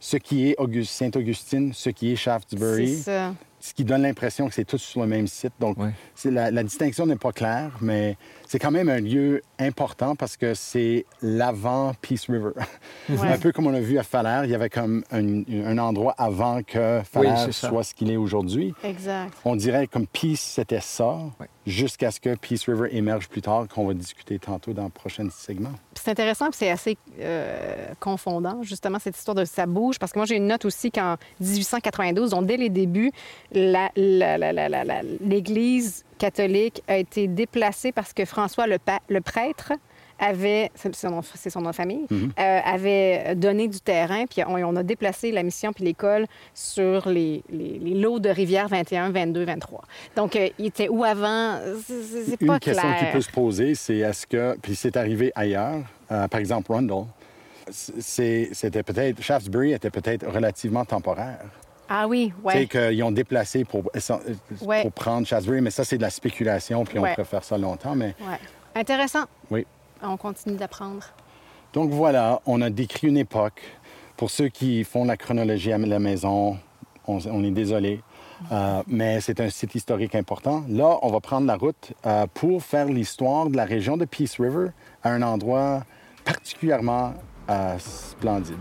ce 0.00 0.16
qui 0.16 0.48
est 0.48 0.56
Auguste- 0.58 0.92
Saint-Augustine, 0.92 1.72
ce 1.74 1.90
qui 1.90 2.08
est 2.08 2.16
C'est 2.16 2.22
Shaftesbury, 2.22 2.96
ça. 2.96 3.34
ce 3.60 3.74
qui 3.74 3.84
donne 3.84 4.02
l'impression 4.02 4.48
que 4.48 4.54
c'est 4.54 4.64
tous 4.64 4.78
sur 4.78 5.02
le 5.02 5.06
même 5.06 5.26
site. 5.26 5.52
Donc, 5.60 5.78
Ouais. 5.78 5.90
c'est 6.14 6.30
la, 6.30 6.50
la 6.50 6.62
distinction 6.62 7.04
n'est 7.06 7.16
pas 7.16 7.32
claire, 7.32 7.76
mais 7.80 8.16
c'est 8.50 8.58
quand 8.58 8.72
même 8.72 8.88
un 8.88 8.98
lieu 8.98 9.42
important 9.60 10.16
parce 10.16 10.36
que 10.36 10.54
c'est 10.54 11.06
l'avant 11.22 11.92
Peace 12.02 12.24
River. 12.28 12.50
Ouais. 13.08 13.28
un 13.28 13.38
peu 13.38 13.52
comme 13.52 13.68
on 13.68 13.74
a 13.74 13.78
vu 13.80 13.96
à 13.96 14.02
Falaire, 14.02 14.44
il 14.44 14.50
y 14.50 14.56
avait 14.56 14.68
comme 14.70 15.04
un, 15.12 15.42
un 15.64 15.78
endroit 15.78 16.16
avant 16.18 16.60
que 16.64 17.00
Falaire 17.08 17.54
soit 17.54 17.84
ce 17.84 17.94
qu'il 17.94 18.10
est 18.10 18.16
aujourd'hui. 18.16 18.74
Exact. 18.82 19.32
On 19.44 19.54
dirait 19.54 19.86
comme 19.86 20.08
Peace, 20.08 20.38
c'était 20.40 20.80
ça, 20.80 21.18
Ouais. 21.38 21.46
jusqu'à 21.64 22.10
ce 22.10 22.18
que 22.18 22.34
Peace 22.34 22.64
River 22.66 22.88
émerge 22.90 23.28
plus 23.28 23.40
tard, 23.40 23.68
qu'on 23.72 23.86
va 23.86 23.94
discuter 23.94 24.40
tantôt 24.40 24.72
dans 24.72 24.84
le 24.84 24.90
prochain 24.90 25.28
segment. 25.30 25.70
C'est 25.94 26.10
intéressant, 26.10 26.46
c'est 26.50 26.70
assez 26.70 26.98
euh, 27.20 27.86
confondant, 28.00 28.64
justement, 28.64 28.98
cette 28.98 29.16
histoire 29.16 29.36
de 29.36 29.44
ça 29.44 29.66
bouge, 29.66 30.00
parce 30.00 30.10
que 30.12 30.18
moi, 30.18 30.26
j'ai 30.26 30.36
une 30.36 30.48
note 30.48 30.64
aussi 30.64 30.90
qu'en 30.90 31.16
1892, 31.40 32.30
donc 32.30 32.46
dès 32.46 32.56
les 32.56 32.68
débuts, 32.68 33.12
la- 33.52 33.90
la- 33.94 34.38
la- 34.38 34.52
la- 34.52 34.68
la- 34.68 34.84
la- 34.84 35.02
l'Église 35.20 36.04
catholique 36.20 36.82
a 36.86 36.96
été 36.98 37.26
déplacée 37.26 37.90
parce 37.92 38.12
que 38.12 38.24
François 38.24 38.66
le, 38.66 38.78
prêtre 39.20 39.72
avait, 40.22 40.70
c'est 40.74 40.94
son, 40.94 41.10
nom- 41.10 41.22
c'est 41.22 41.48
son 41.48 41.62
nom 41.62 41.70
de 41.70 41.74
famille, 41.74 42.04
Mhm. 42.10 42.32
euh, 42.38 42.60
avait 42.62 43.34
donné 43.34 43.68
du 43.68 43.80
terrain, 43.80 44.26
puis 44.26 44.42
on, 44.46 44.52
on 44.56 44.76
a 44.76 44.82
déplacé 44.82 45.32
la 45.32 45.42
mission 45.42 45.72
puis 45.72 45.82
l'école 45.84 46.26
sur 46.52 47.08
les, 47.08 47.42
les- 47.48 47.78
les 47.78 47.94
lots 47.94 48.18
de 48.20 48.28
rivière 48.28 48.68
21, 48.68 49.10
22, 49.12 49.44
23. 49.46 49.82
Donc, 50.16 50.36
euh, 50.36 50.48
il 50.58 50.66
était 50.66 50.88
où 50.90 51.04
avant? 51.04 51.58
C'est- 51.86 52.02
c'est 52.26 52.40
Une 52.42 52.46
pas 52.48 52.58
question 52.60 52.88
qui 52.98 53.06
peut 53.12 53.20
se 53.22 53.30
poser, 53.30 53.74
c'est 53.74 53.96
est-ce 53.96 54.26
que, 54.26 54.58
puis 54.60 54.74
c'est 54.74 54.96
arrivé 54.98 55.32
ailleurs, 55.34 55.80
euh, 56.12 56.28
par 56.28 56.38
exemple 56.38 56.70
Rundle, 56.70 57.06
c'était 57.70 58.82
peut-être, 58.82 59.22
Shaftesbury 59.22 59.72
était 59.72 59.90
peut-être 59.90 60.26
relativement 60.26 60.84
temporaire. 60.84 61.38
Ah 61.92 62.06
oui, 62.06 62.32
Tu 62.46 62.52
sais, 62.52 62.66
qu'ils 62.68 63.02
ont 63.02 63.10
déplacé 63.10 63.64
pour, 63.64 63.82
Ouais. 64.62 64.82
pour 64.82 64.92
prendre 64.92 65.26
Shaftesbury, 65.26 65.60
mais 65.60 65.70
ça, 65.72 65.82
c'est 65.84 65.96
de 65.96 66.02
la 66.02 66.10
spéculation, 66.10 66.84
puis 66.84 67.00
on 67.00 67.02
Ouais. 67.02 67.14
préfère 67.14 67.42
ça 67.42 67.58
longtemps. 67.58 67.96
Mais 67.96 68.14
ouais. 68.20 68.38
Intéressant. 68.76 69.24
oui. 69.50 69.66
On 70.02 70.16
continue 70.16 70.56
d'apprendre. 70.56 71.04
Donc 71.74 71.90
voilà, 71.90 72.40
on 72.46 72.62
a 72.62 72.70
décrit 72.70 73.08
une 73.08 73.18
époque. 73.18 73.60
Pour 74.16 74.30
ceux 74.30 74.48
qui 74.48 74.84
font 74.84 75.04
la 75.04 75.16
chronologie 75.16 75.72
à 75.72 75.78
la 75.78 75.98
maison, 75.98 76.56
on, 77.08 77.18
on 77.26 77.44
est 77.44 77.50
désolé, 77.50 78.00
euh, 78.52 78.82
mais 78.86 79.20
c'est 79.20 79.40
un 79.40 79.50
site 79.50 79.74
historique 79.74 80.14
important. 80.14 80.62
Là, 80.68 80.98
on 81.02 81.10
va 81.10 81.20
prendre 81.20 81.46
la 81.46 81.56
route 81.56 81.92
euh, 82.06 82.26
pour 82.32 82.62
faire 82.62 82.86
l'histoire 82.86 83.50
de 83.50 83.56
la 83.56 83.64
région 83.64 83.96
de 83.96 84.04
Peace 84.04 84.36
River 84.38 84.68
à 85.02 85.10
un 85.10 85.22
endroit 85.22 85.82
particulièrement 86.24 87.14
euh, 87.50 87.76
splendide. 87.78 88.56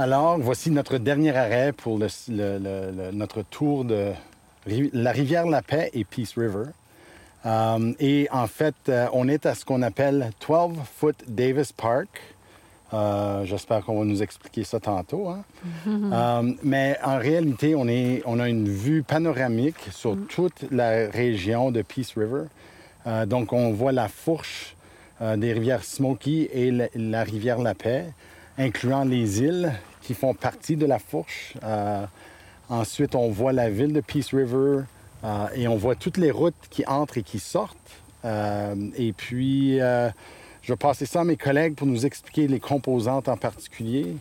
Alors, 0.00 0.38
voici 0.38 0.70
notre 0.70 0.96
dernier 0.96 1.36
arrêt 1.36 1.72
pour 1.72 1.98
le- 1.98 2.06
le- 2.28 2.58
le- 2.58 2.90
le- 2.96 3.10
notre 3.12 3.42
tour 3.42 3.84
de 3.84 4.12
la 4.94 5.12
rivière 5.12 5.46
La 5.46 5.60
Paix 5.60 5.90
et 5.92 6.04
Peace 6.04 6.32
River. 6.38 6.70
Euh, 7.44 7.92
et 8.00 8.26
en 8.32 8.46
fait, 8.46 8.74
euh, 8.88 9.08
on 9.12 9.28
est 9.28 9.44
à 9.44 9.54
ce 9.54 9.66
qu'on 9.66 9.82
appelle 9.82 10.30
12 10.40 10.78
Foot 10.96 11.16
Davis 11.28 11.72
Park. 11.72 12.08
Euh, 12.94 13.44
J'espère 13.44 13.84
qu'on 13.84 13.98
va 13.98 14.04
nous 14.06 14.22
expliquer 14.22 14.64
ça 14.64 14.80
tantôt. 14.80 15.28
hein. 15.28 15.44
Euh, 15.86 16.52
mais 16.62 16.96
en 17.04 17.18
réalité, 17.18 17.74
on, 17.74 17.86
est, 17.86 18.22
on 18.24 18.40
a 18.40 18.48
une 18.48 18.68
vue 18.70 19.02
panoramique 19.02 19.88
sur 19.92 20.16
toute 20.28 20.64
la 20.70 21.10
région 21.10 21.70
de 21.70 21.82
Peace 21.82 22.14
River. 22.16 22.44
Euh, 23.06 23.26
donc, 23.26 23.52
on 23.52 23.72
voit 23.72 23.92
la 23.92 24.08
fourche 24.08 24.76
des 25.36 25.52
rivières 25.52 25.84
Smoky 25.84 26.48
et 26.50 26.70
la, 26.70 26.86
la 26.94 27.22
rivière 27.22 27.58
La 27.58 27.74
Paix, 27.74 28.06
incluant 28.56 29.04
les 29.04 29.42
îles 29.42 29.70
qui 30.02 30.14
font 30.14 30.34
partie 30.34 30.76
de 30.76 30.86
la 30.86 30.98
fourche. 30.98 31.54
Euh, 31.62 32.04
ensuite, 32.68 33.14
on 33.14 33.30
voit 33.30 33.52
la 33.52 33.70
ville 33.70 33.92
de 33.92 34.00
Peace 34.00 34.32
River 34.32 34.84
euh, 35.24 35.46
et 35.54 35.68
on 35.68 35.76
voit 35.76 35.94
toutes 35.94 36.16
les 36.16 36.30
routes 36.30 36.54
qui 36.70 36.84
entrent 36.86 37.18
et 37.18 37.22
qui 37.22 37.38
sortent. 37.38 37.76
Euh, 38.24 38.74
et 38.96 39.12
puis, 39.12 39.78
je 39.78 40.72
vais 40.72 40.76
passer 40.76 41.06
ça 41.06 41.20
à 41.20 41.24
mes 41.24 41.36
collègues 41.36 41.74
pour 41.74 41.86
nous 41.86 42.06
expliquer 42.06 42.48
les 42.48 42.60
composantes 42.60 43.28
en 43.28 43.36
particulier. 43.36 44.16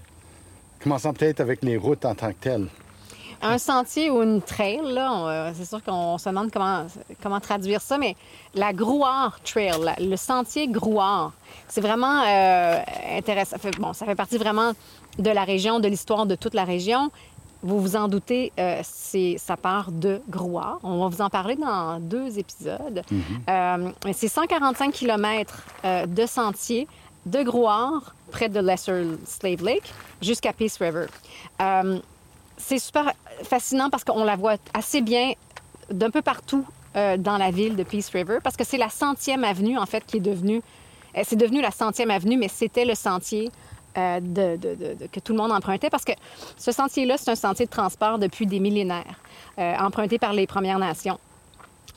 Commençons 0.82 1.14
peut-être 1.14 1.42
avec 1.42 1.64
les 1.64 1.78
routes 1.78 2.06
en 2.06 2.16
tant 2.16 2.30
que 2.30 2.40
telles. 2.40 2.68
Un 3.42 3.58
sentier 3.58 4.10
ou 4.10 4.22
une 4.22 4.42
trail, 4.42 4.82
là, 4.84 5.12
euh, 5.28 5.52
c'est 5.56 5.66
sûr 5.66 5.82
qu'on 5.84 6.18
se 6.18 6.28
demande 6.28 6.52
comment, 6.52 6.86
comment 7.24 7.40
traduire 7.40 7.80
ça, 7.82 7.98
mais 7.98 8.16
la 8.54 8.74
Grouard 8.74 9.40
Trail, 9.44 9.72
la- 9.82 9.96
le 10.00 10.16
sentier 10.18 10.68
Grouard, 10.68 11.32
c'est 11.68 11.82
vraiment 11.82 12.22
euh, 12.28 12.80
intéressant. 13.18 13.56
Bon, 13.80 13.94
ça 13.94 14.06
fait 14.06 14.16
partie 14.16 14.38
vraiment 14.38 14.74
de 15.18 15.30
la 15.30 15.44
région, 15.46 15.80
de 15.80 15.88
l'histoire 15.88 16.26
de 16.26 16.36
toute 16.36 16.54
la 16.54 16.66
région. 16.66 17.12
Vous 17.62 17.80
vous 17.82 17.96
en 17.96 18.08
doutez, 18.08 18.52
euh, 18.60 18.80
c'est, 18.84 19.36
ça 19.38 19.58
part 19.58 19.92
de 19.92 20.22
Grouard. 20.30 20.80
On 20.84 21.00
va 21.02 21.08
vous 21.08 21.22
en 21.22 21.30
parler 21.30 21.56
dans 21.56 22.00
deux 22.00 22.40
épisodes. 22.40 23.04
Euh, 23.50 23.90
c'est 24.14 24.28
145 24.30 24.92
km 24.94 25.64
de 26.08 26.26
sentier 26.26 26.88
de 27.26 27.44
Grouard, 27.44 28.16
près 28.32 28.48
de 28.50 28.60
Lesser 28.62 29.06
Slave 29.26 29.62
Lake, 29.64 29.94
jusqu'à 30.22 30.54
Peace 30.54 30.78
River. 30.80 31.08
C'est 32.60 32.78
super 32.78 33.14
fascinant 33.44 33.90
parce 33.90 34.04
qu'on 34.04 34.24
la 34.24 34.36
voit 34.36 34.58
assez 34.74 35.02
bien 35.02 35.34
d'un 35.90 36.12
peu 36.12 36.22
partout 36.22 36.66
euh, 36.96 37.18
dans 37.18 37.38
la 37.38 37.52
ville 37.52 37.76
de 37.76 37.84
Peace 37.84 38.10
River 38.14 38.40
parce 38.44 38.56
que 38.58 38.64
c'est 38.64 38.78
la 38.78 38.90
centième 38.90 39.44
avenue, 39.44 39.78
en 39.78 39.86
fait, 39.86 40.06
qui 40.06 40.18
est 40.18 40.22
devenue... 40.22 40.62
euh, 41.18 41.22
C'est 41.24 41.36
devenu 41.36 41.62
la 41.62 41.72
centième 41.72 42.12
avenue, 42.12 42.38
mais 42.38 42.50
c'était 42.50 42.86
le 42.86 42.96
sentier 42.96 43.50
euh, 43.98 44.20
que 45.12 45.20
tout 45.20 45.32
le 45.34 45.40
monde 45.40 45.52
empruntait 45.52 45.90
parce 45.90 46.06
que 46.06 46.12
ce 46.58 46.72
sentier-là, 46.72 47.18
c'est 47.18 47.32
un 47.32 47.36
sentier 47.36 47.66
de 47.66 47.72
transport 47.72 48.20
depuis 48.20 48.46
des 48.46 48.60
millénaires, 48.60 49.20
emprunté 49.58 50.20
par 50.20 50.34
les 50.34 50.46
Premières 50.46 50.80
Nations 50.80 51.20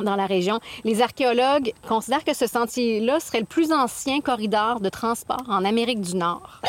dans 0.01 0.17
la 0.17 0.27
région. 0.27 0.61
Les 0.85 1.03
archéologues 1.03 1.73
considèrent 1.89 2.25
que 2.25 2.35
ce 2.35 2.47
sentier-là 2.47 3.21
serait 3.21 3.41
le 3.41 3.47
plus 3.47 3.73
ancien 3.73 4.21
corridor 4.21 4.81
de 4.81 4.89
transport 4.89 5.43
en 5.49 5.65
Amérique 5.65 6.01
du 6.01 6.17
Nord. 6.17 6.61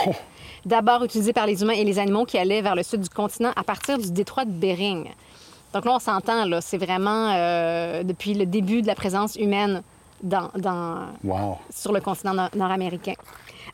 D'abord 0.65 1.03
utilisé 1.03 1.33
par 1.33 1.45
les 1.45 1.61
humains 1.61 1.73
et 1.73 1.83
les 1.83 1.99
animaux 1.99 2.25
qui 2.25 2.37
allaient 2.37 2.61
vers 2.61 2.75
le 2.75 2.83
sud 2.83 3.01
du 3.01 3.09
continent 3.09 3.51
à 3.55 3.63
partir 3.63 3.97
du 3.97 4.11
détroit 4.11 4.45
de 4.45 4.51
Bering. 4.51 5.09
Donc 5.73 5.85
là, 5.85 5.91
on 5.95 5.99
s'entend, 5.99 6.45
là, 6.45 6.61
c'est 6.61 6.77
vraiment 6.77 7.31
euh, 7.33 8.03
depuis 8.03 8.33
le 8.33 8.45
début 8.45 8.81
de 8.81 8.87
la 8.87 8.95
présence 8.95 9.35
humaine 9.35 9.81
dans, 10.21 10.49
dans, 10.55 10.99
Wow! 11.23 11.57
sur 11.73 11.91
le 11.91 11.99
continent 11.99 12.33
nord- 12.33 12.49
nord-américain. 12.55 13.13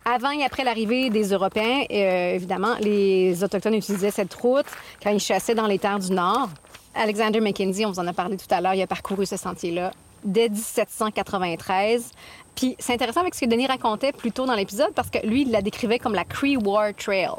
Avant 0.06 0.32
et 0.32 0.44
après 0.44 0.64
l'arrivée 0.64 1.10
des 1.10 1.32
Européens, 1.34 1.84
euh, 1.92 2.36
évidemment, 2.36 2.76
les 2.80 3.44
Autochtones 3.44 3.74
utilisaient 3.76 4.12
cette 4.12 4.34
route 4.34 4.66
quand 5.04 5.10
ils 5.12 5.20
chassaient 5.20 5.56
dans 5.56 5.68
les 5.68 5.78
terres 5.78 6.00
du 6.00 6.12
Nord. 6.12 6.50
Alexander 6.96 7.40
Mackenzie, 7.40 7.86
on 7.86 7.92
vous 7.92 8.00
en 8.00 8.08
a 8.08 8.14
parlé 8.14 8.38
tout 8.38 8.48
à 8.50 8.62
l'heure, 8.62 8.74
il 8.74 8.82
a 8.82 8.88
parcouru 8.88 9.26
ce 9.26 9.38
sentier-là 9.38 9.92
dès 10.24 10.50
1793. 10.50 12.12
Puis 12.56 12.76
c'est 12.80 12.94
intéressant 12.94 13.22
avec 13.22 13.36
ce 13.36 13.42
que 13.42 13.46
Denis 13.46 13.68
racontait 13.68 14.12
plus 14.12 14.32
tôt 14.32 14.46
dans 14.46 14.56
l'épisode 14.56 14.94
parce 14.94 15.10
que 15.10 15.26
lui, 15.26 15.44
il 15.44 15.52
la 15.52 15.62
décrivait 15.62 16.00
comme 16.00 16.14
la 16.14 16.26
Cree 16.26 16.58
War 16.58 16.94
Trail. 16.94 17.32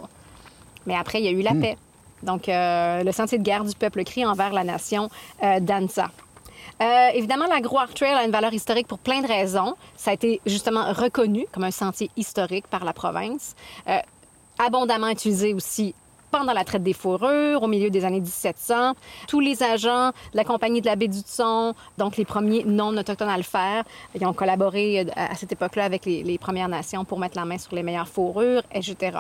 Mais 0.87 0.95
après, 0.97 1.21
il 1.21 1.25
y 1.25 1.29
a 1.29 1.33
eu 1.33 1.43
la 1.43 1.55
paix. 1.55 1.77
Donc, 2.23 2.49
euh, 2.49 3.03
le 3.03 3.13
sentier 3.13 3.39
de 3.39 3.43
guerre 3.43 3.65
du 3.65 3.75
peuple 3.75 4.05
cri 4.05 4.25
envers 4.25 4.53
la 4.53 4.65
nation 4.65 5.09
euh, 5.43 5.61
d'Ansa. 5.61 6.11
Euh, 6.81 7.09
évidemment, 7.15 7.47
la 7.47 7.61
Grouard 7.61 7.93
Trail 7.93 8.15
a 8.15 8.25
une 8.25 8.31
valeur 8.31 8.55
historique 8.55 8.87
pour 8.87 8.99
plein 8.99 9.21
de 9.21 9.27
raisons. 9.27 9.75
Ça 9.97 10.13
a 10.13 10.15
été 10.15 10.41
justement 10.47 10.93
reconnu 10.93 11.47
comme 11.53 11.65
un 11.65 11.71
sentier 11.71 12.11
historique 12.17 12.67
par 12.69 12.85
la 12.85 12.93
province. 12.93 13.55
Euh, 13.89 13.99
abondamment 14.59 15.09
utilisé 15.09 15.53
aussi 15.53 15.95
pendant 16.31 16.53
la 16.53 16.65
traite 16.65 16.83
des 16.83 16.93
fourrures, 16.93 17.63
au 17.63 17.67
milieu 17.67 17.91
des 17.91 18.05
années 18.05 18.21
1700. 18.21 18.95
Tous 19.29 19.41
les 19.41 19.63
agents 19.63 20.09
de 20.33 20.37
la 20.37 20.45
Compagnie 20.45 20.81
de 20.81 20.87
la 20.87 20.97
baie 20.97 21.09
du 21.09 21.21
Son, 21.27 21.75
donc 21.99 22.17
les 22.17 22.25
premiers 22.25 22.65
non-autochtones 22.65 23.29
à 23.29 23.37
le 23.37 23.43
faire, 23.43 23.85
ils 24.15 24.25
ont 24.25 24.33
collaboré 24.33 25.01
euh, 25.01 25.05
à 25.15 25.35
cette 25.35 25.53
époque-là 25.53 25.85
avec 25.85 26.05
les 26.07 26.39
Premières 26.39 26.69
Nations 26.69 27.05
pour 27.05 27.19
mettre 27.19 27.37
la 27.37 27.45
main 27.45 27.59
sur 27.59 27.75
les 27.75 27.83
meilleures 27.83 28.09
fourrures, 28.09 28.63
etc. 28.73 29.19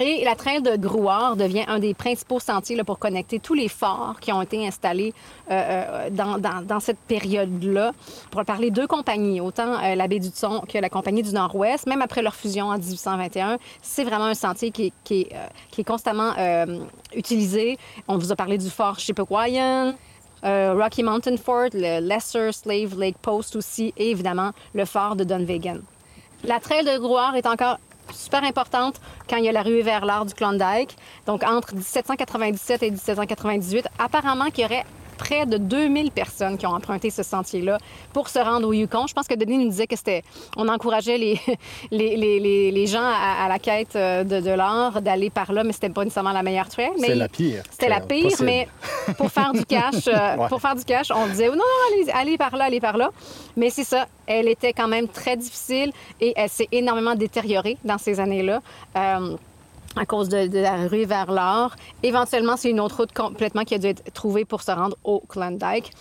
Et 0.00 0.24
la 0.24 0.36
traîne 0.36 0.62
de 0.62 0.76
Grouard 0.76 1.36
devient 1.36 1.64
un 1.66 1.80
des 1.80 1.92
principaux 1.92 2.38
sentiers 2.38 2.82
pour 2.84 2.98
connecter 2.98 3.40
tous 3.40 3.54
les 3.54 3.68
forts 3.68 4.16
qui 4.20 4.32
ont 4.32 4.40
été 4.42 4.64
installés 4.66 5.12
euh, 5.50 6.08
euh, 6.08 6.10
dans, 6.10 6.80
cette 6.80 6.98
période-là. 6.98 7.92
Pour 8.30 8.44
parler 8.44 8.70
deux 8.70 8.86
compagnies, 8.86 9.40
autant 9.40 9.82
euh, 9.82 9.96
la 9.96 10.06
baie 10.06 10.20
du 10.20 10.30
Son 10.32 10.60
que 10.60 10.78
la 10.78 10.88
Compagnie 10.88 11.22
du 11.22 11.32
Nord-Ouest, 11.32 11.86
même 11.86 12.02
après 12.02 12.22
leur 12.22 12.36
fusion 12.36 12.66
en 12.66 12.78
1821, 12.78 13.58
c'est 13.82 14.04
vraiment 14.04 14.26
un 14.26 14.34
sentier 14.34 14.70
qui, 14.70 14.92
est, 15.10 15.84
constamment 15.84 16.32
utilisé. 17.14 17.78
On 18.06 18.18
vous 18.18 18.30
a 18.30 18.36
parlé 18.36 18.58
du 18.58 18.70
fort 18.70 18.98
Chippewayan, 18.98 19.94
euh, 20.44 20.74
Rocky 20.74 21.02
Mountain 21.02 21.36
Fort, 21.36 21.70
le 21.74 22.00
Lesser 22.00 22.52
Slave 22.52 22.98
Lake 22.98 23.18
Post 23.18 23.56
aussi, 23.56 23.92
et 23.96 24.10
évidemment 24.10 24.52
le 24.74 24.84
fort 24.84 25.16
de 25.16 25.24
Dunvegan. 25.24 25.78
La 26.44 26.60
trail 26.60 26.84
de 26.84 26.98
Grouard 26.98 27.34
est 27.34 27.46
encore 27.46 27.78
super 28.12 28.44
importante 28.44 29.00
quand 29.28 29.36
il 29.36 29.44
y 29.44 29.48
a 29.48 29.52
la 29.52 29.62
ruée 29.62 29.82
vers 29.82 30.04
l'art 30.04 30.26
du 30.26 30.34
Klondike. 30.34 30.96
Donc, 31.26 31.42
entre 31.42 31.74
1797 31.74 32.82
et 32.82 32.90
1798, 32.90 33.88
apparemment 33.98 34.46
qu'il 34.46 34.62
y 34.62 34.64
aurait 34.64 34.84
près 35.18 35.44
de 35.44 35.58
2000 35.58 36.10
personnes 36.10 36.56
qui 36.56 36.66
ont 36.66 36.72
emprunté 36.72 37.10
ce 37.10 37.22
sentier-là 37.22 37.78
pour 38.12 38.28
se 38.28 38.38
rendre 38.38 38.68
au 38.68 38.72
Yukon. 38.72 39.06
Je 39.06 39.12
pense 39.12 39.26
que 39.26 39.34
Denis 39.34 39.58
nous 39.58 39.68
disait 39.68 39.86
que 39.86 39.96
c'était, 39.96 40.22
on 40.56 40.68
encourageait 40.68 41.18
les, 41.18 41.40
les, 41.90 42.16
les, 42.16 42.70
les 42.70 42.86
gens 42.86 43.02
à, 43.04 43.44
à, 43.44 43.48
la 43.48 43.58
quête 43.58 43.96
euh, 43.96 44.24
de, 44.24 44.40
de 44.40 44.50
l'art 44.50 45.02
d'aller 45.02 45.28
par 45.28 45.52
là, 45.52 45.64
mais 45.64 45.72
c'était 45.72 45.90
pas 45.90 46.04
nécessairement 46.04 46.32
la 46.32 46.42
meilleure 46.42 46.68
trail. 46.68 46.92
C'était 46.96 47.14
la 47.14 47.28
pire. 47.28 47.62
C'était 47.70 47.88
la 47.88 48.00
pire, 48.00 48.24
possible. 48.30 48.44
mais 48.46 48.68
pour 49.18 49.30
faire 49.30 49.52
du 49.52 49.64
cash, 49.64 50.06
euh, 50.06 50.36
ouais. 50.36 50.48
pour 50.48 50.60
faire 50.60 50.76
du 50.76 50.84
cash, 50.84 51.10
on 51.14 51.26
disait 51.26 51.48
non, 51.48 51.56
non, 51.56 51.62
allez, 51.92 52.10
allez 52.12 52.38
par 52.38 52.56
là, 52.56 52.64
allez 52.66 52.80
par 52.80 52.96
là. 52.96 53.10
Mais 53.56 53.70
c'est 53.70 53.84
ça, 53.84 54.06
elle 54.26 54.48
était 54.48 54.72
quand 54.72 54.88
même 54.88 55.08
très 55.08 55.36
difficile 55.36 55.92
et 56.20 56.32
elle 56.36 56.48
s'est 56.48 56.68
énormément 56.72 57.14
détériorée 57.14 57.76
dans 57.84 57.98
ces 57.98 58.20
années-là. 58.20 58.60
Euh, 58.96 59.36
à 59.98 60.06
cause 60.06 60.28
de, 60.28 60.46
de, 60.46 60.58
la 60.58 60.88
rue 60.88 61.04
vers 61.04 61.30
l'or. 61.30 61.74
Éventuellement, 62.02 62.56
c'est 62.56 62.70
une 62.70 62.80
autre 62.80 62.98
route 62.98 63.12
complètement 63.12 63.64
qui 63.64 63.74
a 63.74 63.78
dû 63.78 63.88
être 63.88 64.12
trouvée 64.12 64.44
pour 64.44 64.62
se 64.62 64.70
rendre 64.70 64.96
au 65.04 65.20
Klondike. 65.28 65.92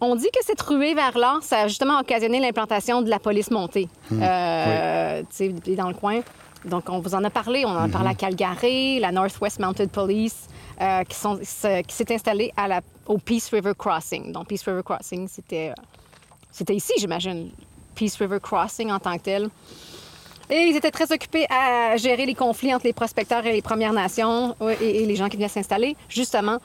On 0.00 0.16
dit 0.16 0.30
que 0.32 0.44
cette 0.44 0.60
ruée 0.62 0.94
vers 0.94 1.16
l'or, 1.16 1.42
ça 1.42 1.60
a 1.60 1.68
justement 1.68 2.00
occasionné 2.00 2.40
l'implantation 2.40 3.02
de 3.02 3.08
la 3.08 3.20
police 3.20 3.52
montée 3.52 3.88
mmh. 4.10 4.20
euh, 4.20 5.22
oui. 5.38 5.76
dans 5.76 5.88
le 5.88 5.94
coin. 5.94 6.20
Donc, 6.64 6.88
on 6.88 6.98
vous 6.98 7.14
en 7.14 7.22
a 7.22 7.30
parlé. 7.30 7.64
On 7.64 7.70
en 7.70 7.84
a 7.84 7.88
parlé 7.88 8.10
à 8.10 8.14
Calgary, 8.14 8.98
la 8.98 9.12
Northwest 9.12 9.60
Mounted 9.60 9.90
Police, 9.90 10.48
euh, 10.80 11.04
qui, 11.04 11.14
sont, 11.16 11.38
qui 11.38 11.94
s'est 11.94 12.12
installée 12.12 12.52
à 12.56 12.66
la, 12.66 12.80
au 13.06 13.18
Peace 13.18 13.48
River 13.52 13.72
Crossing. 13.78 14.32
Donc, 14.32 14.48
Peace 14.48 14.62
River 14.66 14.82
Crossing, 14.84 15.28
c'était, 15.28 15.72
c'était 16.50 16.74
ici, 16.74 16.92
j'imagine. 16.98 17.50
Peace 17.94 18.16
River 18.18 18.38
Crossing 18.40 18.90
en 18.90 18.98
tant 18.98 19.16
que 19.18 19.22
tel. 19.22 19.48
Et 20.52 20.60
ils 20.68 20.76
étaient 20.76 20.90
très 20.98 21.10
occupés 21.16 21.46
à 21.48 21.96
gérer 21.96 22.26
les 22.26 22.34
conflits 22.34 22.74
entre 22.74 22.86
les 22.90 22.92
prospecteurs 22.92 23.44
et 23.46 23.52
les 23.52 23.62
Premières 23.62 23.94
Nations 23.94 24.54
et, 24.82 25.02
et 25.02 25.06
les 25.06 25.16
gens 25.16 25.28
qui 25.30 25.36
venaient 25.38 25.48
s'installer. 25.48 25.96
Justement, 26.10 26.58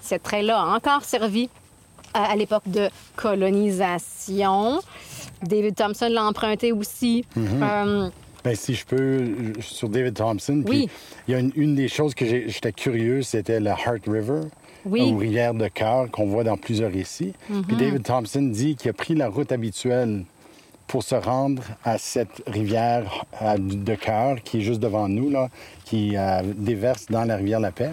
cette 0.00 0.22
trail-là 0.22 0.56
a 0.58 0.66
encore 0.76 1.04
servi 1.04 1.50
à, 2.14 2.32
à 2.32 2.36
l'époque 2.36 2.66
de 2.66 2.88
colonisation. 3.16 4.80
David 5.42 5.74
Thompson 5.74 6.08
l'a 6.10 6.24
emprunté 6.24 6.72
aussi. 6.72 7.24
Mm 7.36 7.44
-hmm. 7.44 7.62
euh, 7.62 8.10
ben, 8.44 8.54
si 8.64 8.72
je 8.74 8.84
peux, 8.86 9.12
sur 9.60 9.88
David 9.90 10.14
Thompson, 10.14 10.62
oui. 10.66 10.88
il 11.28 11.32
y 11.32 11.34
a 11.34 11.40
une, 11.44 11.52
une 11.64 11.74
des 11.74 11.88
choses 11.96 12.14
que 12.14 12.24
j'étais 12.26 12.72
curieux, 12.72 13.20
c'était 13.22 13.60
la 13.60 13.72
Heart 13.72 14.04
River. 14.06 14.40
Oui. 14.86 15.00
ou 15.10 15.16
rivière 15.16 15.54
de 15.54 15.68
cœur 15.68 16.10
qu'on 16.10 16.26
voit 16.26 16.44
dans 16.44 16.58
plusieurs 16.66 16.92
récits. 16.92 17.32
Mm 17.48 17.54
-hmm. 17.54 17.66
Puis 17.66 17.76
David 17.82 18.02
Thompson 18.10 18.42
dit 18.60 18.72
qu'il 18.76 18.90
a 18.90 18.92
pris 19.04 19.14
la 19.14 19.28
route 19.36 19.50
habituelle 19.58 20.24
pour 20.94 21.02
se 21.02 21.16
rendre 21.16 21.64
à 21.82 21.98
cette 21.98 22.40
rivière 22.46 23.24
de 23.58 23.96
cœur 23.96 24.40
qui 24.44 24.58
est 24.58 24.60
juste 24.60 24.78
devant 24.78 25.08
nous, 25.08 25.28
là, 25.28 25.48
qui 25.84 26.16
euh, 26.16 26.40
déverse 26.44 27.06
dans 27.06 27.24
la 27.24 27.34
rivière 27.34 27.58
La 27.58 27.72
Paix. 27.72 27.90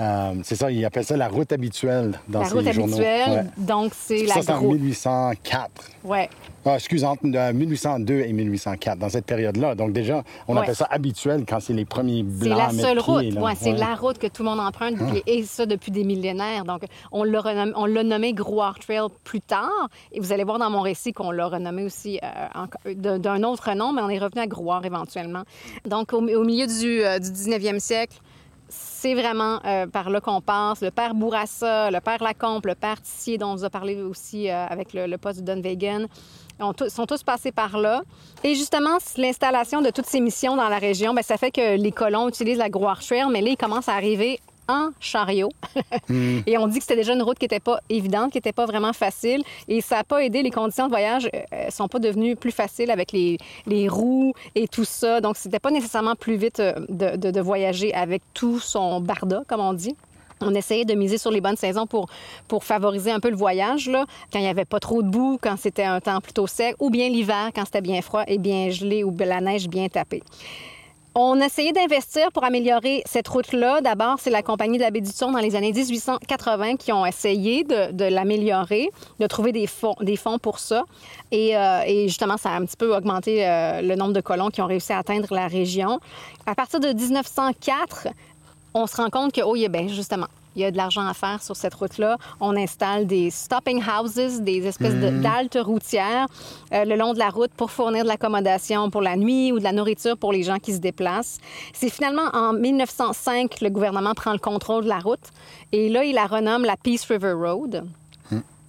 Euh, 0.00 0.34
c'est 0.44 0.54
ça, 0.56 0.70
il 0.70 0.84
appelle 0.84 1.04
ça 1.04 1.16
la 1.16 1.28
route 1.28 1.50
habituelle 1.52 2.18
dans 2.28 2.40
la 2.40 2.48
route 2.48 2.72
journaux. 2.72 2.92
habituelle, 2.94 3.30
Ouais. 3.30 3.44
donc 3.64 3.92
c'est 3.94 4.24
la 4.26 4.34
Ça, 4.34 4.42
c'est 4.42 4.52
en 4.52 4.58
gros- 4.58 4.72
1804. 4.74 5.70
Ouais. 6.04 6.28
Ah, 6.64 6.74
excuse, 6.74 7.02
entre 7.04 7.22
euh, 7.34 7.52
1802 7.52 8.20
et 8.20 8.32
1804, 8.32 8.98
dans 8.98 9.08
cette 9.08 9.24
période-là. 9.24 9.74
Donc 9.74 9.92
déjà, 9.92 10.22
on 10.46 10.54
Ouais. 10.54 10.62
appelle 10.62 10.74
ça 10.76 10.86
habituel 10.90 11.44
quand 11.48 11.60
c'est 11.60 11.72
les 11.72 11.84
premiers 11.86 12.18
C'est 12.28 12.44
blancs 12.48 12.58
la 12.58 12.64
à 12.66 12.72
mettre 12.72 12.88
seule 12.88 12.98
pied, 12.98 13.30
route. 13.32 13.42
Ouais, 13.42 13.52
c'est 13.58 13.72
la 13.72 13.94
route 13.94 14.18
que 14.18 14.26
tout 14.26 14.42
le 14.42 14.50
monde 14.50 14.60
emprunte, 14.60 14.96
depuis- 14.98 15.22
et 15.26 15.44
ça 15.44 15.64
depuis 15.64 15.90
des 15.90 16.04
millénaires. 16.04 16.64
Donc, 16.64 16.82
on 17.10 17.24
l'a 17.24 17.40
renommé, 17.40 17.72
on 17.74 17.86
l'a 17.86 18.04
nommé 18.04 18.34
Grouard 18.34 18.78
Trail 18.78 19.08
plus 19.24 19.40
tard. 19.40 19.88
Et 20.12 20.20
vous 20.20 20.32
allez 20.32 20.44
voir 20.44 20.58
dans 20.58 20.68
mon 20.70 20.80
récit 20.82 21.12
qu'on 21.12 21.30
l'a 21.30 21.46
renommé 21.46 21.84
aussi 21.84 22.20
euh, 22.22 22.94
d'un 22.94 23.42
autre 23.44 23.72
nom, 23.74 23.92
mais 23.92 24.02
on 24.02 24.10
est 24.10 24.18
revenu 24.18 24.42
à 24.42 24.46
Grouard 24.46 24.84
éventuellement. 24.84 25.44
Donc, 25.88 26.12
au, 26.12 26.18
au 26.18 26.44
milieu 26.44 26.66
du, 26.66 27.02
euh, 27.02 27.18
du 27.18 27.30
19e 27.30 27.80
siècle, 27.80 28.16
c'est 29.00 29.14
vraiment 29.14 29.60
euh, 29.64 29.86
par 29.86 30.10
là 30.10 30.20
qu'on 30.20 30.40
passe. 30.40 30.80
Le 30.80 30.90
père 30.90 31.14
Bourassa, 31.14 31.88
le 31.90 32.00
père 32.00 32.20
Lacombe, 32.20 32.66
le 32.66 32.74
père 32.74 33.00
Tissier, 33.00 33.38
dont 33.38 33.50
on 33.52 33.54
vous 33.54 33.64
a 33.64 33.70
parlé 33.70 34.02
aussi 34.02 34.50
euh, 34.50 34.66
avec 34.66 34.92
le, 34.92 35.16
poste 35.18 35.42
de 35.44 35.52
ont 36.60 36.72
tous- 36.72 36.88
sont 36.88 37.06
tous 37.06 37.22
passés 37.22 37.52
par 37.52 37.78
là. 37.78 38.02
Et 38.42 38.56
justement, 38.56 38.98
l'installation 39.16 39.82
de 39.82 39.90
toutes 39.90 40.06
ces 40.06 40.18
missions 40.18 40.56
dans 40.56 40.68
la 40.68 40.78
région, 40.78 41.14
bien, 41.14 41.22
ça 41.22 41.36
fait 41.36 41.52
que 41.52 41.76
les 41.76 41.92
colons 41.92 42.28
utilisent 42.28 42.58
la 42.58 42.70
Trail, 42.98 43.26
mais 43.30 43.40
là, 43.40 43.50
ils 43.50 43.56
commencent 43.56 43.88
à 43.88 43.94
arriver 43.94 44.40
en 44.68 44.90
chariot. 45.00 45.50
Et 46.46 46.58
on 46.58 46.66
dit 46.66 46.78
que 46.78 46.84
c'était 46.84 46.96
déjà 46.96 47.14
une 47.14 47.22
route 47.22 47.38
qui 47.38 47.44
n'était 47.44 47.60
pas 47.60 47.80
évidente, 47.88 48.32
qui 48.32 48.38
n'était 48.38 48.52
pas 48.52 48.66
vraiment 48.66 48.92
facile. 48.92 49.42
Et 49.66 49.80
ça 49.80 49.96
n'a 49.96 50.04
pas 50.04 50.22
aidé. 50.24 50.42
Les 50.42 50.50
conditions 50.50 50.84
de 50.84 50.90
voyage 50.90 51.28
ne 51.52 51.70
sont 51.70 51.88
pas 51.88 51.98
devenues 51.98 52.36
plus 52.36 52.52
faciles 52.52 52.90
avec 52.90 53.12
les, 53.12 53.38
les 53.66 53.88
roues 53.88 54.34
et 54.54 54.68
tout 54.68 54.84
ça. 54.84 55.20
Donc, 55.20 55.36
c'était 55.36 55.58
pas 55.58 55.70
nécessairement 55.70 56.14
plus 56.14 56.36
vite 56.36 56.60
euh, 56.60 56.74
de, 56.88 57.16
de, 57.16 57.30
de 57.30 57.40
voyager 57.40 57.92
avec 57.94 58.22
tout 58.34 58.60
son 58.60 59.00
barda, 59.00 59.42
comme 59.48 59.60
on 59.60 59.72
dit. 59.72 59.96
On 60.40 60.54
essayait 60.54 60.84
de 60.84 60.94
miser 60.94 61.18
sur 61.18 61.30
les 61.30 61.40
bonnes 61.40 61.56
saisons 61.56 61.86
pour, 61.86 62.08
pour 62.46 62.64
favoriser 62.64 63.10
un 63.10 63.20
peu 63.20 63.30
le 63.30 63.36
voyage, 63.36 63.88
là, 63.88 64.04
quand 64.32 64.38
il 64.38 64.42
n'y 64.42 64.48
avait 64.48 64.64
pas 64.64 64.78
trop 64.78 65.02
de 65.02 65.08
boue, 65.08 65.38
quand 65.40 65.56
c'était 65.58 65.84
un 65.84 66.00
temps 66.00 66.20
plutôt 66.20 66.46
sec, 66.46 66.76
ou 66.78 66.90
bien 66.90 67.08
l'hiver, 67.08 67.50
quand 67.54 67.64
c'était 67.64 67.80
bien 67.80 68.00
froid 68.02 68.22
et 68.26 68.38
bien 68.38 68.70
gelé, 68.70 69.02
ou 69.02 69.14
la 69.18 69.40
neige 69.40 69.68
bien 69.68 69.88
tapée. 69.88 70.22
On 71.14 71.40
a 71.40 71.46
essayé 71.46 71.72
d'investir 71.72 72.30
pour 72.32 72.44
améliorer 72.44 73.02
cette 73.06 73.26
route-là. 73.26 73.80
D'abord, 73.80 74.16
c'est 74.20 74.30
la 74.30 74.42
compagnie 74.42 74.78
de 74.78 74.82
la 74.82 74.90
baie 74.90 75.00
du 75.00 75.10
Son 75.10 75.32
dans 75.32 75.38
les 75.38 75.56
années 75.56 75.72
1880 75.72 76.76
qui 76.76 76.92
ont 76.92 77.04
essayé 77.04 77.64
de, 77.64 78.04
l'améliorer, 78.04 78.90
de 79.18 79.26
trouver 79.26 79.52
des 79.52 79.66
fonds, 79.66 79.96
pour 80.40 80.58
ça. 80.58 80.84
Et, 81.32 81.56
euh, 81.56 81.82
et, 81.86 82.08
justement, 82.08 82.36
ça 82.36 82.50
a 82.50 82.56
un 82.56 82.64
petit 82.64 82.76
peu 82.76 82.94
augmenté 82.94 83.46
euh, 83.46 83.80
le 83.80 83.96
nombre 83.96 84.12
de 84.12 84.20
colons 84.20 84.50
qui 84.50 84.60
ont 84.62 84.66
réussi 84.66 84.92
à 84.92 84.98
atteindre 84.98 85.34
la 85.34 85.48
région. 85.48 85.98
À 86.46 86.54
partir 86.54 86.78
de 86.78 86.92
1904, 86.92 88.08
on 88.74 88.86
se 88.86 88.96
rend 88.96 89.10
compte 89.10 89.32
que, 89.32 89.40
oh, 89.40 89.56
il 89.56 89.62
y 89.62 89.66
a, 89.66 89.68
bien, 89.68 89.88
justement, 89.88 90.26
il 90.58 90.62
y 90.62 90.64
a 90.64 90.70
de 90.72 90.76
l'argent 90.76 91.06
à 91.06 91.14
faire 91.14 91.40
sur 91.40 91.54
cette 91.54 91.74
route-là. 91.74 92.16
On 92.40 92.56
installe 92.56 93.06
des 93.06 93.30
stopping 93.30 93.80
houses, 93.80 94.40
des 94.40 94.66
espèces 94.66 94.94
de- 94.94 95.22
d'haltes 95.22 95.58
routières 95.62 96.26
euh, 96.72 96.84
le 96.84 96.96
long 96.96 97.12
de 97.14 97.18
la 97.20 97.30
route 97.30 97.52
pour 97.56 97.70
fournir 97.70 98.02
de 98.02 98.08
l'accommodation 98.08 98.90
pour 98.90 99.00
la 99.02 99.14
nuit 99.16 99.52
ou 99.52 99.60
de 99.60 99.64
la 99.64 99.72
nourriture 99.72 100.16
pour 100.18 100.32
les 100.32 100.42
gens 100.42 100.58
qui 100.58 100.72
se 100.72 100.78
déplacent. 100.78 101.38
C'est 101.72 101.90
finalement 101.90 102.28
en 102.32 102.52
1905 102.52 103.50
que 103.58 103.64
le 103.64 103.70
gouvernement 103.70 104.14
prend 104.14 104.32
le 104.32 104.38
contrôle 104.38 104.82
de 104.84 104.88
la 104.88 104.98
route 104.98 105.20
et 105.70 105.88
là, 105.88 106.02
il 106.04 106.14
la 106.14 106.26
renomme 106.26 106.64
la 106.64 106.76
Peace 106.76 107.04
River 107.08 107.32
Road. 107.34 107.84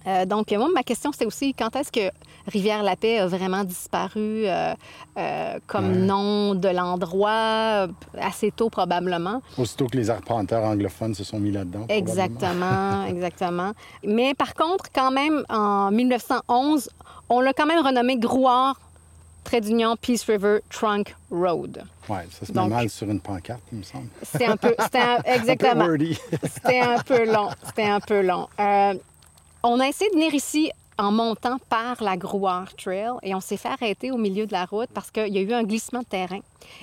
Euh, 0.06 0.24
donc, 0.24 0.50
moi, 0.52 0.68
ma 0.74 0.82
question, 0.82 1.12
c'était 1.12 1.26
aussi 1.26 1.52
quand 1.52 1.74
est-ce 1.76 1.92
que 1.92 2.10
Rivière-la-Paix 2.46 3.18
a 3.20 3.26
vraiment 3.26 3.64
disparu 3.64 4.44
euh, 4.46 4.74
euh, 5.18 5.58
comme 5.66 5.90
Ouais. 5.90 5.96
nom 5.96 6.54
de 6.54 6.68
l'endroit, 6.68 7.30
euh, 7.30 7.86
assez 8.20 8.50
tôt 8.50 8.70
probablement. 8.70 9.42
Aussitôt 9.58 9.86
que 9.86 9.96
les 9.96 10.10
arpenteurs 10.10 10.64
anglophones 10.64 11.14
se 11.14 11.24
sont 11.24 11.38
mis 11.38 11.52
là-dedans. 11.52 11.86
Exactement, 11.88 13.04
exactement. 13.08 13.72
Mais 14.04 14.34
par 14.34 14.54
contre, 14.54 14.86
quand 14.94 15.10
même, 15.10 15.44
en 15.48 15.90
1911, 15.90 16.88
on 17.28 17.40
l'a 17.40 17.52
quand 17.52 17.66
même 17.66 17.84
renommé 17.84 18.16
Grouard, 18.16 18.78
trait 19.44 19.60
d'union 19.60 19.96
Peace 20.00 20.24
River 20.28 20.58
Trunk 20.70 21.14
Road. 21.30 21.84
Ouais, 22.08 22.26
ça 22.30 22.46
se 22.46 22.52
met 22.52 22.56
Donc- 22.60 22.70
mal 22.70 22.90
sur 22.90 23.08
une 23.08 23.20
pancarte, 23.20 23.62
il 23.72 23.78
me 23.78 23.82
semble. 23.84 24.08
C'était 24.22 24.46
un 24.46 24.56
peu, 24.56 24.74
c'était 24.82 24.98
un- 24.98 25.18
exactement. 25.24 25.86
C'était 26.42 26.80
un 26.80 26.98
peu 26.98 27.24
long. 27.32 27.48
C'était 27.64 27.86
un 27.88 28.00
peu 28.00 28.20
long. 28.22 28.48
Euh, 28.58 28.94
on 29.62 29.78
a 29.80 29.86
essayé 29.88 30.10
de 30.10 30.16
venir 30.16 30.34
ici 30.34 30.70
en 31.00 31.10
montant 31.12 31.56
par 31.68 32.02
la 32.02 32.16
Grouard 32.16 32.74
Trail 32.76 33.10
et 33.22 33.34
on 33.34 33.40
s'est 33.40 33.56
fait 33.56 33.68
arrêter 33.68 34.10
au 34.10 34.16
milieu 34.18 34.46
de 34.46 34.52
la 34.52 34.64
route 34.66 34.88
parce 34.94 35.10
qu'il 35.10 35.28
y 35.34 35.38
a 35.38 35.40
eu 35.40 35.52
un 35.52 35.62
glissement 35.64 36.00
de 36.00 36.04
terrain. 36.04 36.40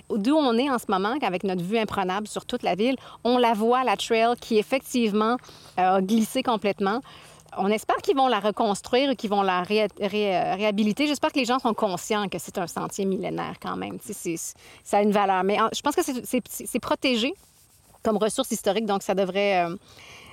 D'où 0.09 0.35
on 0.35 0.57
est 0.57 0.69
en 0.69 0.77
ce 0.79 0.85
moment, 0.89 1.13
avec 1.21 1.43
notre 1.43 1.63
vue 1.63 1.77
imprenable 1.77 2.27
sur 2.27 2.45
toute 2.45 2.63
la 2.63 2.75
ville, 2.75 2.95
on 3.23 3.37
la 3.37 3.53
voit, 3.53 3.83
la 3.83 3.95
trail, 3.95 4.35
qui 4.41 4.57
effectivement 4.57 5.37
euh, 5.79 5.95
a 5.97 6.01
glissé 6.01 6.43
complètement. 6.43 7.01
On 7.57 7.69
espère 7.69 7.95
qu'ils 7.97 8.15
vont 8.15 8.27
la 8.27 8.39
reconstruire 8.39 9.15
qu'ils 9.15 9.29
vont 9.29 9.41
la 9.41 9.61
ré- 9.63 9.87
ré- 9.99 10.53
réhabiliter. 10.53 11.07
J'espère 11.07 11.31
que 11.31 11.39
les 11.39 11.45
gens 11.45 11.59
sont 11.59 11.73
conscients 11.73 12.27
que 12.27 12.37
c'est 12.39 12.57
un 12.57 12.67
sentier 12.67 13.05
millénaire 13.05 13.55
quand 13.61 13.75
même. 13.77 13.97
Ça 14.83 14.97
a 14.97 15.01
une 15.01 15.11
valeur. 15.11 15.43
Mais 15.43 15.57
je 15.73 15.81
pense 15.81 15.95
que 15.95 16.01
c'est- 16.03 16.79
protégé 16.79 17.33
comme 18.03 18.17
ressource 18.17 18.51
historique. 18.51 18.85
Donc, 18.85 19.01
ça 19.01 19.15
devrait, 19.15 19.65
euh, 19.65 19.75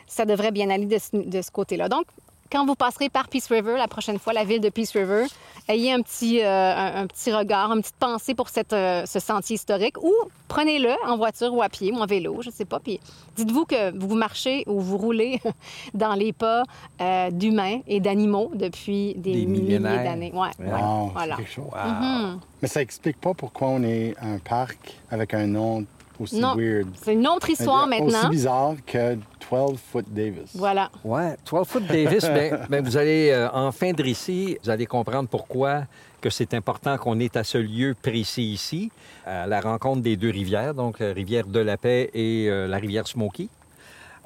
ça 0.06 0.24
devrait 0.26 0.50
bien 0.52 0.68
aller 0.70 0.86
de 0.86 0.98
ce, 0.98 1.40
ce 1.42 1.50
côté-là. 1.50 1.88
Donc, 1.88 2.04
quand 2.50 2.66
vous 2.66 2.74
passerez 2.74 3.08
par 3.08 3.28
Peace 3.28 3.46
River, 3.50 3.76
la 3.76 3.88
prochaine 3.88 4.18
fois, 4.18 4.32
la 4.32 4.44
ville 4.44 4.60
de 4.60 4.68
Peace 4.68 4.90
River, 4.94 5.24
ayez 5.68 5.92
un 5.92 6.00
petit, 6.02 6.40
euh, 6.42 6.46
un, 6.76 7.02
un 7.02 7.06
petit 7.06 7.32
regard, 7.32 7.72
une 7.72 7.80
petite 7.82 7.96
pensée 7.96 8.34
pour 8.34 8.48
cette, 8.48 8.72
euh, 8.72 9.04
ce 9.06 9.18
sentier 9.18 9.54
historique 9.56 9.96
ou 10.02 10.12
prenez-le 10.48 10.90
en 11.06 11.16
voiture 11.16 11.52
ou 11.54 11.62
à 11.62 11.68
pied 11.68 11.90
ou 11.92 11.96
en 11.96 12.06
vélo, 12.06 12.38
je 12.42 12.48
ne 12.50 12.54
sais 12.54 12.64
pas. 12.64 12.80
Puis 12.80 13.00
dites-vous 13.36 13.64
que 13.64 13.96
vous 13.98 14.14
marchez 14.14 14.64
ou 14.66 14.80
vous 14.80 14.98
roulez 14.98 15.40
dans 15.94 16.14
les 16.14 16.32
pas 16.32 16.62
euh, 17.00 17.30
d'humains 17.30 17.80
et 17.86 18.00
d'animaux 18.00 18.50
depuis 18.54 19.14
des, 19.16 19.32
Des 19.32 19.46
milliers 19.46 19.78
d'années. 19.78 20.32
Ouais, 20.32 20.48
Wow, 20.58 21.08
c'est 21.08 21.12
voilà. 21.14 21.36
quelque 21.36 21.50
chose. 21.50 21.64
Mhm. 21.74 22.40
Mais 22.62 22.68
ça 22.68 22.80
explique 22.82 23.20
pas 23.20 23.34
pourquoi 23.34 23.68
on 23.68 23.82
est 23.82 24.14
un 24.20 24.38
parc 24.38 24.94
avec 25.10 25.34
un 25.34 25.46
nom 25.46 25.84
aussi 26.20 26.38
Non, 26.38 26.54
weird. 26.56 26.88
c'est 27.02 27.12
une 27.14 27.26
autre 27.26 27.48
histoire 27.50 27.86
Aussi 27.88 28.00
maintenant. 28.00 28.28
bizarre 28.28 28.74
que 28.86 29.14
12 29.50 29.78
Foot 29.92 30.06
Davis. 30.08 30.50
Voilà. 30.54 30.90
Ouais, 31.04 31.36
12 31.50 31.66
Foot 31.66 31.86
Davis, 31.86 32.24
ben, 32.24 32.60
ben, 32.68 32.84
vous 32.84 32.96
allez, 32.96 33.30
euh, 33.30 33.48
en 33.52 33.72
fin 33.72 33.92
de 33.92 34.02
récit, 34.02 34.58
vous 34.62 34.70
allez 34.70 34.86
comprendre 34.86 35.28
pourquoi 35.28 35.82
que 36.20 36.30
c'est 36.30 36.54
important 36.54 36.96
qu'on 36.96 37.18
est 37.20 37.36
à 37.36 37.44
ce 37.44 37.58
lieu 37.58 37.94
précis 38.00 38.44
ici, 38.52 38.90
à 39.26 39.46
la 39.46 39.60
rencontre 39.60 40.00
des 40.02 40.16
deux 40.16 40.30
rivières, 40.30 40.72
donc 40.72 40.98
la 41.00 41.12
rivière 41.12 41.46
de 41.46 41.60
la 41.60 41.76
Paix 41.76 42.10
et 42.14 42.46
euh, 42.48 42.66
la 42.66 42.78
rivière 42.78 43.06
Smoky. 43.06 43.50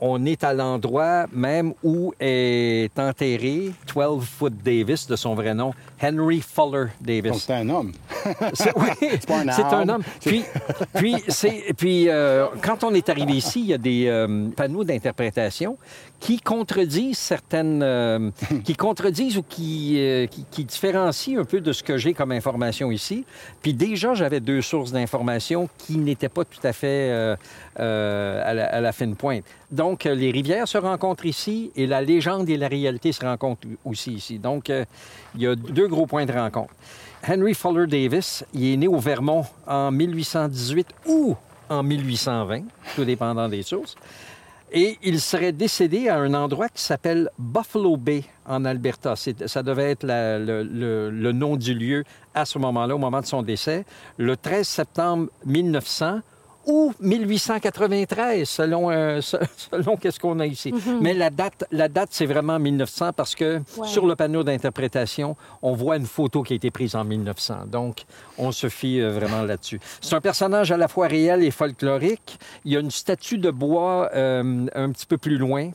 On 0.01 0.25
est 0.27 0.45
à 0.45 0.53
l'endroit 0.55 1.27
même 1.33 1.73
où 1.83 2.13
est 2.21 2.97
enterré 2.99 3.73
12 3.95 4.25
Foot 4.25 4.53
Davis, 4.65 5.07
de 5.09 5.17
son 5.17 5.35
vrai 5.35 5.55
nom, 5.55 5.73
Henry 6.01 6.41
Fuller 6.41 6.85
Donc 7.01 7.23
Davis. 7.23 7.43
c'est 7.45 7.53
un 7.55 7.69
homme. 7.69 7.93
C'est 8.55 8.77
oui, 8.77 8.89
pas 9.27 9.39
un 9.39 9.53
c'est 9.53 9.63
un 9.63 9.89
arbre. 9.89 9.93
homme. 9.95 10.03
Puis, 10.25 10.45
puis, 10.95 11.17
c'est- 11.29 11.73
puis 11.77 12.09
euh, 12.09 12.47
quand 12.63 12.85
on 12.85 12.93
est 12.95 13.09
arrivé 13.09 13.33
ici, 13.33 13.61
il 13.61 13.67
y 13.67 13.75
a 13.75 13.79
des 13.79 14.07
euh, 14.07 14.49
panneaux 14.57 14.85
d'interprétation 14.85 15.77
qui 16.21 16.41
contredisent 16.41 17.19
certaines, 17.19 17.83
euh, 17.83 18.31
qui 18.65 18.75
contredisent 18.75 19.39
ou 19.39 19.43
qui, 19.43 19.97
euh, 19.99 20.27
différencient 20.59 21.41
un 21.41 21.45
peu 21.45 21.61
de 21.61 21.73
ce 21.73 21.83
que 21.83 21.97
j'ai 21.97 22.15
comme 22.15 22.33
information 22.33 22.91
ici. 22.91 23.25
Puis 23.63 23.75
déjà, 23.75 24.15
j'avais 24.15 24.41
deux 24.41 24.61
sources 24.61 24.93
d'information 24.93 25.69
qui 25.79 25.97
n'étaient 25.99 26.29
pas 26.29 26.45
tout 26.45 26.61
à 26.65 26.73
fait 26.73 27.11
euh, 27.11 27.37
euh, 27.79 28.43
à, 28.45 28.55
la, 28.55 28.67
à 28.67 28.81
la 28.81 28.93
fine 28.93 29.15
pointe. 29.15 29.45
Donc, 29.71 30.05
les 30.05 30.31
rivières 30.31 30.67
se 30.67 30.79
rencontrent 30.79 31.27
ici 31.27 31.71
et 31.77 31.87
la 31.87 32.03
légende 32.03 32.49
et 32.49 32.57
la 32.57 32.69
réalité 32.69 33.13
se 33.13 33.25
rencontrent 33.25 33.69
aussi 33.85 34.13
ici. 34.13 34.39
Donc, 34.39 34.71
il 35.35 35.43
y 35.43 35.47
a 35.47 35.55
deux 35.55 35.87
gros 35.89 36.07
points 36.07 36.25
de 36.25 36.33
rencontre. 36.33 36.73
Henry 37.27 37.55
Fuller 37.55 37.87
Davis, 37.87 38.45
il 38.55 38.73
est 38.73 38.77
né 38.77 38.89
au 38.89 38.99
Vermont 38.99 39.45
en 39.67 39.91
1818 39.91 40.87
ou 41.07 41.37
en 41.69 41.83
1820, 41.83 42.63
tout 42.97 43.05
dépendant 43.05 43.49
des 43.49 43.63
sources. 43.63 43.95
Et 44.73 44.99
il 45.03 45.21
serait 45.21 45.53
décédé 45.53 46.09
à 46.09 46.17
un 46.19 46.35
endroit 46.35 46.69
qui 46.69 46.83
s'appelle 46.83 47.31
Buffalo 47.39 47.97
Bay 47.97 48.25
en 48.47 48.65
Alberta. 48.67 49.15
Ça 49.17 49.63
devait 49.63 49.91
être 49.93 50.05
le- 50.05 51.11
le 51.11 51.33
nom 51.33 51.57
du 51.57 51.73
lieu 51.75 52.05
à 52.35 52.45
ce 52.45 52.59
moment-là, 52.59 52.95
au 52.95 52.99
moment 52.99 53.21
de 53.21 53.27
son 53.27 53.43
décès, 53.43 53.85
le 54.19 54.37
13 54.37 54.69
septembre 54.69 55.29
1900 55.47 56.21
ou 56.69 56.93
1893, 57.01 58.49
selon, 58.49 58.91
euh, 58.91 59.21
se- 59.21 59.37
selon 59.73 59.97
qu'est-ce 59.97 60.21
qu'on 60.21 60.39
a 60.39 60.47
ici. 60.47 60.73
Mais 61.01 61.15
la 61.15 61.31
date, 61.31 61.65
la 61.73 61.89
date 61.89 62.11
c'est 62.13 62.27
vraiment 62.27 62.59
1900 62.59 63.13
parce 63.15 63.35
que 63.35 63.61
Ouais. 63.77 63.89
sur 63.89 64.07
le 64.07 64.15
panneau 64.17 64.45
d'interprétation, 64.45 65.37
on 65.63 65.73
voit 65.73 65.97
une 65.97 66.07
photo 66.07 66.43
qui 66.43 66.53
a 66.53 66.57
été 66.57 66.71
prise 66.71 66.95
en 66.95 67.05
1900. 67.05 67.65
Donc, 67.67 68.05
on 68.37 68.53
se 68.53 68.69
fie 68.69 69.01
euh, 69.01 69.11
vraiment 69.11 69.43
là-dessus. 69.43 69.81
C'est 70.01 70.15
un 70.15 70.21
personnage 70.21 70.71
à 70.71 70.77
la 70.77 70.89
fois 70.89 71.07
réel 71.09 71.43
et 71.43 71.51
folklorique. 71.51 72.39
Il 72.65 72.73
y 72.73 72.77
a 72.77 72.81
une 72.81 72.91
statue 72.91 73.39
de 73.39 73.51
bois 73.51 74.11
euh, 74.15 74.67
un 74.75 74.91
petit 74.91 75.07
peu 75.07 75.19
plus 75.19 75.39
loin 75.39 75.71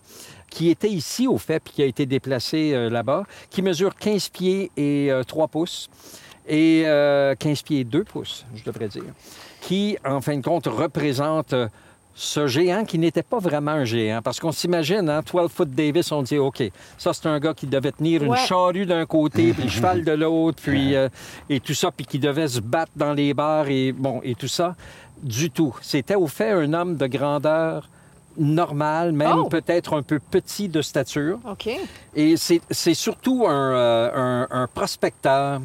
qui 0.50 0.70
était 0.70 0.90
ici, 0.90 1.28
au 1.28 1.40
fait, 1.40 1.60
puis 1.60 1.74
qui 1.74 1.82
a 1.82 1.86
été 1.88 2.06
déplacée 2.06 2.74
euh, 2.74 2.88
là-bas, 2.90 3.24
qui 3.50 3.64
mesure 3.64 3.96
15 3.96 4.30
pieds 4.30 4.70
et 4.78 5.12
euh, 5.12 5.24
3 5.24 5.48
pouces, 5.48 5.90
et 6.48 6.84
euh, 6.86 7.34
15 7.34 7.64
pieds 7.64 7.80
et 7.80 7.84
2 7.84 8.04
pouces, 8.04 8.46
je 8.54 8.64
devrais 8.64 8.88
dire, 8.88 9.02
qui, 9.64 9.98
en 10.06 10.22
fin 10.22 10.38
de 10.38 10.44
compte, 10.44 10.68
représente 10.68 11.54
euh, 11.54 11.68
ce 12.16 12.46
géant 12.48 12.84
qui 12.86 13.00
n'était 13.00 13.24
pas 13.24 13.40
vraiment 13.40 13.72
un 13.72 13.86
géant. 13.86 14.22
Parce 14.22 14.40
qu'on 14.40 14.52
s'imagine, 14.52 15.10
hein, 15.10 15.22
12 15.26 15.50
Foot 15.52 15.70
Davis, 15.72 16.12
on 16.12 16.22
dit, 16.22 16.38
OK, 16.38 16.62
ça, 16.98 17.14
c'est 17.14 17.26
un 17.28 17.40
gars 17.40 17.54
qui 17.54 17.66
devait 17.66 17.92
tenir 17.92 18.24
une 18.24 18.36
charrue 18.36 18.86
d'un 18.86 19.06
côté, 19.06 19.54
puis 19.54 19.64
le 19.64 19.70
cheval 19.78 20.04
de 20.04 20.12
l'autre, 20.12 20.62
puis 20.62 20.96
euh, 20.96 21.08
et 21.50 21.60
tout 21.60 21.74
ça, 21.74 21.92
puis 21.92 22.06
qui 22.06 22.20
devait 22.20 22.48
se 22.48 22.60
battre 22.60 22.92
dans 22.96 23.14
les 23.14 23.34
bars, 23.34 23.68
et 23.70 23.92
bon, 23.94 24.20
et 24.24 24.36
tout 24.36 24.48
ça. 24.48 24.76
Du 25.24 25.50
tout. 25.50 25.74
C'était 25.82 26.16
au 26.16 26.28
fait 26.28 26.52
un 26.52 26.74
homme 26.74 26.98
de 26.98 27.08
grandeur 27.08 27.88
normale, 28.38 29.12
même 29.14 29.38
Oh! 29.38 29.48
peut-être 29.48 29.96
un 29.96 30.02
peu 30.02 30.20
petit 30.20 30.68
de 30.68 30.82
stature. 30.82 31.40
OK. 31.50 31.70
Et 32.16 32.36
c'est 32.36 32.62
c'est 32.70 32.94
surtout 32.96 33.46
un, 33.48 33.72
euh, 33.74 34.12
un- 34.14 34.48
un 34.64 34.68
prospecteur, 34.68 35.62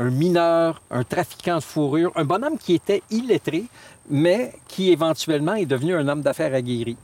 un 0.00 0.10
mineur, 0.10 0.80
un 0.90 1.04
trafiquant 1.04 1.56
de 1.56 1.62
fourrure, 1.62 2.10
un 2.16 2.24
bonhomme 2.24 2.56
qui 2.58 2.74
était 2.74 3.02
illettré, 3.10 3.64
mais 4.08 4.52
qui 4.66 4.90
éventuellement 4.90 5.54
est 5.54 5.66
devenu 5.66 5.94
un 5.94 6.08
homme 6.08 6.22
d'affaires 6.22 6.54
aguerri. 6.54 6.96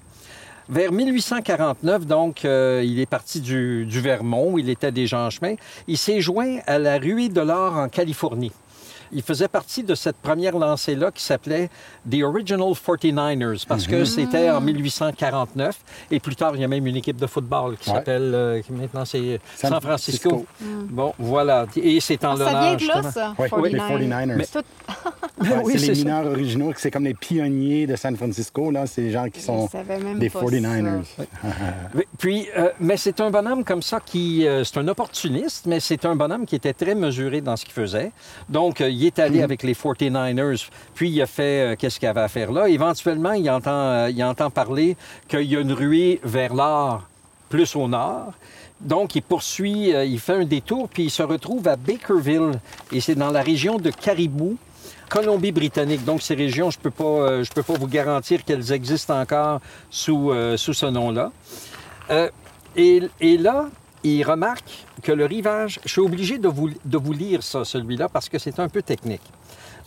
Vers 0.69 0.91
1849, 0.91 2.07
donc, 2.07 2.45
euh, 2.45 2.83
il 2.85 2.99
est 2.99 3.07
parti 3.07 3.41
du, 3.41 3.85
du 3.85 4.01
Vermont, 4.01 4.55
où 4.55 4.59
il 4.59 4.69
était 4.71 4.91
déjà 4.91 5.21
en 5.21 5.31
chemin. 5.31 5.55
Il 5.87 5.99
s'est 5.99 6.21
joint 6.21 6.59
à 6.67 6.79
la 6.79 6.99
ruée 6.99 7.29
de 7.29 7.41
l'or 7.41 7.77
en 7.77 7.89
Californie. 7.89 8.51
Il 9.13 9.23
faisait 9.23 9.49
partie 9.49 9.83
de 9.83 9.95
cette 9.95 10.17
première 10.17 10.57
lancée-là 10.59 11.11
qui 11.11 11.23
s'appelait 11.23 11.71
The 12.11 12.23
Original 12.23 12.73
49ers, 12.75 13.65
parce 13.67 13.87
que 13.87 14.05
c'était 14.05 14.51
en 14.51 14.61
1849. 14.61 15.77
Et 16.11 16.21
plus 16.21 16.37
tard, 16.37 16.53
il 16.55 16.61
y 16.61 16.65
a 16.65 16.69
même 16.69 16.87
une 16.87 16.97
équipe 16.97 17.17
de 17.17 17.27
football 17.27 17.77
qui 17.77 17.91
Ouais. 17.91 17.97
s'appelle, 17.97 18.33
euh, 18.35 18.61
qui 18.63 18.73
maintenant 18.73 19.05
c'est 19.05 19.41
San 19.57 19.71
San 19.73 19.81
Francisco. 19.81 20.29
Francisco. 20.31 20.47
Bon, 20.91 21.15
voilà. 21.19 21.67
Et 21.77 22.01
c'est 22.01 22.25
en 22.25 22.33
Ah, 22.33 22.37
ça 22.37 22.45
l'honneur. 22.45 22.63
vient 22.63 22.75
de 22.77 22.87
là, 22.87 22.95
justement. 23.03 23.11
ça. 23.11 23.35
Oui, 23.39 23.49
oui, 23.59 23.73
les 23.73 23.79
49ers. 23.79 24.47
Tout- 24.53 24.61
Ouais, 25.39 25.49
oui, 25.65 25.75
c'est 25.79 25.89
les 25.89 25.95
ça. 25.95 26.01
mineurs 26.05 26.27
originaux, 26.27 26.73
c'est 26.77 26.91
comme 26.91 27.05
les 27.05 27.13
pionniers 27.15 27.87
de 27.87 27.95
San 27.97 28.17
Francisco. 28.17 28.71
Là, 28.71 28.87
c'est 28.87 29.03
les 29.03 29.11
gens 29.11 29.29
qui 29.29 29.41
sont 29.43 29.69
des 30.19 30.31
pas 30.31 30.41
49ers. 30.41 31.03
Oui, 31.95 32.03
Puis, 32.19 32.47
euh, 32.57 32.71
mais 32.81 32.97
c'est 32.97 33.21
un 33.21 33.31
bonhomme 33.31 33.63
comme 33.63 33.83
ça 33.83 34.01
qui, 34.01 34.47
euh, 34.47 34.65
c'est 34.65 34.79
un 34.79 34.89
opportuniste, 34.89 35.67
mais 35.67 35.79
c'est 35.81 36.05
un 36.07 36.17
bonhomme 36.17 36.47
qui 36.47 36.57
était 36.57 36.73
très 36.73 36.95
mesuré 36.95 37.43
dans 37.43 37.57
ce 37.57 37.65
qu'il 37.65 37.75
faisait. 37.75 38.13
Donc, 38.49 38.81
euh, 38.81 38.89
il 38.97 39.07
est 39.07 39.19
allé 39.19 39.43
avec 39.43 39.63
les 39.63 39.75
49ers, 39.75 40.69
puis 40.95 41.11
il 41.11 41.23
a 41.23 41.27
fait 41.27 41.73
euh, 41.73 41.77
qu'est-ce 41.77 42.01
qu'il 42.01 42.09
avait 42.09 42.23
à 42.23 42.29
faire 42.29 42.51
là? 42.51 42.69
Éventuellement, 42.69 43.33
il 43.33 43.49
entend, 43.51 43.71
euh, 43.71 44.11
il 44.11 44.23
entend 44.25 44.51
parler 44.51 44.97
qu'il 45.29 45.43
y 45.43 45.57
a 45.57 45.61
une 45.61 45.73
ruée 45.73 46.21
vers 46.25 46.55
l'or, 46.55 47.03
plus 47.49 47.77
au 47.77 47.89
nord. 47.89 48.33
Donc, 48.81 49.15
il 49.15 49.23
poursuit, 49.23 49.95
euh, 49.95 50.05
il 50.05 50.19
fait 50.19 50.35
un 50.35 50.45
détour, 50.45 50.89
puis 50.89 51.05
il 51.05 51.11
se 51.11 51.23
retrouve 51.23 51.69
à 51.69 51.77
Bakerville, 51.77 52.53
et 52.93 53.01
c'est 53.01 53.15
dans 53.15 53.31
la 53.31 53.43
région 53.43 53.79
de 53.79 53.91
Caribou. 53.91 54.57
Colombie-Britannique. 55.09 56.05
Donc, 56.05 56.21
ces 56.21 56.35
régions, 56.35 56.71
je 56.73 56.79
ne 56.79 56.83
peux, 56.83 56.91
pas, 56.91 57.41
je 57.45 57.53
peux 57.53 57.63
pas 57.63 57.75
vous 57.75 57.87
garantir 57.87 58.45
qu'elles 58.45 58.73
existent 58.73 59.21
encore 59.21 59.61
sous, 59.89 60.33
sous 60.57 60.75
ce 60.75 60.87
nom-là. 60.87 61.31
Et, 62.75 63.03
et 63.21 63.39
là, 63.39 63.69
il 64.07 64.23
remarque 64.25 64.87
que 65.03 65.13
le 65.13 65.27
rivage, 65.27 65.81
je 65.85 65.91
suis 65.91 66.01
obligé 66.01 66.39
de 66.39 66.49
vous, 66.49 67.13
lire 67.13 67.43
celui-là, 67.43 68.09
parce 68.09 68.29
que 68.29 68.39
c'est 68.39 68.61
un 68.61 68.69
peu 68.69 68.83
technique. 68.83 69.23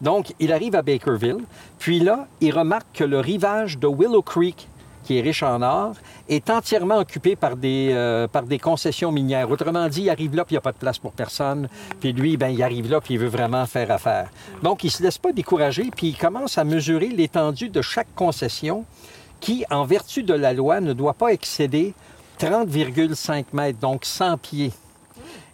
Donc, 0.01 0.33
il 0.39 0.53
arrive 0.53 0.75
à 0.75 0.81
Bakerville, 0.81 1.43
puis 1.77 1.99
là, 1.99 2.27
il 2.41 2.51
remarque 2.51 2.87
que 2.93 3.03
le 3.03 3.19
rivage 3.19 3.77
de 3.77 3.87
Willow 3.87 4.21
Creek, 4.21 4.67
qui 5.03 5.17
est 5.17 5.21
riche 5.21 5.43
en 5.43 5.61
or, 5.61 5.93
est 6.27 6.49
entièrement 6.49 6.97
occupé 6.97 7.35
par 7.35 7.55
des, 7.55 7.89
euh, 7.91 8.27
concessions 8.61 9.11
minières. 9.11 9.49
Autrement 9.49 9.87
dit, 9.87 10.03
il 10.03 10.09
arrive 10.09 10.35
là, 10.35 10.45
puis 10.45 10.53
il 10.53 10.57
n'y 10.57 10.59
a 10.59 10.61
pas 10.61 10.71
de 10.71 10.77
place 10.77 10.99
pour 10.99 11.11
personne. 11.11 11.67
Puis 11.99 12.13
lui, 12.13 12.37
ben, 12.37 12.49
il 12.49 12.61
arrive 12.61 12.89
là, 12.89 13.01
puis 13.01 13.15
il 13.15 13.19
veut 13.19 13.27
vraiment 13.27 13.65
faire 13.65 13.89
affaire. 13.91 14.29
Donc, 14.61 14.83
il 14.83 14.87
ne 14.87 14.91
se 14.91 15.03
laisse 15.03 15.17
pas 15.17 15.31
décourager, 15.31 15.89
puis 15.95 16.09
il 16.09 16.17
commence 16.17 16.57
à 16.57 16.63
mesurer 16.63 17.07
l'étendue 17.07 17.69
de 17.69 17.81
chaque 17.81 18.13
concession 18.15 18.85
qui, 19.39 19.65
en 19.69 19.85
vertu 19.85 20.23
de 20.23 20.33
la 20.33 20.53
loi, 20.53 20.81
ne 20.81 20.93
doit 20.93 21.13
pas 21.13 21.29
excéder 21.29 21.93
30,5 22.39 23.45
mètres, 23.53 23.79
donc 23.79 24.05
100 24.05 24.37
pieds. 24.37 24.71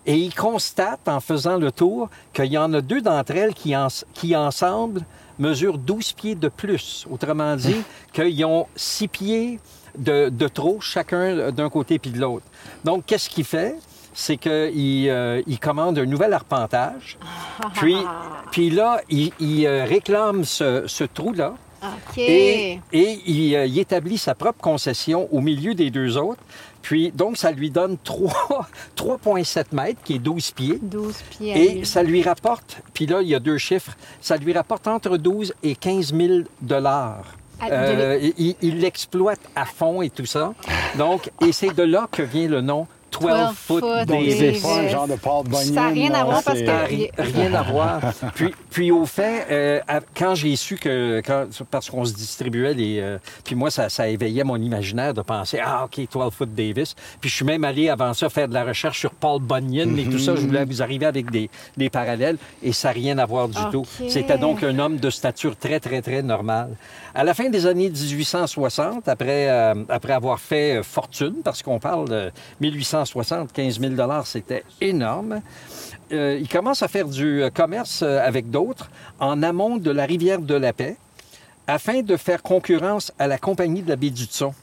Et 0.05 0.15
il 0.17 0.33
constate, 0.35 1.07
en 1.07 1.19
faisant 1.19 1.57
le 1.57 1.71
tour, 1.71 2.09
qu'il 2.33 2.45
y 2.45 2.57
en 2.57 2.71
a 2.73 2.81
deux 2.81 3.01
d'entre 3.01 3.31
elles 3.35 3.53
qui, 3.55 3.75
en- 3.75 3.87
qui 4.13 4.35
ensemble, 4.35 5.01
mesurent 5.39 5.79
12 5.79 6.13
pieds 6.13 6.35
de 6.35 6.47
plus. 6.47 7.05
Autrement 7.09 7.55
dit, 7.55 7.77
qu'ils 8.13 8.45
ont 8.45 8.67
6 8.75 9.07
pieds 9.07 9.59
de, 9.97 10.29
de 10.29 10.47
trop, 10.47 10.79
chacun 10.79 11.51
d'un 11.51 11.69
côté 11.69 11.97
puis 11.99 12.11
de 12.11 12.19
l'autre. 12.19 12.45
Donc, 12.83 13.05
qu'est-ce 13.07 13.29
qu'il 13.29 13.45
fait? 13.45 13.75
C'est 14.13 14.37
qu'il 14.37 15.09
euh, 15.09 15.41
il 15.47 15.59
commande 15.59 15.97
un 15.99 16.05
nouvel 16.05 16.33
arpentage. 16.33 17.17
Puis, 17.73 17.97
puis 18.51 18.69
là, 18.69 19.01
il, 19.09 19.31
il, 19.39 19.65
euh, 19.65 19.85
réclame 19.85 20.45
ce, 20.45 20.83
ce 20.87 21.03
trou-là. 21.03 21.55
Et, 22.17 22.79
et 22.93 23.19
il, 23.25 23.55
euh, 23.55 23.65
il 23.65 23.79
établit 23.79 24.17
sa 24.17 24.35
propre 24.35 24.59
concession 24.59 25.27
au 25.31 25.41
milieu 25.41 25.73
des 25.73 25.89
deux 25.89 26.17
autres. 26.17 26.41
Puis, 26.81 27.11
donc, 27.11 27.37
ça 27.37 27.51
lui 27.51 27.71
donne 27.71 27.97
3 28.03 28.67
3,7 28.95 29.65
mètres, 29.71 29.99
qui 30.03 30.15
est 30.15 30.19
12 30.19 30.51
pieds. 30.51 30.79
12 30.81 31.15
pieds. 31.31 31.79
Et 31.79 31.85
ça 31.85 32.03
lui 32.03 32.21
rapporte, 32.21 32.81
puis 32.93 33.07
là, 33.07 33.21
il 33.21 33.27
y 33.27 33.35
a 33.35 33.39
deux 33.39 33.57
chiffres, 33.57 33.97
ça 34.21 34.37
lui 34.37 34.53
rapporte 34.53 34.87
entre 34.87 35.17
12 35.17 35.53
et 35.63 35.75
15 35.75 36.13
000 36.13 36.39
dollars 36.61 37.23
Euh, 37.71 38.19
il 38.37 38.79
l'exploite 38.79 39.39
à 39.55 39.65
fond 39.65 40.01
et 40.01 40.09
tout 40.09 40.25
ça. 40.25 40.53
Donc, 40.97 41.31
et 41.41 41.51
c'est 41.51 41.73
de 41.73 41.83
là 41.83 42.07
que 42.11 42.21
vient 42.21 42.47
le 42.47 42.61
nom 42.61 42.85
12 43.21 43.55
Foot 43.55 43.81
12 43.81 44.05
Donc, 44.05 44.07
Davis. 44.25 44.37
c'est 44.61 44.61
pas 44.61 44.77
un 44.79 44.87
genre 44.87 45.07
de 45.07 45.15
Paul 45.15 45.43
Bunyan. 45.45 45.63
Ça 45.63 45.71
n'a 45.73 45.87
rien 45.89 46.13
à 46.13 46.23
voir 46.23 46.43
parce 46.43 46.59
que- 46.59 46.87
ri- 46.87 47.11
rien 47.17 47.53
à 47.53 47.61
voir. 47.63 48.01
Puis, 48.35 48.53
puis 48.69 48.91
au 48.91 49.05
fait, 49.05 49.47
euh, 49.51 49.79
quand 50.17 50.35
j'ai 50.35 50.55
su 50.55 50.75
que, 50.77 51.21
quand- 51.25 51.45
parce 51.71 51.89
qu'on 51.89 52.05
se 52.05 52.13
distribuait 52.13 52.73
les, 52.73 52.99
euh, 52.99 53.17
puis 53.43 53.55
moi 53.55 53.71
ça, 53.71 53.89
ça 53.89 54.07
éveillait 54.07 54.43
mon 54.43 54.57
imaginaire 54.57 55.13
de 55.13 55.21
penser 55.21 55.59
ah 55.63 55.85
ok 55.85 56.07
12 56.11 56.33
foot 56.33 56.53
Davis. 56.53 56.95
Puis 57.21 57.29
je 57.29 57.35
suis 57.35 57.45
même 57.45 57.63
allé 57.63 57.89
avant 57.89 58.13
ça 58.13 58.29
faire 58.29 58.47
de 58.47 58.53
la 58.53 58.63
recherche 58.63 58.99
sur 58.99 59.11
Paul 59.11 59.41
Bunyan 59.41 59.95
et 59.97 60.03
tout 60.05 60.19
ça. 60.19 60.35
Je 60.35 60.41
voulais 60.41 60.65
vous 60.65 60.81
arriver 60.81 61.05
avec 61.05 61.29
des, 61.31 61.49
des 61.77 61.89
parallèles 61.89 62.37
et 62.63 62.71
ça 62.73 62.89
n'a 62.89 62.93
rien 62.93 63.17
à 63.17 63.25
voir 63.25 63.47
du 63.47 63.59
tout. 63.71 63.85
C'était 64.09 64.37
donc 64.37 64.63
un 64.63 64.77
homme 64.79 64.97
de 64.97 65.09
stature 65.09 65.55
très 65.57 65.79
très 65.79 66.01
très 66.01 66.21
normale. 66.21 66.75
À 67.13 67.23
la 67.23 67.33
fin 67.33 67.49
des 67.49 67.65
années 67.65 67.89
1860, 67.89 69.07
après 69.07 69.49
euh, 69.49 69.73
après 69.89 70.13
avoir 70.13 70.39
fait 70.39 70.81
fortune, 70.83 71.35
parce 71.43 71.61
qu'on 71.63 71.79
parle 71.79 72.09
de 72.09 72.31
1860, 72.61 73.04
15 73.13 73.79
000 73.79 73.93
dollars, 73.93 74.27
c'était 74.27 74.63
énorme. 74.81 75.41
Euh, 76.11 76.37
il 76.39 76.47
commence 76.47 76.83
à 76.83 76.87
faire 76.87 77.07
du 77.07 77.43
euh, 77.43 77.49
commerce 77.49 78.03
euh, 78.03 78.19
avec 78.23 78.51
d'autres 78.51 78.89
en 79.19 79.41
amont 79.41 79.77
de 79.77 79.89
la 79.89 80.05
rivière 80.05 80.39
de 80.39 80.53
la 80.53 80.71
Paix 80.71 80.97
afin 81.67 82.01
de 82.01 82.15
faire 82.15 82.43
concurrence 82.43 83.11
à 83.17 83.27
la 83.27 83.39
Compagnie 83.39 83.81
de 83.81 83.89
la 83.89 83.95
baie 83.95 84.11
du 84.11 84.25
Tson. 84.25 84.53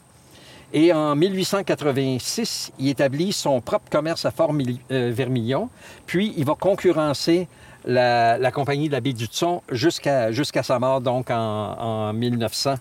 Et 0.71 0.93
en 0.93 1.15
1886, 1.15 2.71
il 2.79 2.87
établit 2.87 3.33
son 3.33 3.59
propre 3.59 3.89
commerce 3.89 4.25
à 4.25 4.31
Fort-Vermilion, 4.31 5.69
puis 6.07 6.33
il 6.37 6.45
va 6.45 6.55
concurrencer 6.55 7.47
la, 7.85 8.51
Compagnie 8.51 8.87
de 8.87 8.93
la 8.93 9.01
baie 9.01 9.13
du 9.13 9.25
Tson 9.25 9.61
jusqu'à 9.69 10.63
sa 10.63 10.79
mort, 10.79 11.01
donc 11.01 11.29
en 11.29 12.13
1900. 12.13 12.75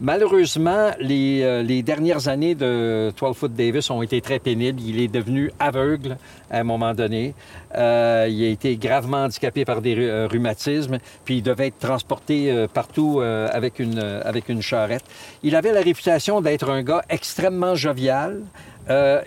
Malheureusement, 0.00 0.90
les, 1.00 1.42
euh, 1.42 1.62
les 1.64 1.82
dernières 1.82 2.28
années 2.28 2.54
de 2.54 3.12
12 3.18 3.36
Foot 3.36 3.52
Davis 3.52 3.90
ont 3.90 4.00
été 4.00 4.20
très 4.20 4.38
pénibles. 4.38 4.80
Il 4.80 5.00
est 5.00 5.08
devenu 5.08 5.50
aveugle 5.58 6.16
à 6.50 6.60
un 6.60 6.62
moment 6.62 6.94
donné. 6.94 7.34
Euh, 7.74 8.28
il 8.30 8.44
a 8.44 8.48
été 8.48 8.76
gravement 8.76 9.24
handicapé 9.24 9.64
par 9.64 9.82
des 9.82 9.96
euh, 9.98 10.28
rhumatismes, 10.30 10.98
puis 11.24 11.38
il 11.38 11.42
devait 11.42 11.68
être 11.68 11.78
transporté 11.78 12.50
euh, 12.52 12.68
partout 12.68 13.20
avec, 13.20 13.80
une, 13.80 13.98
avec 13.98 14.48
une 14.48 14.62
charrette. 14.62 15.04
Il 15.42 15.56
avait 15.56 15.72
la 15.72 15.80
réputation 15.80 16.40
d'être 16.40 16.70
un 16.70 16.82
gars 16.82 17.02
extrêmement 17.08 17.74
jovial 17.74 18.42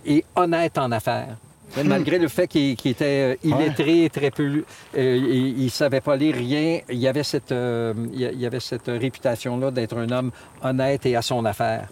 et 0.05 0.23
honnête 0.35 0.77
en 0.77 0.91
affaires. 0.91 1.35
Mais 1.77 1.83
Malgré 1.83 2.19
le 2.19 2.27
fait 2.27 2.47
qu'il 2.47 2.71
était 2.71 3.33
euh, 3.33 3.35
illettré, 3.43 4.09
très 4.11 4.31
peu, 4.31 4.63
euh, 4.97 5.17
il, 5.17 5.63
il 5.63 5.71
savait 5.71 6.01
pas 6.01 6.15
lire 6.15 6.35
rien, 6.35 6.81
il 6.89 6.97
y 6.97 7.07
avait 7.07 7.23
cette, 7.23 7.51
euh, 7.51 7.93
il 8.13 8.39
y 8.39 8.45
avait 8.45 8.59
cette 8.59 8.87
réputation-là 8.87 9.71
d'être 9.71 9.97
un 9.97 10.09
homme 10.09 10.31
honnête 10.61 11.05
et 11.05 11.15
à 11.15 11.21
son 11.21 11.45
affaire. 11.45 11.87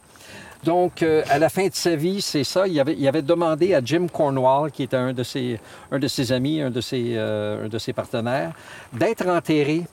Donc, 0.65 1.01
euh, 1.01 1.23
à 1.29 1.39
la 1.39 1.47
fin 1.47 1.67
de 1.67 1.73
sa 1.73 1.95
vie, 1.95 2.21
c'est 2.21 2.43
ça. 2.43 2.67
Il 2.67 2.77
avait, 2.79 2.95
il 2.97 3.07
avait 3.07 3.21
demandé 3.21 3.73
à 3.73 3.81
Jim 3.83 4.07
Cornwall, 4.11 4.71
qui 4.71 4.83
était 4.83 4.97
un 4.97 5.13
de 5.13 5.23
ses, 5.23 5.57
un 5.89 5.99
de 5.99 6.07
ses 6.09 6.33
amis, 6.33 6.61
un 6.61 6.69
de 6.69 6.81
ses, 6.81 7.17
un 7.17 7.69
de 7.69 7.77
ses 7.77 7.93
partenaires, 7.93 8.51
d'être 8.91 9.25
enterré 9.27 9.83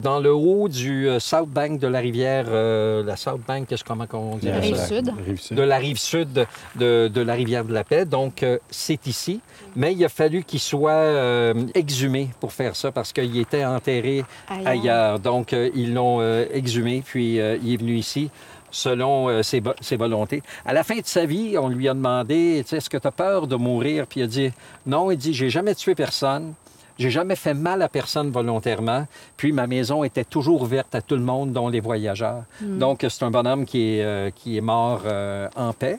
dans 0.00 0.20
le 0.20 0.32
haut 0.32 0.68
du 0.68 1.08
euh, 1.08 1.18
South 1.20 1.48
Bank 1.48 1.80
de 1.80 1.88
la 1.88 1.98
rivière, 1.98 2.46
euh, 2.48 3.02
la 3.02 3.16
South 3.16 3.40
Bank, 3.46 3.66
qu'est-ce 3.68 3.82
comment 3.84 4.06
on 4.12 4.36
dit? 4.36 4.50
Rive 4.50 4.76
la- 4.76 4.86
sud. 4.86 5.12
Rive 5.26 5.40
sud. 5.40 5.56
de 5.56 5.62
la 5.62 5.76
rive 5.78 5.98
sud 5.98 6.46
de, 6.76 7.08
de 7.08 7.20
la 7.20 7.34
rivière 7.34 7.64
de 7.64 7.72
la 7.74 7.84
Paix. 7.84 8.04
Donc, 8.04 8.42
euh, 8.42 8.58
c'est 8.70 9.06
ici. 9.06 9.40
Mais 9.76 9.92
il 9.92 10.04
a 10.04 10.08
fallu 10.08 10.44
qu'il 10.44 10.60
soit 10.60 10.90
euh, 10.92 11.54
exhumé 11.74 12.28
pour 12.40 12.52
faire 12.52 12.76
ça 12.76 12.92
parce 12.92 13.12
qu'il 13.12 13.36
était 13.38 13.64
enterré 13.64 14.24
Ailleurs. 14.48 14.66
ailleurs. 14.68 15.18
Donc, 15.20 15.52
euh, 15.52 15.70
ils 15.74 15.92
l'ont 15.94 16.18
euh, 16.20 16.46
exhumé, 16.52 17.02
puis 17.04 17.40
euh, 17.40 17.56
il 17.62 17.74
est 17.74 17.76
venu 17.76 17.96
ici 17.96 18.30
selon 18.70 19.28
euh, 19.28 19.42
ses, 19.42 19.62
ses 19.80 19.96
volontés. 19.96 20.42
À 20.66 20.72
la 20.74 20.84
fin 20.84 20.96
de 20.96 21.06
sa 21.06 21.24
vie, 21.24 21.56
on 21.58 21.68
lui 21.68 21.88
a 21.88 21.94
demandé, 21.94 22.60
tu 22.64 22.68
sais, 22.70 22.76
est-ce 22.76 22.90
que 22.90 22.98
tu 22.98 23.06
as 23.06 23.10
peur 23.10 23.46
de 23.46 23.56
mourir? 23.56 24.06
Puis 24.06 24.20
il 24.20 24.24
a 24.24 24.26
dit, 24.26 24.50
non, 24.86 25.10
il 25.10 25.16
dit, 25.16 25.32
j'ai 25.32 25.48
jamais 25.48 25.74
tué 25.74 25.94
personne. 25.94 26.52
J'ai 26.98 27.10
jamais 27.10 27.36
fait 27.36 27.54
mal 27.54 27.82
à 27.82 27.88
personne 27.88 28.30
volontairement. 28.30 29.06
Puis 29.36 29.52
ma 29.52 29.66
maison 29.66 30.04
était 30.04 30.24
toujours 30.24 30.62
ouverte 30.62 30.94
à 30.94 31.02
tout 31.02 31.14
le 31.14 31.22
monde, 31.22 31.52
dont 31.52 31.68
les 31.68 31.80
voyageurs. 31.80 32.44
Donc 32.60 33.06
c'est 33.08 33.24
un 33.24 33.30
bonhomme 33.30 33.64
qui 33.64 33.94
est, 33.94 34.04
euh, 34.04 34.30
qui 34.30 34.56
est 34.56 34.60
mort 34.60 35.02
euh, 35.04 35.48
en 35.56 35.72
paix. 35.72 35.98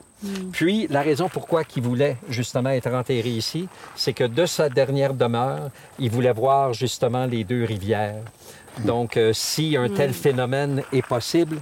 Puis 0.51 0.87
la 0.89 1.01
raison 1.01 1.29
pourquoi 1.29 1.63
il 1.75 1.81
voulait 1.81 2.17
justement 2.27 2.71
être 2.71 2.93
enterré 2.93 3.29
ici, 3.29 3.69
c'est 3.95 4.13
que 4.13 4.25
de 4.25 4.45
sa 4.45 4.67
dernière 4.67 5.13
demeure, 5.13 5.69
il 5.97 6.11
voulait 6.11 6.33
voir 6.33 6.73
justement 6.73 7.25
les 7.25 7.45
deux 7.45 7.63
rivières. 7.63 8.23
Donc 8.85 9.17
euh, 9.17 9.31
si 9.33 9.77
un 9.77 9.89
tel 9.89 10.13
phénomène 10.13 10.83
est 10.91 11.05
possible, 11.05 11.59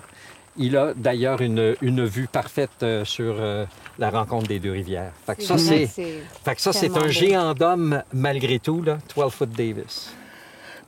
il 0.58 0.76
a 0.76 0.94
d'ailleurs 0.96 1.42
une, 1.42 1.76
une 1.82 2.06
vue 2.06 2.28
parfaite 2.28 2.84
euh, 2.84 3.06
sur 3.06 3.36
euh, 3.40 3.66
la 4.00 4.10
rencontre 4.10 4.48
des 4.48 4.60
deux 4.60 4.72
rivières. 4.72 5.12
Fait 5.26 5.36
que 5.36 5.44
ça, 5.44 5.58
c'est 5.58 5.88
fait 5.88 6.56
que 6.56 6.62
ça, 6.62 6.72
c'est 6.74 6.82
tellement 6.82 6.98
un 6.98 7.02
beau. 7.04 7.10
géant 7.10 7.54
d'homme 7.54 8.04
malgré 8.14 8.60
tout, 8.60 8.82
là, 8.84 8.98
12 9.16 9.32
Foot 9.34 9.50
Davis. 9.52 10.12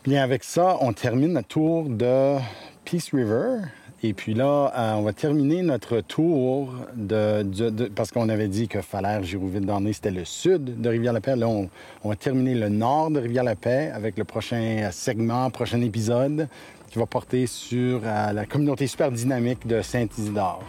Bien, 0.03 0.23
avec 0.23 0.43
ça, 0.43 0.77
on 0.81 0.93
termine 0.93 1.33
notre 1.33 1.47
tour 1.49 1.83
de 1.89 2.37
Peace 2.85 3.09
River. 3.13 3.57
Et 4.01 4.13
puis 4.13 4.33
là, 4.33 4.71
euh, 4.77 4.93
on 4.93 5.01
va 5.01 5.11
terminer 5.11 5.61
notre 5.61 5.99
tour 5.99 6.73
de, 6.95 7.43
de- 7.43 7.69
de- 7.69 7.85
parce 7.87 8.11
qu'on 8.11 8.29
avait 8.29 8.47
dit 8.47 8.69
que 8.69 8.79
Falaire, 8.81 9.23
Girouville, 9.23 9.65
Darnay, 9.65 9.91
c'était 9.91 10.09
le 10.11 10.23
sud 10.23 10.79
de 10.79 10.87
Rivière-la-Paix. 10.89 11.35
Là, 11.35 11.49
on, 11.49 11.69
on 12.05 12.09
va 12.09 12.15
terminer 12.15 12.55
le 12.55 12.69
nord 12.69 13.11
de 13.11 13.19
Rivière-la-Paix 13.19 13.91
avec 13.93 14.17
le 14.17 14.23
prochain 14.23 14.87
segment, 14.93 15.49
prochain 15.49 15.81
épisode 15.81 16.47
qui 16.89 16.97
va 16.97 17.05
porter 17.07 17.45
sur 17.45 17.99
euh, 18.05 18.31
la 18.31 18.45
communauté 18.45 18.87
super 18.87 19.11
dynamique 19.11 19.67
de 19.67 19.81
Saint-Isidore. 19.81 20.63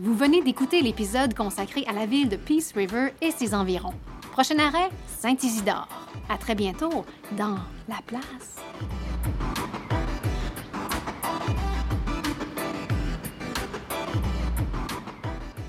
Vous 0.00 0.14
venez 0.14 0.44
d'écouter 0.44 0.80
l'épisode 0.80 1.34
consacré 1.34 1.84
à 1.88 1.92
la 1.92 2.06
ville 2.06 2.28
de 2.28 2.36
Peace 2.36 2.72
River 2.76 3.08
et 3.20 3.32
ses 3.32 3.52
environs. 3.52 3.94
Prochain 4.30 4.56
arrêt, 4.60 4.90
Saint-Isidore. 5.18 5.88
À 6.28 6.38
très 6.38 6.54
bientôt 6.54 7.04
dans 7.36 7.56
La 7.88 7.96
Place. 8.06 8.58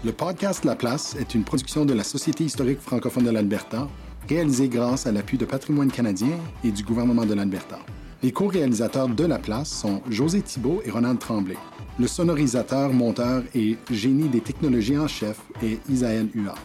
Le 0.06 0.12
podcast 0.12 0.64
La 0.64 0.76
Place 0.76 1.16
est 1.16 1.34
une 1.34 1.44
production 1.44 1.86
de 1.86 1.96
la 1.96 2.04
Société 2.04 2.44
historique 2.44 2.82
francophone 2.82 3.24
de 3.24 3.32
l'Alberta, 3.32 3.88
réalisée 4.28 4.70
grâce 4.70 5.08
à 5.08 5.12
l'appui 5.12 5.40
de 5.40 5.46
Patrimoine 5.46 5.92
canadien 5.92 6.38
et 6.64 6.70
du 6.70 6.84
gouvernement 6.84 7.26
de 7.26 7.34
l'Alberta. 7.34 7.80
Les 8.22 8.32
co-réalisateurs 8.32 9.10
de 9.10 9.26
La 9.26 9.40
Place 9.40 9.72
sont 9.72 10.04
José 10.08 10.44
Thibault 10.44 10.84
et 10.86 10.92
Ronald 10.92 11.18
Tremblay. 11.18 11.58
Le 12.00 12.08
sonorisateur, 12.08 12.94
monteur 12.94 13.44
et 13.54 13.76
génie 13.92 14.30
des 14.30 14.40
technologies 14.40 14.98
en 14.98 15.08
chef 15.10 15.42
est 15.62 15.80
Isaël 15.90 16.30
Huard. 16.34 16.56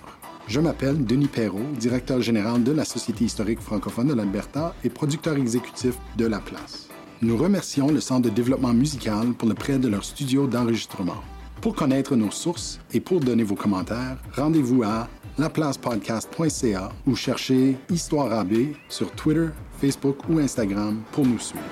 Je 0.47 0.61
m'appelle 0.61 1.05
Denis 1.05 1.27
Perrault, 1.27 1.73
directeur 1.77 2.23
général 2.23 2.63
de 2.63 2.71
la 2.71 2.85
Société 2.85 3.25
historique 3.25 3.61
francophone 3.61 4.07
de 4.07 4.15
l'Alberta 4.15 4.77
et 4.85 4.91
producteur 4.91 5.37
exécutif 5.37 5.97
de 6.17 6.27
La 6.27 6.39
Place. 6.39 6.89
Nous 7.21 7.37
remercions 7.37 7.89
le 7.89 7.99
Centre 7.99 8.29
de 8.29 8.31
développement 8.31 8.73
musical 8.73 9.33
pour 9.33 9.49
le 9.49 9.55
prêt 9.55 9.79
de 9.79 9.89
leur 9.89 10.05
studio 10.05 10.47
d'enregistrement. 10.47 11.21
Pour 11.61 11.75
connaître 11.75 12.15
nos 12.15 12.31
sources 12.31 12.79
et 12.93 13.01
pour 13.01 13.19
donner 13.19 13.43
vos 13.43 13.57
commentaires, 13.57 14.19
rendez-vous 14.37 14.85
à 14.85 15.09
laplacepodcast.ca 15.39 16.93
ou 17.09 17.17
cherchez 17.17 17.77
Histoire 17.91 18.33
AB 18.33 18.53
sur 18.89 19.11
Twitter, 19.11 19.49
Facebook 19.81 20.29
ou 20.29 20.39
Instagram 20.39 21.03
pour 21.11 21.27
nous 21.27 21.41
suivre. 21.41 21.65